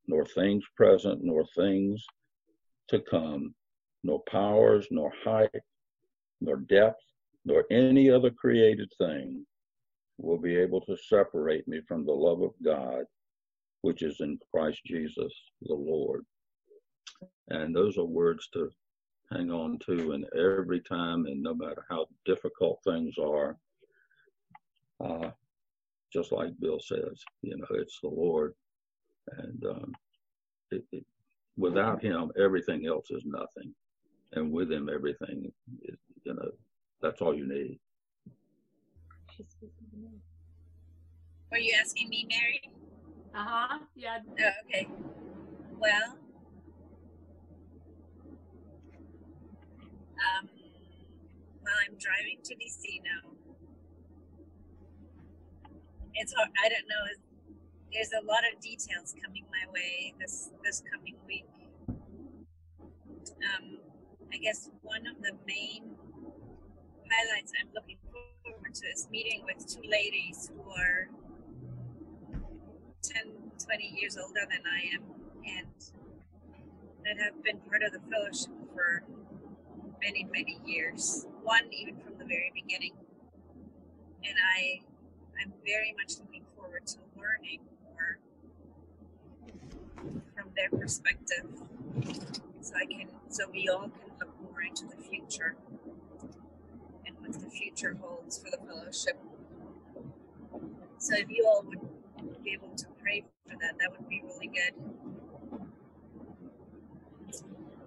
nor 0.06 0.24
things 0.24 0.64
present, 0.76 1.22
nor 1.22 1.44
things 1.56 2.04
to 2.88 3.00
come, 3.00 3.52
nor 4.04 4.22
powers, 4.28 4.86
nor 4.90 5.12
height, 5.24 5.50
nor 6.40 6.56
depth, 6.56 7.02
nor 7.44 7.64
any 7.70 8.10
other 8.10 8.30
created 8.30 8.90
thing 8.98 9.44
will 10.18 10.38
be 10.38 10.56
able 10.56 10.80
to 10.82 10.96
separate 10.96 11.66
me 11.66 11.80
from 11.86 12.04
the 12.04 12.12
love 12.12 12.42
of 12.42 12.52
God, 12.64 13.04
which 13.82 14.02
is 14.02 14.20
in 14.20 14.38
Christ 14.52 14.80
Jesus 14.86 15.32
the 15.62 15.74
Lord. 15.74 16.24
And 17.48 17.74
those 17.74 17.98
are 17.98 18.04
words 18.04 18.48
to 18.54 18.70
hang 19.32 19.50
on 19.50 19.78
to, 19.86 20.12
and 20.12 20.26
every 20.36 20.80
time, 20.80 21.26
and 21.26 21.42
no 21.42 21.54
matter 21.54 21.84
how 21.90 22.06
difficult 22.24 22.80
things 22.84 23.14
are, 23.18 23.56
uh, 25.04 25.30
just 26.12 26.32
like 26.32 26.58
Bill 26.60 26.78
says, 26.80 27.22
you 27.40 27.56
know, 27.56 27.66
it's 27.70 27.98
the 28.00 28.08
Lord, 28.08 28.54
and 29.38 29.64
um, 29.64 29.92
it, 30.70 30.84
it, 30.92 31.04
without 31.56 32.02
Him, 32.02 32.30
everything 32.38 32.86
else 32.86 33.10
is 33.10 33.22
nothing, 33.24 33.74
and 34.32 34.52
with 34.52 34.70
Him, 34.70 34.88
everything 34.92 35.52
is, 35.82 35.96
you 36.24 36.34
know, 36.34 36.50
that's 37.00 37.20
all 37.20 37.34
you 37.34 37.46
need. 37.48 37.78
Were 41.50 41.58
you 41.58 41.74
asking 41.78 42.08
me, 42.08 42.26
Mary? 42.28 42.60
Uh 43.34 43.44
huh. 43.46 43.78
Yeah. 43.94 44.18
Oh, 44.26 44.50
okay. 44.66 44.88
Well, 45.78 46.16
um, 50.20 50.48
well, 51.62 51.74
I'm 51.86 51.96
driving 51.98 52.38
to 52.44 52.54
DC 52.54 53.02
now. 53.04 53.30
It's 56.14 56.32
hard. 56.34 56.50
I 56.64 56.68
don't 56.68 56.88
know. 56.88 57.04
There's 57.92 58.10
a 58.12 58.24
lot 58.26 58.40
of 58.52 58.60
details 58.60 59.14
coming 59.22 59.44
my 59.50 59.70
way 59.72 60.14
this 60.18 60.50
this 60.64 60.82
coming 60.92 61.16
week. 61.26 61.46
Um, 63.26 63.78
I 64.32 64.38
guess 64.38 64.70
one 64.82 65.06
of 65.06 65.20
the 65.22 65.32
main 65.46 65.94
highlights 67.10 67.52
I'm 67.60 67.68
looking 67.74 67.98
forward 68.10 68.74
to 68.74 68.86
is 68.86 69.06
meeting 69.10 69.44
with 69.44 69.66
two 69.66 69.86
ladies 69.86 70.50
who 70.54 70.70
are 70.70 71.08
10, 73.02 73.24
20 73.62 73.84
years 74.00 74.16
older 74.16 74.40
than 74.48 74.62
I 74.66 74.94
am 74.94 75.02
and 75.44 75.66
that 77.04 77.22
have 77.22 77.42
been 77.44 77.58
part 77.68 77.82
of 77.82 77.92
the 77.92 78.00
fellowship 78.10 78.52
for 78.74 79.02
many, 80.00 80.26
many 80.32 80.60
years. 80.64 81.26
One 81.42 81.68
even 81.70 82.00
from 82.00 82.16
the 82.18 82.24
very 82.24 82.52
beginning. 82.54 82.94
And 84.24 84.34
I 84.56 84.80
I'm 85.42 85.52
very 85.66 85.94
much 85.98 86.18
looking 86.20 86.44
forward 86.56 86.86
to 86.86 86.98
learning 87.16 87.60
more 87.84 88.18
from 90.34 90.50
their 90.56 90.70
perspective. 90.70 91.44
So 92.62 92.74
I 92.76 92.86
can 92.86 93.08
so 93.28 93.50
we 93.52 93.68
all 93.68 93.90
can 93.90 94.11
look 94.24 94.52
more 94.52 94.62
into 94.62 94.84
the 94.86 95.02
future 95.02 95.56
and 97.06 97.16
what 97.20 97.32
the 97.32 97.50
future 97.50 97.96
holds 98.00 98.38
for 98.38 98.50
the 98.50 98.58
fellowship. 98.66 99.18
So 100.98 101.16
if 101.16 101.28
you 101.28 101.44
all 101.46 101.64
would 101.66 102.44
be 102.44 102.52
able 102.52 102.74
to 102.76 102.86
pray 103.02 103.24
for 103.48 103.56
that, 103.60 103.74
that 103.80 103.90
would 103.90 104.08
be 104.08 104.22
really 104.24 104.46
good. 104.48 104.74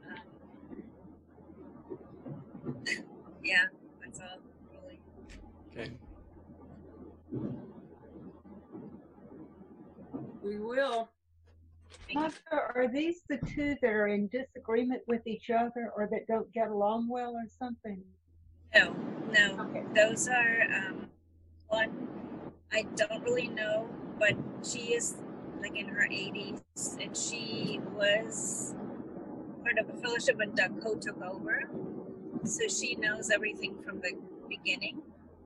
Um, 0.07 0.25
yeah, 3.43 3.65
that's 4.03 4.19
all 4.19 4.39
really. 4.73 4.99
Okay. 5.71 5.91
We 10.43 10.59
will. 10.59 11.09
Are 12.51 12.87
these 12.91 13.21
the 13.29 13.37
two 13.37 13.75
that 13.81 13.89
are 13.91 14.07
in 14.07 14.27
disagreement 14.27 15.01
with 15.07 15.25
each 15.25 15.49
other 15.49 15.91
or 15.95 16.07
that 16.11 16.27
don't 16.27 16.51
get 16.53 16.69
along 16.69 17.09
well 17.09 17.31
or 17.35 17.45
something? 17.59 18.03
No, 18.73 18.95
no. 19.31 19.67
Okay. 19.69 19.83
Those 19.93 20.27
are 20.27 20.61
um, 20.73 21.07
one 21.67 22.07
I 22.71 22.83
don't 22.95 23.23
really 23.23 23.47
know, 23.47 23.87
but 24.19 24.33
she 24.63 24.93
is 24.93 25.15
like 25.61 25.77
in 25.77 25.87
her 25.87 26.07
80s, 26.07 26.61
and 27.01 27.15
she 27.15 27.79
was 27.93 28.75
part 29.63 29.77
of 29.77 29.89
a 29.89 29.97
fellowship 30.01 30.37
when 30.37 30.51
Coe 30.81 30.95
took 30.95 31.21
over. 31.23 31.69
So 32.43 32.67
she 32.67 32.95
knows 32.95 33.29
everything 33.29 33.81
from 33.83 34.01
the 34.01 34.11
beginning 34.47 35.01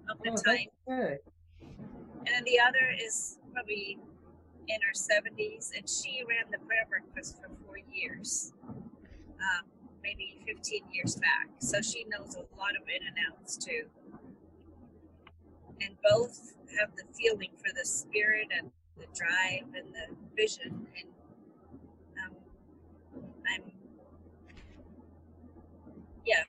of 0.09 0.17
the 0.23 0.31
Oh, 0.31 0.35
time. 0.35 0.67
good. 0.87 1.19
And 1.61 2.27
then 2.27 2.43
the 2.43 2.59
other 2.59 2.93
is 2.99 3.37
probably 3.53 3.97
in 4.69 4.79
her 4.81 4.93
70s, 4.93 5.71
and 5.75 5.89
she 5.89 6.23
ran 6.27 6.45
the 6.51 6.59
prayer 6.59 6.85
breakfast 6.87 7.37
for 7.41 7.49
four 7.65 7.77
years. 7.91 8.53
Um, 8.67 9.65
maybe 10.03 10.37
15 10.45 10.83
years 10.93 11.15
back. 11.15 11.49
So 11.59 11.81
she 11.81 12.05
knows 12.05 12.35
a 12.35 12.45
lot 12.57 12.75
of 12.79 12.87
in 12.87 13.05
and 13.05 13.17
outs 13.29 13.57
too. 13.57 13.83
And 15.81 15.95
both 16.07 16.53
have 16.79 16.91
the 16.95 17.03
feeling 17.17 17.49
for 17.57 17.73
the 17.75 17.85
spirit 17.85 18.47
and 18.55 18.71
the 18.97 19.05
drive 19.15 19.73
and 19.75 19.93
the 19.93 20.15
vision. 20.35 20.87
And 20.97 21.09
um, 22.25 22.35
I'm, 23.47 23.71
yeah, 26.25 26.43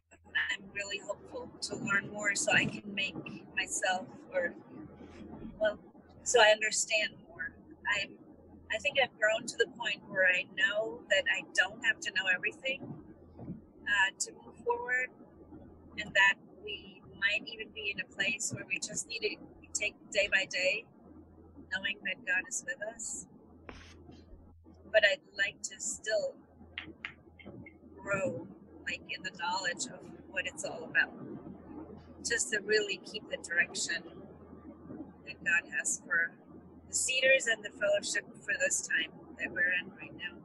I'm 0.53 0.64
really 0.75 1.01
hopeful 1.07 1.49
to 1.62 1.77
learn 1.77 2.11
more 2.12 2.35
so 2.35 2.53
I 2.53 2.66
can 2.66 2.83
make 2.95 3.16
myself, 3.57 4.07
or, 4.33 4.53
well, 5.59 5.79
so 6.23 6.41
I 6.41 6.51
understand 6.51 7.14
I'm, 7.91 8.12
I 8.72 8.78
think 8.78 8.99
I've 9.03 9.18
grown 9.18 9.47
to 9.47 9.57
the 9.57 9.66
point 9.78 10.03
where 10.09 10.26
I 10.26 10.45
know 10.57 11.01
that 11.11 11.24
I 11.34 11.43
don't 11.55 11.84
have 11.84 12.01
to 12.01 12.11
know 12.12 12.24
everything 12.34 12.95
uh, 13.82 14.11
to 14.20 14.32
move 14.32 14.57
forward, 14.64 15.09
and 15.99 16.12
that 16.14 16.34
we 16.64 17.03
might 17.20 17.47
even 17.49 17.68
be 17.74 17.95
in 17.95 18.01
a 18.01 18.14
place 18.14 18.53
where 18.55 18.64
we 18.68 18.78
just 18.78 19.09
need 19.09 19.20
to 19.20 19.36
take 19.80 19.95
day 20.12 20.28
by 20.32 20.47
day, 20.51 20.84
knowing 21.72 21.99
that 22.05 22.24
God 22.26 22.45
is 22.49 22.64
with 22.66 22.78
us. 22.95 23.26
But 24.93 25.05
I'd 25.05 25.20
like 25.36 25.62
to 25.62 25.80
still 25.80 26.34
grow, 27.99 28.47
like 28.84 29.03
in 29.11 29.22
the 29.22 29.32
knowledge 29.38 29.86
of 29.86 30.01
what 30.30 30.47
it's 30.47 30.64
all 30.64 30.84
about, 30.84 31.12
just 32.28 32.51
to 32.53 32.61
really 32.61 33.01
keep 33.11 33.28
the 33.30 33.38
direction 33.38 34.03
that 35.26 35.45
God 35.45 35.70
has 35.78 36.01
for 36.07 36.32
the 36.91 36.97
Cedars 36.97 37.47
and 37.47 37.64
the 37.64 37.70
fellowship 37.78 38.24
for 38.43 38.53
this 38.59 38.88
time 38.88 39.12
that 39.38 39.51
we're 39.53 39.72
in 39.80 39.91
right 39.97 40.12
now. 40.18 40.36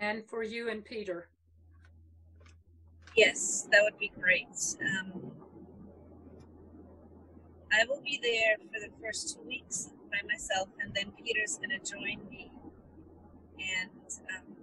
And 0.00 0.26
for 0.26 0.42
you 0.42 0.68
and 0.68 0.84
Peter. 0.84 1.28
Yes, 3.16 3.68
that 3.70 3.82
would 3.84 3.98
be 4.00 4.10
great. 4.20 4.48
Um, 4.80 5.30
I 7.72 7.84
will 7.88 8.02
be 8.02 8.18
there 8.20 8.56
for 8.58 8.80
the 8.80 8.92
first 9.00 9.36
two 9.36 9.46
weeks 9.46 9.90
by 10.10 10.26
myself, 10.26 10.68
and 10.80 10.92
then 10.92 11.12
Peter's 11.12 11.56
going 11.56 11.70
to 11.70 11.78
join 11.78 12.28
me. 12.28 12.50
And 13.80 14.10
um, 14.36 14.56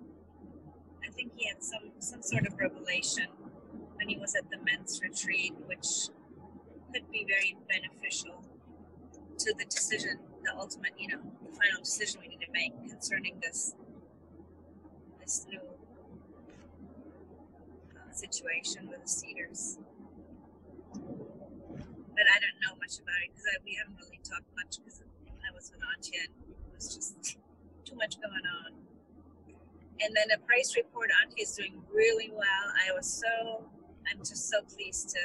I 1.07 1.11
think 1.11 1.31
he 1.37 1.47
had 1.47 1.63
some 1.63 1.91
some 1.99 2.21
sort 2.21 2.45
of 2.45 2.59
revelation 2.59 3.27
when 3.95 4.09
he 4.09 4.17
was 4.17 4.35
at 4.35 4.49
the 4.49 4.57
men's 4.57 4.99
retreat, 5.01 5.53
which 5.67 6.09
could 6.93 7.09
be 7.11 7.25
very 7.27 7.55
beneficial 7.67 8.43
to 9.39 9.53
the 9.57 9.65
decision, 9.65 10.19
the 10.43 10.53
ultimate, 10.57 10.91
you 10.97 11.07
know, 11.07 11.19
the 11.45 11.51
final 11.51 11.81
decision 11.83 12.21
we 12.21 12.27
need 12.27 12.41
to 12.45 12.51
make 12.51 12.73
concerning 12.89 13.39
this 13.41 13.75
this 15.21 15.45
new 15.49 15.59
uh, 17.95 18.11
situation 18.11 18.87
with 18.89 19.01
the 19.03 19.09
Cedars. 19.09 19.77
But 20.93 22.27
I 22.27 22.39
don't 22.39 22.59
know 22.59 22.75
much 22.79 22.99
about 22.99 23.15
it 23.23 23.31
because 23.31 23.45
we 23.63 23.75
haven't 23.79 23.95
really 23.95 24.19
talked 24.23 24.49
much 24.57 24.77
because 24.83 25.01
I 25.01 25.53
was 25.55 25.71
with 25.71 25.81
Auntie 25.95 26.17
and 26.17 26.33
It 26.49 26.75
was 26.75 26.95
just 26.95 27.37
too 27.85 27.95
much 27.95 28.19
going 28.19 28.45
on. 28.65 28.73
And 30.01 30.15
then 30.15 30.31
a 30.31 30.39
price 30.45 30.75
report, 30.75 31.09
Auntie 31.23 31.43
is 31.43 31.55
doing 31.55 31.81
really 31.93 32.31
well. 32.31 32.65
I 32.87 32.91
was 32.93 33.07
so, 33.07 33.63
I'm 34.09 34.19
just 34.19 34.49
so 34.49 34.61
pleased 34.63 35.09
to 35.09 35.19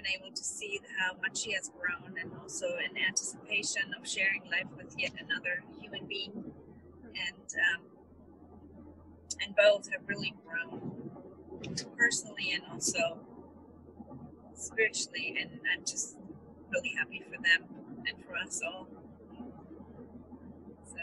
been 0.00 0.12
able 0.20 0.34
to 0.34 0.42
see 0.42 0.80
how 0.98 1.12
much 1.20 1.38
she 1.38 1.52
has 1.52 1.70
grown 1.78 2.16
and 2.18 2.32
also 2.40 2.66
in 2.66 2.96
anticipation 2.96 3.82
of 3.98 4.08
sharing 4.08 4.42
life 4.50 4.66
with 4.76 4.94
yet 4.98 5.12
another 5.20 5.62
human 5.80 6.06
being. 6.06 6.32
And, 7.04 7.54
um, 7.76 7.82
and 9.42 9.54
both 9.56 9.90
have 9.92 10.02
really 10.06 10.34
grown 10.46 11.10
personally 11.98 12.52
and 12.52 12.62
also 12.72 13.18
spiritually. 14.54 15.36
And 15.40 15.60
I'm 15.72 15.84
just 15.84 16.16
really 16.70 16.94
happy 16.96 17.22
for 17.24 17.42
them 17.42 17.68
and 18.06 18.24
for 18.24 18.36
us 18.36 18.60
all. 18.64 18.86
So. 20.86 20.98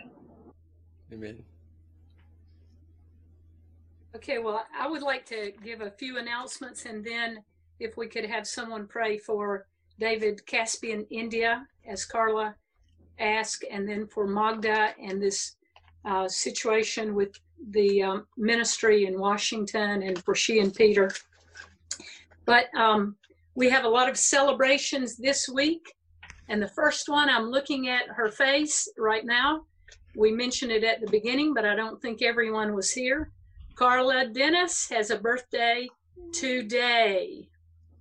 Amen. 1.14 1.44
Okay, 4.16 4.40
well, 4.40 4.66
I 4.76 4.90
would 4.90 5.04
like 5.04 5.26
to 5.28 5.52
give 5.64 5.82
a 5.82 5.92
few 5.92 6.18
announcements 6.18 6.86
and 6.86 7.06
then 7.06 7.44
if 7.80 7.98
we 7.98 8.08
could 8.08 8.26
have 8.26 8.48
someone 8.48 8.88
pray 8.88 9.18
for 9.18 9.68
David 10.00 10.46
Casby 10.46 10.92
and 10.92 11.06
India, 11.10 11.68
as 11.88 12.06
Carla 12.06 12.56
asked, 13.20 13.66
and 13.70 13.88
then 13.88 14.08
for 14.08 14.28
Magda 14.28 14.94
and 15.02 15.22
this 15.22 15.56
uh, 16.06 16.28
situation 16.28 17.16
with 17.16 17.34
the 17.72 18.04
um, 18.04 18.28
ministry 18.38 19.06
in 19.06 19.20
Washington 19.20 20.04
and 20.04 20.24
for 20.24 20.36
she 20.36 20.60
and 20.60 20.74
Peter. 20.74 21.10
But 22.46 22.66
um, 22.76 23.16
we 23.56 23.70
have 23.70 23.86
a 23.86 23.90
lot 23.90 24.10
of 24.10 24.18
celebrations 24.18 25.18
this 25.18 25.50
week. 25.50 25.94
And 26.50 26.62
the 26.62 26.70
first 26.70 27.10
one, 27.10 27.30
I'm 27.30 27.50
looking 27.50 27.90
at 27.90 28.08
her 28.08 28.30
face 28.30 28.88
right 28.98 29.26
now. 29.26 29.64
We 30.16 30.32
mentioned 30.32 30.72
it 30.72 30.84
at 30.84 31.02
the 31.02 31.12
beginning, 31.12 31.54
but 31.54 31.66
I 31.66 31.76
don't 31.76 32.02
think 32.02 32.22
everyone 32.22 32.74
was 32.74 32.92
here. 32.92 33.32
Carla 33.76 34.28
Dennis 34.28 34.88
has 34.90 35.12
a 35.12 35.18
birthday 35.18 35.88
today. 36.32 37.48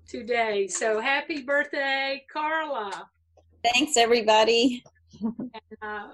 Today. 0.09 0.69
So 0.69 1.01
happy 1.01 1.43
birthday, 1.43 2.25
Carla. 2.33 3.09
Thanks, 3.65 3.97
everybody. 3.97 4.85
And, 5.21 5.51
uh, 5.83 6.09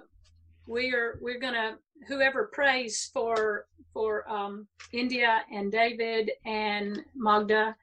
we 0.67 0.95
are 0.95 1.19
we're 1.21 1.41
gonna 1.41 1.77
whoever 2.09 2.51
prays 2.53 3.11
for 3.13 3.67
for 3.93 4.29
um, 4.31 4.67
India 4.93 5.43
and 5.53 5.71
David 5.71 6.31
and 6.47 7.05
Magda 7.15 7.77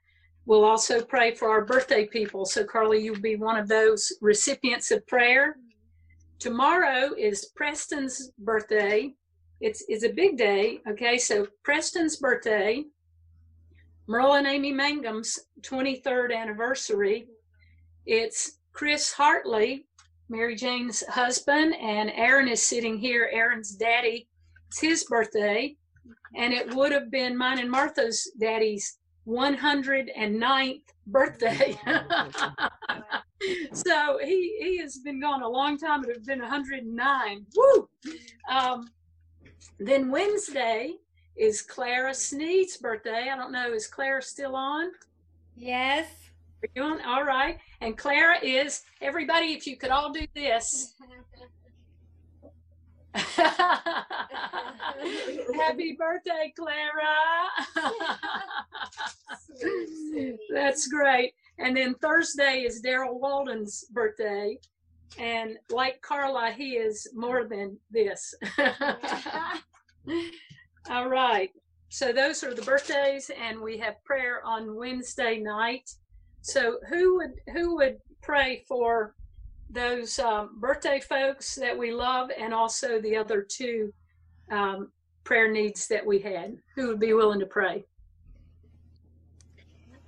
will 0.46 0.64
also 0.64 1.00
pray 1.02 1.32
for 1.34 1.48
our 1.48 1.64
birthday 1.64 2.06
people. 2.06 2.44
So 2.44 2.64
Carly, 2.64 3.02
you'll 3.02 3.20
be 3.20 3.36
one 3.36 3.56
of 3.56 3.68
those 3.68 4.12
recipients 4.20 4.90
of 4.90 5.06
prayer. 5.06 5.56
Tomorrow 6.40 7.14
is 7.16 7.52
Preston's 7.54 8.32
birthday. 8.38 9.14
It's 9.60 9.84
it's 9.88 10.04
a 10.04 10.12
big 10.12 10.36
day. 10.36 10.80
Okay, 10.88 11.18
so 11.18 11.46
Preston's 11.62 12.16
birthday, 12.16 12.84
Merle 14.10 14.34
and 14.34 14.46
Amy 14.48 14.72
Mangum's 14.72 15.38
23rd 15.60 16.36
anniversary. 16.36 17.28
It's 18.06 18.58
Chris 18.72 19.12
Hartley, 19.12 19.86
Mary 20.28 20.56
Jane's 20.56 21.06
husband, 21.06 21.76
and 21.76 22.10
Aaron 22.16 22.48
is 22.48 22.60
sitting 22.60 22.98
here. 22.98 23.30
Aaron's 23.32 23.76
daddy. 23.76 24.26
It's 24.66 24.80
his 24.80 25.04
birthday, 25.04 25.76
and 26.34 26.52
it 26.52 26.74
would 26.74 26.90
have 26.90 27.08
been 27.12 27.36
mine 27.36 27.60
and 27.60 27.70
Martha's 27.70 28.28
daddy's 28.40 28.98
109th 29.28 30.82
birthday. 31.06 31.78
so 33.72 34.18
he 34.24 34.58
he 34.60 34.78
has 34.78 34.98
been 35.04 35.20
gone 35.20 35.42
a 35.42 35.48
long 35.48 35.78
time. 35.78 36.02
It 36.02 36.08
would 36.08 36.16
have 36.16 36.26
been 36.26 36.40
109. 36.40 37.46
Woo! 37.56 37.88
Um, 38.50 38.90
then 39.78 40.10
Wednesday 40.10 40.96
is 41.40 41.62
Clara 41.62 42.12
Sneed's 42.12 42.76
birthday. 42.76 43.30
I 43.32 43.36
don't 43.36 43.50
know, 43.50 43.72
is 43.72 43.86
Clara 43.86 44.20
still 44.20 44.54
on? 44.54 44.90
Yes. 45.56 46.06
We're 46.62 46.68
doing 46.74 47.00
all 47.02 47.24
right. 47.24 47.58
And 47.80 47.96
Clara 47.96 48.36
is 48.42 48.82
everybody. 49.00 49.54
If 49.54 49.66
you 49.66 49.78
could 49.78 49.88
all 49.88 50.12
do 50.12 50.26
this. 50.34 50.92
Happy 53.14 53.32
birthday, 55.98 56.52
Clara. 56.54 57.48
That's 60.52 60.88
great. 60.88 61.32
And 61.58 61.74
then 61.74 61.94
Thursday 61.94 62.64
is 62.66 62.82
Daryl 62.82 63.18
Walden's 63.18 63.86
birthday. 63.92 64.58
And 65.18 65.56
like 65.70 66.02
Carla, 66.02 66.50
he 66.50 66.72
is 66.72 67.08
more 67.14 67.48
than 67.48 67.78
this. 67.90 68.34
All 70.88 71.08
right. 71.08 71.50
So 71.88 72.12
those 72.12 72.42
are 72.44 72.54
the 72.54 72.62
birthdays, 72.62 73.30
and 73.30 73.60
we 73.60 73.76
have 73.78 74.02
prayer 74.04 74.44
on 74.44 74.76
Wednesday 74.76 75.38
night. 75.38 75.90
So 76.40 76.78
who 76.88 77.16
would 77.16 77.32
who 77.52 77.76
would 77.76 77.98
pray 78.22 78.64
for 78.66 79.14
those 79.68 80.18
um, 80.18 80.58
birthday 80.60 81.00
folks 81.00 81.54
that 81.56 81.76
we 81.76 81.92
love, 81.92 82.30
and 82.36 82.54
also 82.54 83.00
the 83.00 83.16
other 83.16 83.42
two 83.42 83.92
um, 84.50 84.90
prayer 85.24 85.50
needs 85.50 85.88
that 85.88 86.06
we 86.06 86.20
had? 86.20 86.56
Who 86.76 86.88
would 86.88 87.00
be 87.00 87.12
willing 87.12 87.40
to 87.40 87.46
pray? 87.46 87.84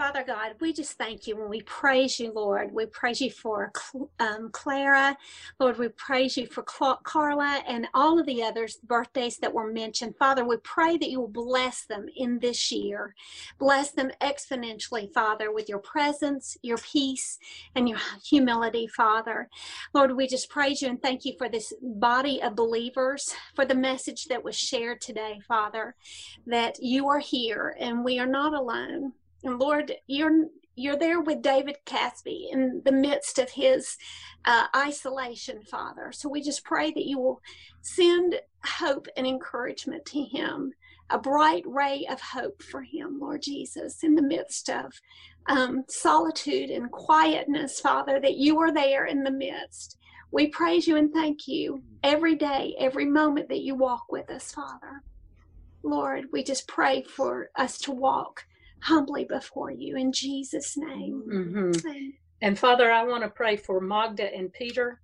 Father 0.03 0.25
God, 0.25 0.57
we 0.59 0.73
just 0.73 0.99
thank 0.99 1.29
you 1.29 1.41
and 1.41 1.49
we 1.49 1.63
praise 1.63 2.19
you, 2.19 2.33
Lord. 2.33 2.73
We 2.73 2.87
praise 2.87 3.21
you 3.21 3.31
for 3.31 3.71
um, 4.19 4.51
Clara. 4.51 5.17
Lord, 5.61 5.79
we 5.79 5.91
praise 5.91 6.37
you 6.37 6.49
for 6.49 6.65
Carla 6.65 7.63
and 7.69 7.87
all 7.95 8.19
of 8.19 8.27
the 8.27 8.43
others' 8.43 8.79
birthdays 8.83 9.37
that 9.37 9.55
were 9.55 9.73
mentioned. 9.73 10.17
Father, 10.19 10.45
we 10.45 10.57
pray 10.65 10.97
that 10.97 11.09
you 11.09 11.21
will 11.21 11.29
bless 11.29 11.85
them 11.85 12.07
in 12.17 12.41
this 12.41 12.73
year. 12.73 13.15
Bless 13.61 13.93
them 13.93 14.11
exponentially, 14.21 15.15
Father, 15.15 15.53
with 15.53 15.69
your 15.69 15.79
presence, 15.79 16.57
your 16.63 16.79
peace, 16.79 17.39
and 17.77 17.89
your 17.89 18.01
humility, 18.25 18.89
Father. 18.89 19.49
Lord, 19.95 20.17
we 20.17 20.27
just 20.27 20.51
praise 20.51 20.83
you 20.83 20.89
and 20.89 21.01
thank 21.01 21.25
you 21.25 21.35
for 21.39 21.49
this 21.49 21.73
body 21.81 22.43
of 22.43 22.57
believers, 22.57 23.33
for 23.55 23.65
the 23.65 23.77
message 23.77 24.25
that 24.25 24.43
was 24.43 24.59
shared 24.59 25.01
today, 25.01 25.39
Father, 25.47 25.95
that 26.45 26.83
you 26.83 27.07
are 27.07 27.21
here 27.21 27.77
and 27.79 28.05
we 28.05 28.19
are 28.19 28.27
not 28.27 28.53
alone. 28.53 29.13
And 29.45 29.59
Lord, 29.59 29.93
you're 30.07 30.47
you're 30.75 30.97
there 30.97 31.21
with 31.21 31.43
David 31.43 31.77
Casby 31.85 32.49
in 32.51 32.81
the 32.85 32.93
midst 32.93 33.39
of 33.39 33.51
his 33.51 33.97
uh, 34.47 34.67
isolation, 34.75 35.63
Father. 35.63 36.13
So 36.13 36.29
we 36.29 36.41
just 36.41 36.65
pray 36.65 36.91
that 36.91 37.07
you 37.07 37.19
will 37.19 37.43
send 37.83 38.41
hope 38.65 39.07
and 39.17 39.27
encouragement 39.27 40.07
to 40.07 40.23
him, 40.23 40.73
a 41.11 41.19
bright 41.19 41.65
ray 41.67 42.07
of 42.11 42.21
hope 42.21 42.63
for 42.63 42.83
him, 42.83 43.19
Lord 43.21 43.43
Jesus, 43.43 44.03
in 44.03 44.15
the 44.15 44.23
midst 44.23 44.71
of 44.71 44.93
um, 45.47 45.85
solitude 45.89 46.71
and 46.71 46.91
quietness, 46.91 47.79
Father, 47.81 48.19
that 48.21 48.37
you 48.37 48.59
are 48.61 48.73
there 48.73 49.05
in 49.05 49.23
the 49.23 49.31
midst. 49.31 49.99
We 50.31 50.49
praise 50.49 50.87
you 50.87 50.97
and 50.97 51.13
thank 51.13 51.47
you 51.47 51.83
every 52.03 52.37
day, 52.37 52.75
every 52.79 53.05
moment 53.05 53.51
that 53.51 53.61
you 53.61 53.75
walk 53.75 54.07
with 54.11 54.31
us, 54.31 54.53
Father. 54.53 55.03
Lord, 55.83 56.27
we 56.33 56.43
just 56.43 56.67
pray 56.67 57.03
for 57.03 57.51
us 57.57 57.77
to 57.81 57.93
walk 57.93 58.47
humbly 58.83 59.25
before 59.25 59.71
you 59.71 59.97
in 59.97 60.13
Jesus' 60.13 60.77
name. 60.77 61.23
Mhm. 61.27 61.87
Amen. 61.87 62.15
And 62.41 62.59
Father, 62.59 62.91
I 62.91 63.05
want 63.05 63.23
to 63.23 63.31
pray 63.31 63.57
for 63.57 63.81
Magda 63.81 64.35
and 64.35 64.53
Peter 64.53 65.01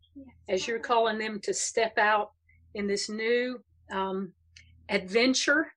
as 0.49 0.67
you're 0.67 0.81
calling 0.81 1.19
them 1.19 1.41
to 1.41 1.55
step 1.55 1.97
out 1.97 2.33
in 2.75 2.87
this 2.89 3.09
new 3.09 3.63
um, 3.91 4.33
adventure. 4.89 5.73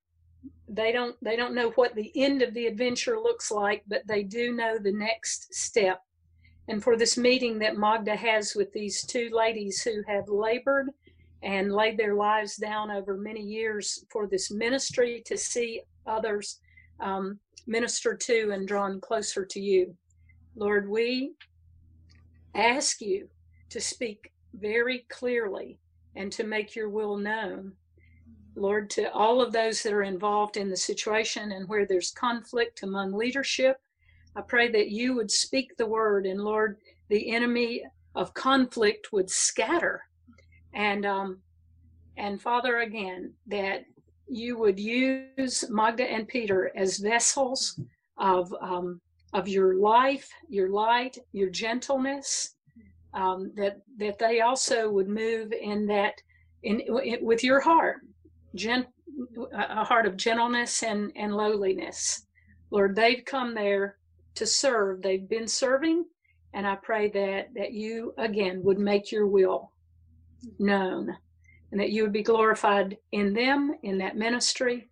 They 0.68 0.92
don't 0.92 1.16
they 1.24 1.36
don't 1.36 1.54
know 1.54 1.70
what 1.72 1.94
the 1.96 2.12
end 2.16 2.42
of 2.42 2.54
the 2.54 2.66
adventure 2.66 3.20
looks 3.20 3.52
like, 3.52 3.84
but 3.88 4.08
they 4.08 4.24
do 4.24 4.54
know 4.54 4.80
the 4.80 4.92
next 4.92 5.54
step. 5.54 6.02
And 6.68 6.84
for 6.84 6.98
this 6.98 7.18
meeting 7.18 7.60
that 7.60 7.78
Magda 7.78 8.16
has 8.16 8.56
with 8.56 8.72
these 8.74 9.06
two 9.06 9.30
ladies 9.32 9.84
who 9.84 10.02
have 10.08 10.28
labored 10.30 10.90
and 11.44 11.74
laid 11.74 11.98
their 11.98 12.16
lives 12.16 12.56
down 12.56 12.90
over 12.90 13.18
many 13.18 13.42
years 13.42 14.06
for 14.10 14.28
this 14.28 14.50
ministry 14.52 15.22
to 15.26 15.38
see 15.38 15.82
others 16.08 16.60
um, 17.02 17.40
minister 17.68 18.16
to 18.16 18.52
and 18.52 18.68
drawn 18.68 19.00
closer 19.02 19.46
to 19.46 19.60
you. 19.60 19.96
Lord, 20.56 20.90
we 20.90 21.34
ask 22.56 23.02
you 23.02 23.30
to 23.70 23.80
speak 23.80 24.32
very 24.54 25.06
clearly 25.10 25.80
and 26.16 26.32
to 26.34 26.44
make 26.44 26.76
your 26.76 26.90
will 26.90 27.18
known. 27.18 27.74
Lord, 28.56 28.90
to 28.92 29.12
all 29.14 29.42
of 29.42 29.54
those 29.54 29.82
that 29.84 29.94
are 29.94 30.04
involved 30.04 30.58
in 30.58 30.70
the 30.70 30.76
situation 30.78 31.54
and 31.54 31.68
where 31.70 31.86
there's 31.86 32.12
conflict 32.12 32.84
among 32.84 33.14
leadership, 33.14 33.78
I 34.36 34.42
pray 34.42 34.70
that 34.72 34.90
you 34.90 35.16
would 35.16 35.32
speak 35.32 35.76
the 35.78 35.86
word, 35.86 36.26
and 36.26 36.42
Lord, 36.42 36.78
the 37.10 37.34
enemy 37.34 37.84
of 38.16 38.34
conflict 38.34 39.12
would 39.14 39.30
scatter. 39.30 40.02
And 40.74 41.06
um, 41.06 41.40
and 42.18 42.42
Father, 42.42 42.80
again, 42.80 43.34
that 43.48 43.86
you 44.32 44.58
would 44.58 44.80
use 44.80 45.66
Magda 45.70 46.10
and 46.10 46.28
Peter 46.28 46.72
as 46.76 46.98
vessels 46.98 47.80
of 48.18 48.54
um, 48.62 49.02
of 49.34 49.48
your 49.48 49.76
life, 49.76 50.30
your 50.50 50.70
light, 50.70 51.18
your 51.32 51.50
gentleness, 51.50 52.56
um, 53.14 53.52
that 53.56 53.82
that 53.98 54.18
they 54.20 54.42
also 54.42 54.90
would 54.90 55.10
move 55.10 55.52
in 55.52 55.86
that 55.88 56.16
in, 56.64 56.80
in 56.80 57.26
with 57.26 57.44
your 57.44 57.60
heart, 57.60 57.98
gent, 58.56 58.88
a 59.54 59.84
heart 59.84 60.06
of 60.06 60.16
gentleness 60.16 60.84
and 60.84 61.12
and 61.16 61.36
lowliness. 61.36 62.26
Lord, 62.70 62.96
they've 62.96 63.24
come 63.26 63.54
there 63.54 63.98
to 64.36 64.46
serve. 64.46 65.02
They've 65.02 65.28
been 65.28 65.48
serving, 65.48 66.06
and 66.54 66.66
I 66.66 66.76
pray 66.76 67.10
that 67.10 67.54
that 67.56 67.74
you 67.74 68.14
again 68.18 68.64
would 68.64 68.80
make 68.80 69.12
your 69.12 69.28
will 69.28 69.72
known, 70.58 71.18
and 71.72 71.80
that 71.80 71.92
you 71.92 72.04
would 72.04 72.14
be 72.14 72.24
glorified 72.24 72.98
in 73.12 73.34
them 73.34 73.76
in 73.84 73.98
that 74.00 74.18
ministry. 74.18 74.90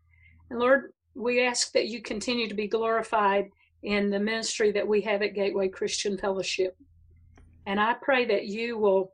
And 0.50 0.60
Lord, 0.60 0.94
we 1.16 1.46
ask 1.46 1.72
that 1.74 1.88
you 1.88 2.02
continue 2.02 2.48
to 2.48 2.56
be 2.56 2.68
glorified 2.68 3.50
in 3.84 4.10
the 4.10 4.20
ministry 4.20 4.72
that 4.72 4.88
we 4.88 5.02
have 5.02 5.22
at 5.22 5.36
Gateway 5.36 5.68
Christian 5.68 6.18
Fellowship. 6.18 6.78
And 7.66 7.80
I 7.80 7.96
pray 8.02 8.26
that 8.26 8.46
you 8.46 8.78
will, 8.78 9.14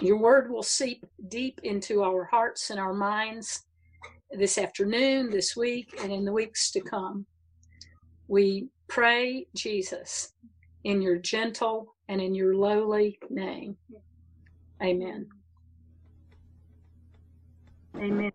your 0.00 0.18
word 0.18 0.50
will 0.50 0.62
seep 0.62 1.04
deep 1.28 1.60
into 1.62 2.02
our 2.02 2.24
hearts 2.24 2.70
and 2.70 2.78
our 2.78 2.94
minds 2.94 3.64
this 4.30 4.58
afternoon, 4.58 5.30
this 5.30 5.56
week, 5.56 5.98
and 6.02 6.12
in 6.12 6.24
the 6.24 6.32
weeks 6.32 6.70
to 6.72 6.80
come. 6.80 7.26
We 8.26 8.68
pray, 8.88 9.46
Jesus, 9.54 10.32
in 10.84 11.00
your 11.00 11.16
gentle 11.16 11.94
and 12.08 12.20
in 12.20 12.34
your 12.34 12.54
lowly 12.54 13.18
name. 13.30 13.76
Amen. 14.82 15.37
Amen. 17.98 18.32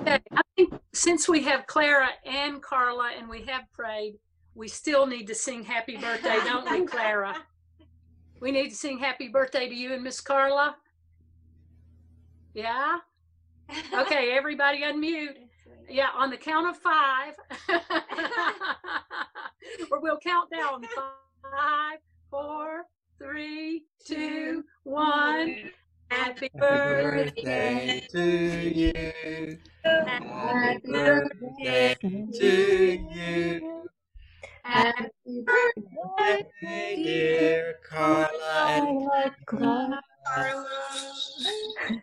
Okay, 0.00 0.20
I 0.32 0.42
think 0.56 0.72
since 0.94 1.28
we 1.28 1.42
have 1.44 1.66
Clara 1.66 2.08
and 2.24 2.62
Carla 2.62 3.10
and 3.18 3.28
we 3.28 3.42
have 3.42 3.70
prayed, 3.72 4.18
we 4.54 4.68
still 4.68 5.06
need 5.06 5.26
to 5.26 5.34
sing 5.34 5.62
happy 5.62 5.96
birthday, 5.96 6.38
don't 6.44 6.70
we, 6.70 6.86
Clara? 6.86 7.36
We 8.40 8.50
need 8.50 8.70
to 8.70 8.74
sing 8.74 8.98
happy 8.98 9.28
birthday 9.28 9.68
to 9.68 9.74
you 9.74 9.94
and 9.94 10.02
Miss 10.02 10.20
Carla. 10.20 10.74
Yeah? 12.54 12.96
Okay, 13.94 14.32
everybody 14.32 14.82
unmute. 14.82 15.36
Yeah, 15.88 16.08
on 16.12 16.28
the 16.28 16.36
count 16.36 16.68
of 16.68 16.76
five. 16.76 17.34
or 19.92 20.00
we'll 20.00 20.18
count 20.18 20.50
down. 20.50 20.82
Five, 20.82 21.98
four, 22.30 22.86
three, 23.22 23.84
two, 24.04 24.64
one. 24.82 25.70
Happy 26.10 26.50
birthday 26.58 28.06
to 28.10 28.20
you. 28.20 29.58
Happy 29.84 30.80
birthday 30.84 31.96
to 32.00 33.08
you. 33.14 33.88
Happy 34.64 35.44
birthday, 36.18 36.96
dear 36.96 37.74
Carla 37.88 38.28
and 38.68 39.08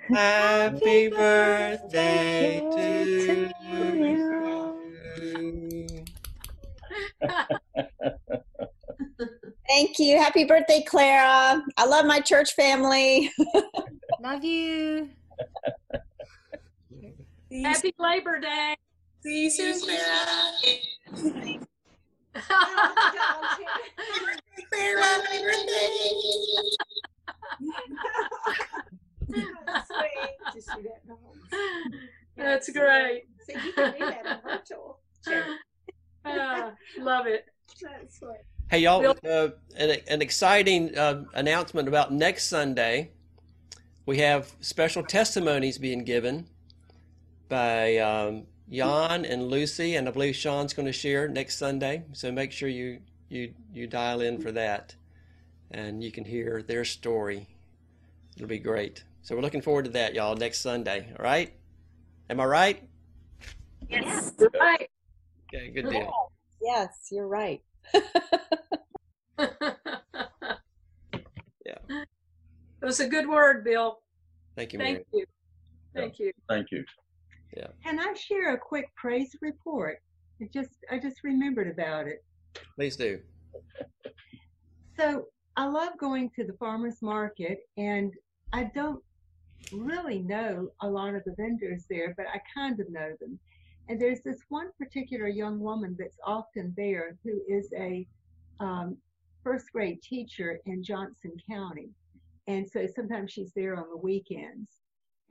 Happy 0.09 1.09
birthday 1.09 2.61
to 2.75 3.51
you. 3.67 4.18
Thank 9.79 9.97
you. 9.97 10.17
Happy 10.17 10.43
birthday, 10.43 10.83
Clara. 10.85 11.63
I 11.77 11.85
love 11.85 12.05
my 12.05 12.19
church 12.19 12.53
family. 12.53 13.31
Love 14.21 14.43
you. 14.43 15.07
Happy 17.63 17.95
Labor 17.97 18.41
Day. 18.41 18.75
See 19.23 19.43
you 19.45 19.49
soon, 19.49 19.79
Clara. 19.79 20.01
Clara, 24.69 25.01
happy 25.01 25.43
birthday. 25.43 25.89
That's 32.35 32.69
great. 32.69 33.23
So 33.47 33.53
you 33.63 33.71
can 33.71 33.93
do 33.93 33.99
that 33.99 34.25
on 34.25 34.41
virtual. 34.43 34.99
Sure. 35.25 35.45
Ah, 36.25 36.73
love 36.99 37.27
it. 37.27 37.45
That's 38.69 38.77
sweet. 38.77 38.77
Hey, 38.77 38.79
y'all, 38.79 39.15
uh, 39.25 39.49
an, 39.77 39.97
an 40.07 40.21
exciting 40.21 40.97
uh, 40.97 41.25
announcement 41.33 41.87
about 41.87 42.13
next 42.13 42.47
Sunday. 42.47 43.11
We 44.05 44.19
have 44.19 44.51
special 44.61 45.03
testimonies 45.03 45.77
being 45.77 46.03
given 46.03 46.47
by 47.47 47.97
um, 47.97 48.47
Jan 48.71 49.25
and 49.25 49.47
Lucy, 49.47 49.95
and 49.95 50.07
I 50.07 50.11
believe 50.11 50.35
Sean's 50.35 50.73
going 50.73 50.85
to 50.85 50.93
share 50.93 51.27
next 51.27 51.57
Sunday. 51.57 52.03
So 52.13 52.31
make 52.31 52.51
sure 52.51 52.69
you, 52.69 52.99
you, 53.29 53.53
you 53.73 53.87
dial 53.87 54.21
in 54.21 54.41
for 54.41 54.51
that 54.51 54.95
and 55.71 56.03
you 56.03 56.11
can 56.11 56.25
hear 56.25 56.61
their 56.61 56.85
story. 56.85 57.47
It'll 58.35 58.47
be 58.47 58.59
great. 58.59 59.03
So 59.21 59.35
we're 59.35 59.41
looking 59.41 59.61
forward 59.61 59.85
to 59.85 59.91
that, 59.91 60.15
y'all, 60.15 60.35
next 60.35 60.61
Sunday. 60.61 61.13
All 61.17 61.23
right? 61.23 61.53
Am 62.29 62.39
I 62.39 62.45
right? 62.45 62.83
Yes. 63.89 64.33
you're 64.39 64.49
Right. 64.59 64.89
Okay, 65.53 65.69
good 65.69 65.89
deal. 65.89 66.11
Yes, 66.61 66.89
you're 67.11 67.27
right. 67.27 67.61
Yeah. 71.65 72.03
It 72.81 72.85
was 72.85 72.99
a 72.99 73.07
good 73.07 73.27
word, 73.27 73.63
Bill. 73.63 73.99
Thank 74.55 74.73
you, 74.73 74.79
Mary. 74.79 74.93
Thank 74.95 75.07
you. 75.13 75.25
Thank 75.95 76.19
you. 76.19 76.31
Thank 76.47 76.71
you. 76.71 76.83
Yeah. 77.55 77.67
Can 77.83 77.99
I 77.99 78.13
share 78.13 78.53
a 78.53 78.57
quick 78.57 78.85
praise 78.95 79.35
report? 79.41 79.97
It 80.39 80.51
just 80.53 80.71
I 80.91 80.97
just 80.99 81.17
remembered 81.23 81.67
about 81.67 82.07
it. 82.07 82.23
Please 82.75 82.95
do. 82.95 83.19
So 84.97 85.25
I 85.57 85.65
love 85.65 85.97
going 85.99 86.29
to 86.35 86.43
the 86.45 86.53
farmers 86.53 87.01
market 87.01 87.59
and 87.77 88.13
I 88.53 88.69
don't 88.75 89.03
really 89.71 90.19
know 90.19 90.69
a 90.81 90.89
lot 90.89 91.15
of 91.15 91.23
the 91.25 91.35
vendors 91.37 91.85
there, 91.89 92.13
but 92.17 92.25
I 92.33 92.41
kind 92.53 92.79
of 92.79 92.89
know 92.89 93.11
them. 93.19 93.39
And 93.89 93.99
there's 93.99 94.21
this 94.21 94.39
one 94.49 94.69
particular 94.77 95.27
young 95.27 95.59
woman 95.59 95.95
that's 95.97 96.19
often 96.23 96.73
there 96.77 97.17
who 97.23 97.41
is 97.47 97.69
a 97.75 98.07
um, 98.59 98.97
first 99.43 99.71
grade 99.73 100.01
teacher 100.03 100.59
in 100.67 100.83
Johnson 100.83 101.31
County. 101.49 101.89
And 102.47 102.69
so 102.69 102.87
sometimes 102.95 103.31
she's 103.31 103.51
there 103.55 103.75
on 103.75 103.89
the 103.89 103.97
weekends. 103.97 104.69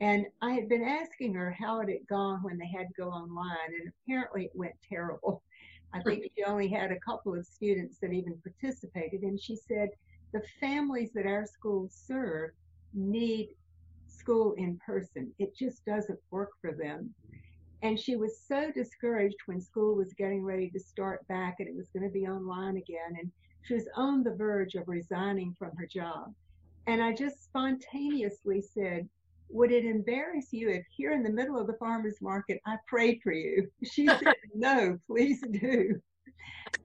And 0.01 0.27
I 0.43 0.53
had 0.53 0.69
been 0.69 0.83
asking 0.83 1.35
her 1.35 1.57
how 1.59 1.81
it 1.81 1.89
had 1.89 2.07
gone 2.09 2.43
when 2.43 2.59
they 2.59 2.69
had 2.69 2.89
to 2.89 2.95
go 3.03 3.09
online, 3.09 3.73
and 3.81 3.93
apparently 4.05 4.45
it 4.45 4.53
went 4.55 4.75
terrible. 4.89 5.43
I 5.93 6.03
think 6.03 6.25
she 6.37 6.45
only 6.45 6.69
had 6.69 6.93
a 6.93 7.01
couple 7.01 7.35
of 7.35 7.47
students 7.47 7.99
that 8.01 8.13
even 8.13 8.41
participated. 8.43 9.23
And 9.23 9.41
she 9.41 9.57
said 9.57 9.89
the 10.33 10.43
families 10.61 11.11
that 11.15 11.27
our 11.27 11.47
schools 11.47 12.01
serve 12.07 12.51
need 12.93 13.49
school 14.07 14.53
in 14.59 14.79
person. 14.85 15.33
It 15.39 15.57
just 15.57 15.85
doesn't 15.85 16.19
work 16.31 16.51
for 16.61 16.73
them. 16.73 17.15
And 17.83 17.99
she 17.99 18.17
was 18.17 18.41
so 18.47 18.73
discouraged 18.73 19.37
when 19.47 19.61
school 19.61 19.95
was 19.95 20.13
getting 20.15 20.45
ready 20.45 20.69
to 20.71 20.81
start 20.81 21.27
back 21.29 21.57
and 21.59 21.69
it 21.69 21.77
was 21.77 21.89
going 21.91 22.03
to 22.03 22.13
be 22.13 22.27
online 22.27 22.77
again. 22.77 23.17
And 23.21 23.31
She 23.63 23.75
was 23.75 23.89
on 23.97 24.23
the 24.23 24.35
verge 24.35 24.75
of 24.75 24.89
resigning 24.89 25.55
from 25.59 25.71
her 25.77 25.87
job. 25.87 26.35
And 26.87 27.03
I 27.03 27.13
just 27.13 27.45
spontaneously 27.45 28.63
said, 28.63 29.09
Would 29.51 29.71
it 29.71 29.85
embarrass 29.85 30.53
you 30.53 30.71
if 30.71 30.85
here 30.91 31.13
in 31.13 31.23
the 31.23 31.31
middle 31.31 31.59
of 31.59 31.67
the 31.67 31.77
farmer's 31.79 32.21
market 32.21 32.61
I 32.67 32.77
prayed 32.87 33.21
for 33.23 33.33
you? 33.33 33.69
She 33.85 34.07
said, 34.07 34.35
No, 34.55 34.99
please 35.07 35.41
do. 35.51 36.01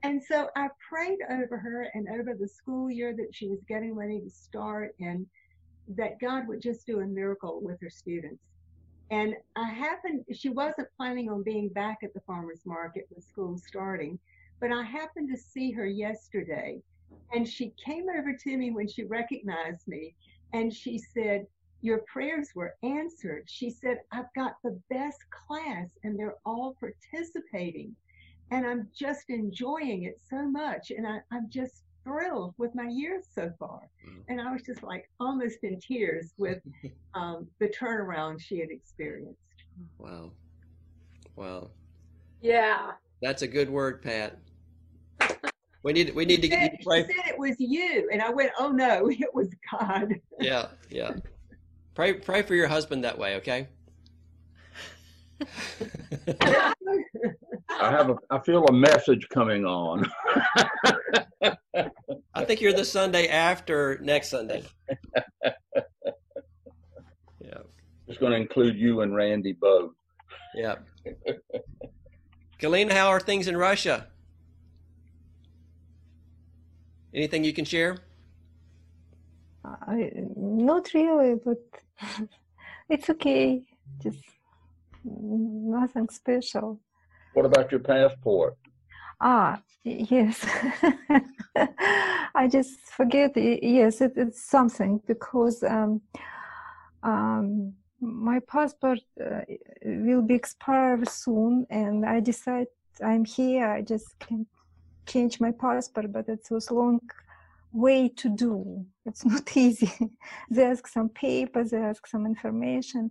And 0.04 0.22
so 0.22 0.50
I 0.56 0.68
prayed 0.90 1.20
over 1.30 1.58
her 1.58 1.88
and 1.94 2.08
over 2.10 2.36
the 2.38 2.48
school 2.48 2.92
year 2.92 3.16
that 3.16 3.34
she 3.34 3.48
was 3.48 3.64
getting 3.68 3.96
ready 3.96 4.20
to 4.20 4.30
start, 4.30 4.94
and 5.00 5.26
that 5.88 6.20
God 6.20 6.48
would 6.48 6.62
just 6.62 6.86
do 6.86 7.00
a 7.00 7.06
miracle 7.06 7.62
with 7.62 7.80
her 7.82 7.90
students. 7.90 8.44
And 9.14 9.36
I 9.56 9.70
happened, 9.70 10.26
she 10.34 10.50
wasn't 10.50 10.88
planning 10.98 11.30
on 11.30 11.44
being 11.44 11.70
back 11.70 12.00
at 12.02 12.16
the 12.16 12.22
farmer's 12.22 12.66
market 12.66 13.08
with 13.14 13.24
school 13.24 13.60
starting, 13.60 14.18
but 14.60 14.72
I 14.72 14.82
happened 14.82 15.30
to 15.30 15.38
see 15.38 15.70
her 15.74 15.86
yesterday. 15.86 16.82
And 17.32 17.48
she 17.48 17.76
came 17.86 18.08
over 18.10 18.34
to 18.34 18.58
me 18.58 18.72
when 18.72 18.88
she 18.88 19.04
recognized 19.04 19.88
me 19.88 20.16
and 20.52 20.74
she 20.74 20.98
said, 20.98 21.46
Your 21.82 22.00
prayers 22.12 22.54
were 22.56 22.74
answered. 22.82 23.44
She 23.46 23.70
said, 23.70 24.00
I've 24.12 24.34
got 24.36 24.56
the 24.64 24.82
best 24.90 25.20
class 25.30 25.90
and 26.04 26.18
they're 26.18 26.38
all 26.44 26.76
participating. 26.80 27.96
And 28.50 28.66
I'm 28.66 28.88
just 28.98 29.30
enjoying 29.30 30.06
it 30.06 30.20
so 30.28 30.50
much. 30.50 30.90
And 30.90 31.06
I, 31.06 31.20
I'm 31.32 31.52
just 31.52 31.84
thrilled 32.04 32.54
with 32.58 32.74
my 32.76 32.88
years 32.88 33.26
so 33.34 33.52
far. 33.60 33.82
And 34.30 34.40
I 34.42 34.52
was 34.52 34.62
just 34.64 34.84
like 34.84 35.10
almost 35.20 35.60
in 35.64 35.80
tears 35.80 36.34
with 36.38 36.60
um, 37.14 37.48
the 37.60 37.68
turnaround 37.68 38.42
she 38.42 38.60
had 38.60 38.70
experienced. 38.70 39.40
Wow. 39.98 40.32
Wow. 41.36 41.72
Yeah. 42.42 42.92
That's 43.22 43.42
a 43.42 43.48
good 43.48 43.70
word, 43.70 44.02
Pat. 44.02 44.38
We 45.86 45.92
need 45.92 46.16
we 46.16 46.24
need 46.24 46.38
to 46.38 46.44
She 46.44 46.50
get 46.50 46.62
you 46.62 46.66
said, 46.70 46.78
to 46.80 46.86
pray. 46.86 47.02
she 47.08 47.14
said 47.14 47.34
it 47.34 47.38
was 47.38 47.56
you. 47.60 48.10
And 48.14 48.22
I 48.22 48.30
went, 48.30 48.52
Oh 48.58 48.70
no, 48.70 49.10
it 49.12 49.34
was 49.34 49.54
God. 49.70 50.14
Yeah, 50.40 50.68
yeah. 50.90 51.12
Pray 51.94 52.14
pray 52.14 52.42
for 52.42 52.56
your 52.56 52.70
husband 52.70 53.04
that 53.04 53.18
way, 53.18 53.36
okay? 53.36 53.68
I 57.70 57.92
have 57.92 58.10
a, 58.12 58.16
I 58.30 58.40
feel 58.40 58.64
a 58.66 58.72
message 58.72 59.28
coming 59.28 59.66
on. 59.66 60.10
I 62.36 62.46
think 62.46 62.62
you're 62.62 62.74
the 62.74 62.86
Sunday 62.86 63.28
after 63.28 64.00
next 64.02 64.30
Sunday. 64.30 64.64
Yeah, 67.46 67.58
It's 68.08 68.18
going 68.18 68.32
to 68.32 68.38
include 68.38 68.78
you 68.78 69.02
and 69.02 69.14
Randy 69.14 69.52
both. 69.52 69.92
yeah. 70.56 70.76
Galena, 72.60 72.94
how 72.94 73.10
are 73.10 73.20
things 73.20 73.50
in 73.50 73.58
Russia? 73.58 74.08
Anything 77.14 77.44
you 77.44 77.52
can 77.52 77.66
share? 77.66 77.98
I, 79.66 80.12
not 80.38 80.94
really, 80.94 81.36
but 81.36 81.58
it's 82.90 83.10
okay. 83.10 83.62
Just 84.02 84.20
nothing 85.04 86.08
special. 86.10 86.80
What 87.34 87.46
about 87.46 87.72
your 87.72 87.82
passport? 87.82 88.56
Ah, 89.26 89.62
yes. 89.86 90.46
I 92.36 92.50
just 92.52 92.78
forget. 92.98 93.32
Yes, 93.38 94.02
it, 94.02 94.12
it's 94.18 94.44
something 94.44 95.02
because 95.08 95.64
um, 95.64 96.02
um, 97.04 97.72
my 98.02 98.40
passport 98.40 99.00
uh, 99.26 99.42
will 99.86 100.24
be 100.24 100.36
expired 100.36 101.08
soon, 101.08 101.66
and 101.70 102.06
I 102.06 102.20
decide 102.20 102.68
I'm 103.02 103.24
here. 103.24 103.66
I 103.66 103.82
just 103.82 104.20
can 104.20 104.46
change 105.08 105.40
my 105.40 105.52
passport, 105.52 106.12
but 106.12 106.28
it 106.28 106.46
was 106.52 106.68
a 106.68 106.74
long 106.74 107.00
way 107.72 108.10
to 108.10 108.28
do. 108.28 108.86
It's 109.06 109.24
not 109.34 109.56
easy. 109.56 109.90
they 110.52 110.66
ask 110.66 110.86
some 110.86 111.08
papers, 111.08 111.72
they 111.72 111.78
ask 111.78 112.06
some 112.08 112.26
information, 112.26 113.10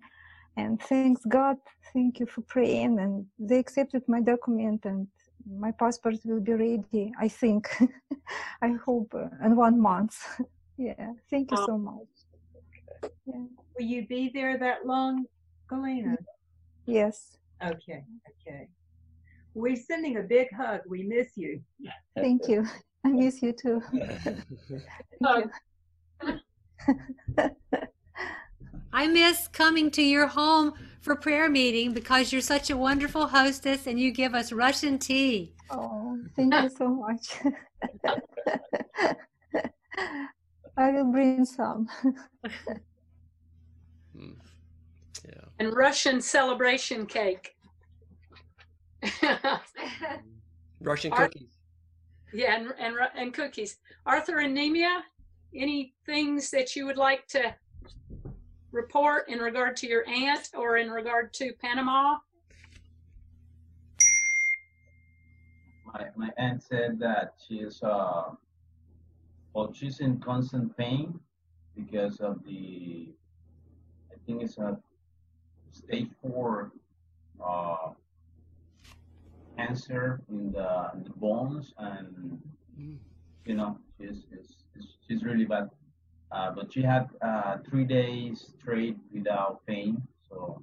and 0.59 0.79
thanks 0.79 1.25
God, 1.25 1.57
thank 1.95 2.21
you 2.21 2.27
for 2.27 2.43
praying, 2.43 2.99
and 2.99 3.25
they 3.39 3.59
accepted 3.59 4.03
my 4.09 4.21
document, 4.21 4.85
and 4.85 5.09
my 5.47 5.73
passport 5.73 6.17
will 6.25 6.41
be 6.41 6.53
ready. 6.53 7.13
I 7.19 7.29
think. 7.29 7.69
I 8.63 8.73
hope 8.85 9.13
uh, 9.15 9.29
in 9.45 9.57
one 9.57 9.81
month. 9.81 10.17
yeah. 10.77 11.13
Thank 11.31 11.51
you 11.51 11.57
so 11.57 11.79
much. 11.79 12.07
Yeah. 13.27 13.45
Will 13.79 13.87
you 13.87 14.07
be 14.07 14.31
there 14.33 14.59
that 14.59 14.87
long, 14.87 15.25
Galena? 15.69 16.17
Yes. 16.87 17.39
Okay, 17.65 18.05
okay. 18.31 18.69
We're 19.55 19.77
sending 19.77 20.17
a 20.17 20.23
big 20.23 20.49
hug. 20.53 20.81
We 20.87 21.03
miss 21.05 21.29
you. 21.37 21.61
Thank 22.17 22.49
you. 22.49 22.67
I 23.05 23.09
miss 23.09 23.43
you 23.43 23.53
too. 23.53 23.83
Thank 23.93 24.45
you. 24.69 24.81
I 28.93 29.07
miss 29.07 29.49
coming 29.49 29.91
to 29.93 30.03
your 30.03 30.27
home 30.27 30.75
for 31.03 31.17
prayer 31.17 31.51
meeting 31.51 31.93
because 31.93 32.33
you're 32.33 32.41
such 32.41 32.71
a 32.71 32.77
wonderful 32.77 33.27
hostess 33.27 33.87
and 33.87 34.01
you 34.01 34.13
give 34.13 34.35
us 34.35 34.53
Russian 34.53 34.99
tea. 34.99 35.53
Oh, 35.71 36.19
thank 36.37 36.55
you 36.55 36.71
so 36.71 36.89
much. 36.89 37.41
I 40.77 40.91
will 40.91 41.11
bring 41.11 41.45
some. 41.45 41.89
Hmm. 44.17 44.31
And 45.59 45.75
Russian 45.75 46.21
celebration 46.21 47.07
cake. 47.07 47.55
Russian 50.81 51.13
Ar- 51.13 51.29
cookies. 51.29 51.51
Yeah, 52.33 52.57
and, 52.57 52.73
and 52.79 52.97
and 53.17 53.35
cookies. 53.35 53.77
Arthur 54.07 54.39
and 54.39 54.57
Nemia, 54.57 55.01
any 55.55 55.95
things 56.07 56.51
that 56.51 56.75
you 56.75 56.87
would 56.87 56.97
like 56.97 57.27
to 57.29 57.55
report 58.73 59.29
in 59.29 59.39
regard 59.39 59.77
to 59.79 59.87
your 59.87 60.09
aunt 60.09 60.49
or 60.55 60.77
in 60.77 60.91
regard 60.91 61.33
to 61.35 61.53
Panama? 61.61 62.17
my, 65.93 66.07
my 66.17 66.31
aunt 66.39 66.63
said 66.63 66.99
that 66.99 67.35
she's 67.47 67.83
uh 67.83 68.31
well 69.55 69.73
she's 69.73 70.01
in 70.01 70.19
constant 70.19 70.77
pain 70.77 71.19
because 71.77 72.21
of 72.21 72.43
the 72.45 73.09
I 74.11 74.17
think 74.27 74.43
it's 74.43 74.59
a 74.59 74.79
stage 75.73 76.09
four 76.23 76.73
uh 77.45 77.91
cancer 79.57 80.21
in 80.31 80.53
the, 80.53 80.91
in 80.95 81.05
the 81.05 81.11
bones 81.11 81.75
and 81.79 82.41
you 83.45 83.55
know 83.55 83.79
she's 83.99 84.25
she's, 84.75 84.97
she's 85.07 85.25
really 85.25 85.45
bad 85.45 85.69
uh, 86.33 86.51
but 86.51 86.73
she 86.73 86.83
had 86.83 87.09
uh, 87.21 87.59
three 87.69 87.85
days 87.85 88.53
straight 88.59 88.97
without 89.13 89.65
pain 89.67 90.03
so 90.29 90.63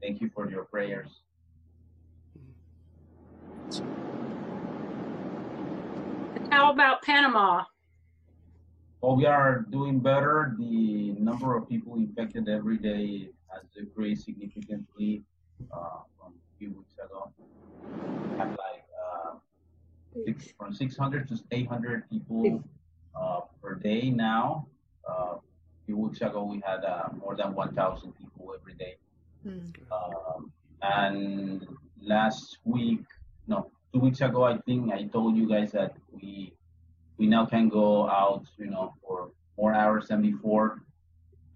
thank 0.00 0.20
you 0.20 0.30
for 0.34 0.50
your 0.50 0.64
prayers 0.64 1.22
How 6.50 6.72
about 6.72 7.02
Panama? 7.02 7.64
Well, 9.00 9.16
we 9.16 9.26
are 9.26 9.66
doing 9.70 10.00
better. 10.00 10.54
The 10.58 11.12
number 11.18 11.56
of 11.56 11.68
people 11.68 11.96
infected 11.96 12.48
every 12.48 12.78
day 12.78 13.30
has 13.52 13.62
decreased 13.76 14.24
significantly 14.24 15.22
uh, 15.72 16.00
from 16.18 16.32
a 16.32 16.58
few 16.58 16.70
weeks 16.70 16.94
ago. 16.94 17.30
We 17.38 18.38
have 18.38 18.50
like 18.50 18.84
uh, 19.04 19.34
six, 20.24 20.52
from 20.58 20.72
600 20.72 21.28
to 21.28 21.38
800 21.50 22.08
people 22.08 22.62
uh, 23.14 23.40
per 23.62 23.74
day 23.74 24.10
now. 24.10 24.66
Uh, 25.08 25.36
a 25.36 25.40
few 25.86 25.96
weeks 25.96 26.20
ago, 26.20 26.44
we 26.44 26.60
had 26.66 26.84
uh, 26.84 27.08
more 27.18 27.36
than 27.36 27.54
1,000 27.54 28.12
people 28.18 28.54
every 28.58 28.74
day. 28.74 28.96
Um, 29.92 30.52
and 30.82 31.66
last 32.02 32.58
week, 32.64 33.04
no, 33.46 33.70
two 33.92 34.00
weeks 34.00 34.20
ago, 34.20 34.44
I 34.44 34.58
think 34.58 34.92
I 34.92 35.04
told 35.04 35.36
you 35.36 35.48
guys 35.48 35.72
that 35.72 35.96
we 36.12 36.52
we 37.18 37.26
now 37.26 37.46
can 37.46 37.68
go 37.68 38.08
out, 38.10 38.44
you 38.58 38.66
know, 38.66 38.92
for 39.00 39.30
more 39.56 39.72
hours 39.72 40.08
than 40.08 40.20
before, 40.20 40.82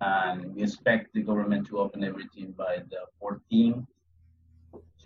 and 0.01 0.55
we 0.55 0.63
expect 0.63 1.13
the 1.13 1.23
government 1.23 1.67
to 1.67 1.79
open 1.79 2.03
everything 2.03 2.53
by 2.53 2.79
the 2.89 3.01
14th. 3.21 3.87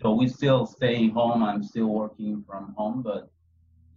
So 0.01 0.13
we 0.13 0.27
still 0.29 0.65
stay 0.65 1.09
home. 1.09 1.43
I'm 1.43 1.61
still 1.61 1.87
working 1.87 2.43
from 2.47 2.73
home, 2.77 3.01
but 3.01 3.29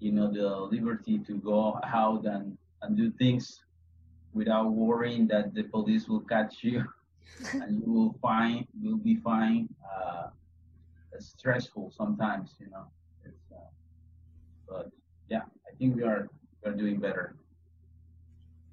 you 0.01 0.13
know, 0.13 0.33
the 0.33 0.49
liberty 0.57 1.19
to 1.27 1.35
go 1.37 1.79
out 1.85 2.25
and 2.25 2.57
and 2.83 2.97
do 2.97 3.11
things 3.13 3.61
without 4.35 4.71
worrying 4.73 5.27
that 5.29 5.55
the 5.55 5.65
police 5.65 6.09
will 6.09 6.21
catch 6.21 6.63
you 6.63 6.85
and 7.53 7.83
you 7.83 7.93
will 7.93 8.15
find 8.21 8.67
you'll 8.81 8.99
be 8.99 9.17
fine. 9.17 9.69
Uh, 9.85 10.29
it's 11.13 11.35
stressful 11.37 11.93
sometimes, 11.97 12.55
you 12.61 12.69
know. 12.71 12.87
It's, 13.25 13.45
uh, 13.53 13.59
but 14.69 14.91
yeah, 15.29 15.43
I 15.67 15.77
think 15.79 15.97
we 15.97 16.03
are 16.03 16.29
we're 16.65 16.73
doing 16.73 16.99
better. 16.99 17.35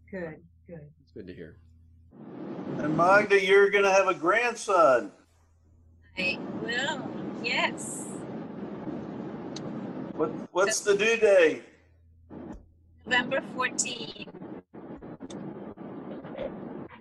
Good, 0.10 0.38
good. 0.68 0.82
It's 1.02 1.12
good 1.12 1.28
to 1.28 1.34
hear. 1.34 1.58
And 2.78 2.96
Magda, 2.98 3.44
you're 3.44 3.70
going 3.70 3.84
to 3.84 3.92
have 3.92 4.08
a 4.08 4.14
grandson. 4.14 5.12
I 6.18 6.40
will, 6.62 7.08
yes. 7.44 8.06
What, 10.14 10.30
what's 10.52 10.80
the 10.80 10.96
due 10.96 11.18
date? 11.18 11.64
November 13.06 13.42
14. 13.56 14.45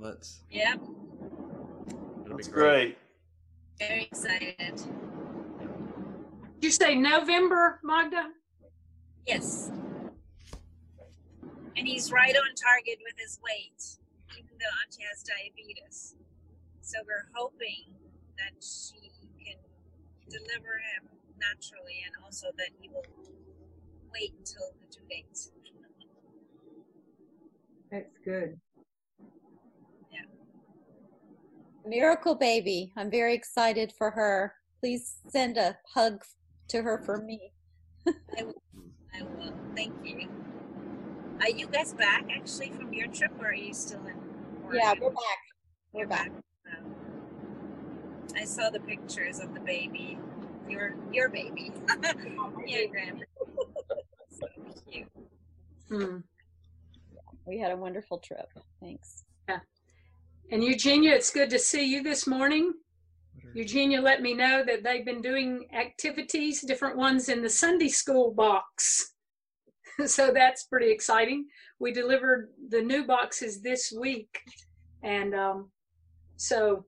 Let's. 0.04 0.42
Yep, 0.50 0.80
That'll 0.80 2.36
be 2.36 2.42
That's 2.42 2.48
great. 2.48 2.98
great. 3.78 3.88
very 3.88 4.02
excited. 4.04 4.76
Did 4.76 6.60
you 6.60 6.70
say 6.70 6.94
November, 6.94 7.80
Magda? 7.82 8.26
Yes. 9.26 9.70
And 11.76 11.88
he's 11.88 12.12
right 12.12 12.36
on 12.36 12.54
target 12.54 12.98
with 13.02 13.14
his 13.16 13.40
weight, 13.42 13.82
even 14.36 14.50
though 14.60 14.74
Auntie 14.84 15.04
has 15.10 15.22
diabetes. 15.22 16.16
So 16.82 16.98
we're 17.06 17.26
hoping 17.34 17.94
that 18.36 18.62
she 18.62 19.10
can 19.42 19.56
deliver 20.28 20.76
him 20.76 21.08
naturally 21.40 22.04
and 22.04 22.14
also 22.22 22.48
that 22.58 22.68
he 22.78 22.90
will 22.90 23.06
wait 24.12 24.34
until 24.38 24.68
the 24.82 24.86
due 24.94 25.06
date. 25.08 25.38
That's 27.90 28.18
good. 28.22 28.60
Miracle 31.84 32.34
baby. 32.34 32.92
I'm 32.96 33.10
very 33.10 33.34
excited 33.34 33.92
for 33.96 34.10
her. 34.10 34.54
Please 34.80 35.16
send 35.28 35.58
a 35.58 35.76
hug 35.94 36.24
to 36.68 36.82
her 36.82 36.98
for 37.04 37.18
me. 37.18 37.52
I 38.06 38.44
will. 38.44 38.62
I 39.14 39.22
will. 39.22 39.52
Thank 39.74 39.94
you. 40.04 40.28
Are 41.40 41.50
you 41.50 41.66
guys 41.66 41.92
back 41.92 42.26
actually 42.34 42.70
from 42.70 42.92
your 42.92 43.08
trip 43.08 43.32
or 43.38 43.48
are 43.48 43.54
you 43.54 43.74
still 43.74 44.00
in 44.06 44.14
Yeah, 44.72 44.94
we're 45.00 45.10
back. 45.10 45.38
We're 45.92 46.06
back. 46.06 46.30
Um, 46.72 46.94
I 48.36 48.44
saw 48.44 48.70
the 48.70 48.80
pictures 48.80 49.40
of 49.40 49.52
the 49.52 49.60
baby. 49.60 50.18
Your 50.68 50.94
your 51.12 51.28
baby. 51.28 51.72
your 52.66 52.88
grandma. 52.88 53.24
so 54.30 54.46
cute. 54.90 55.08
Hmm. 55.88 56.18
We 57.46 57.58
had 57.58 57.72
a 57.72 57.76
wonderful 57.76 58.18
trip. 58.18 58.48
Thanks. 58.80 59.24
Yeah. 59.48 59.58
And 60.50 60.62
Eugenia, 60.62 61.14
it's 61.14 61.30
good 61.30 61.50
to 61.50 61.58
see 61.58 61.84
you 61.84 62.02
this 62.02 62.26
morning. 62.26 62.74
Eugenia 63.54 64.00
let 64.00 64.20
me 64.20 64.34
know 64.34 64.64
that 64.66 64.82
they've 64.82 65.04
been 65.04 65.22
doing 65.22 65.66
activities, 65.74 66.60
different 66.62 66.96
ones 66.96 67.28
in 67.28 67.42
the 67.42 67.48
Sunday 67.48 67.88
school 67.88 68.32
box. 68.32 69.14
so 70.06 70.32
that's 70.32 70.64
pretty 70.64 70.90
exciting. 70.90 71.46
We 71.78 71.92
delivered 71.92 72.50
the 72.68 72.82
new 72.82 73.06
boxes 73.06 73.62
this 73.62 73.92
week. 73.98 74.40
And 75.02 75.34
um, 75.34 75.70
so 76.36 76.84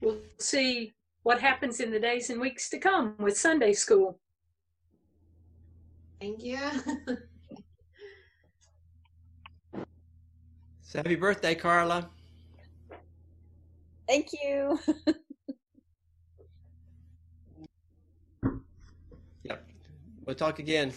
we'll 0.00 0.20
see 0.38 0.94
what 1.24 1.40
happens 1.40 1.80
in 1.80 1.90
the 1.90 2.00
days 2.00 2.30
and 2.30 2.40
weeks 2.40 2.68
to 2.70 2.78
come 2.78 3.14
with 3.18 3.36
Sunday 3.36 3.72
school. 3.72 4.20
Thank 6.20 6.42
you. 6.42 6.58
So 10.94 11.00
happy 11.00 11.16
birthday, 11.16 11.56
Carla. 11.56 12.08
Thank 14.06 14.28
you. 14.32 14.78
Yep. 19.44 19.68
We'll 20.24 20.36
talk 20.36 20.58
again. 20.58 20.92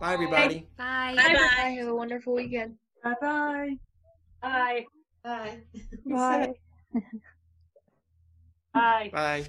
Bye, 0.00 0.14
everybody. 0.14 0.66
Bye. 0.76 1.14
Bye 1.16 1.34
bye. 1.34 1.70
Have 1.78 1.88
a 1.88 1.94
wonderful 1.94 2.34
weekend. 2.34 2.74
Bye 3.02 3.14
bye. 3.20 3.76
Bye. 4.42 4.86
Bye. 5.22 5.58
Bye. 6.04 6.52
Bye. 8.74 9.10
Bye. 9.12 9.44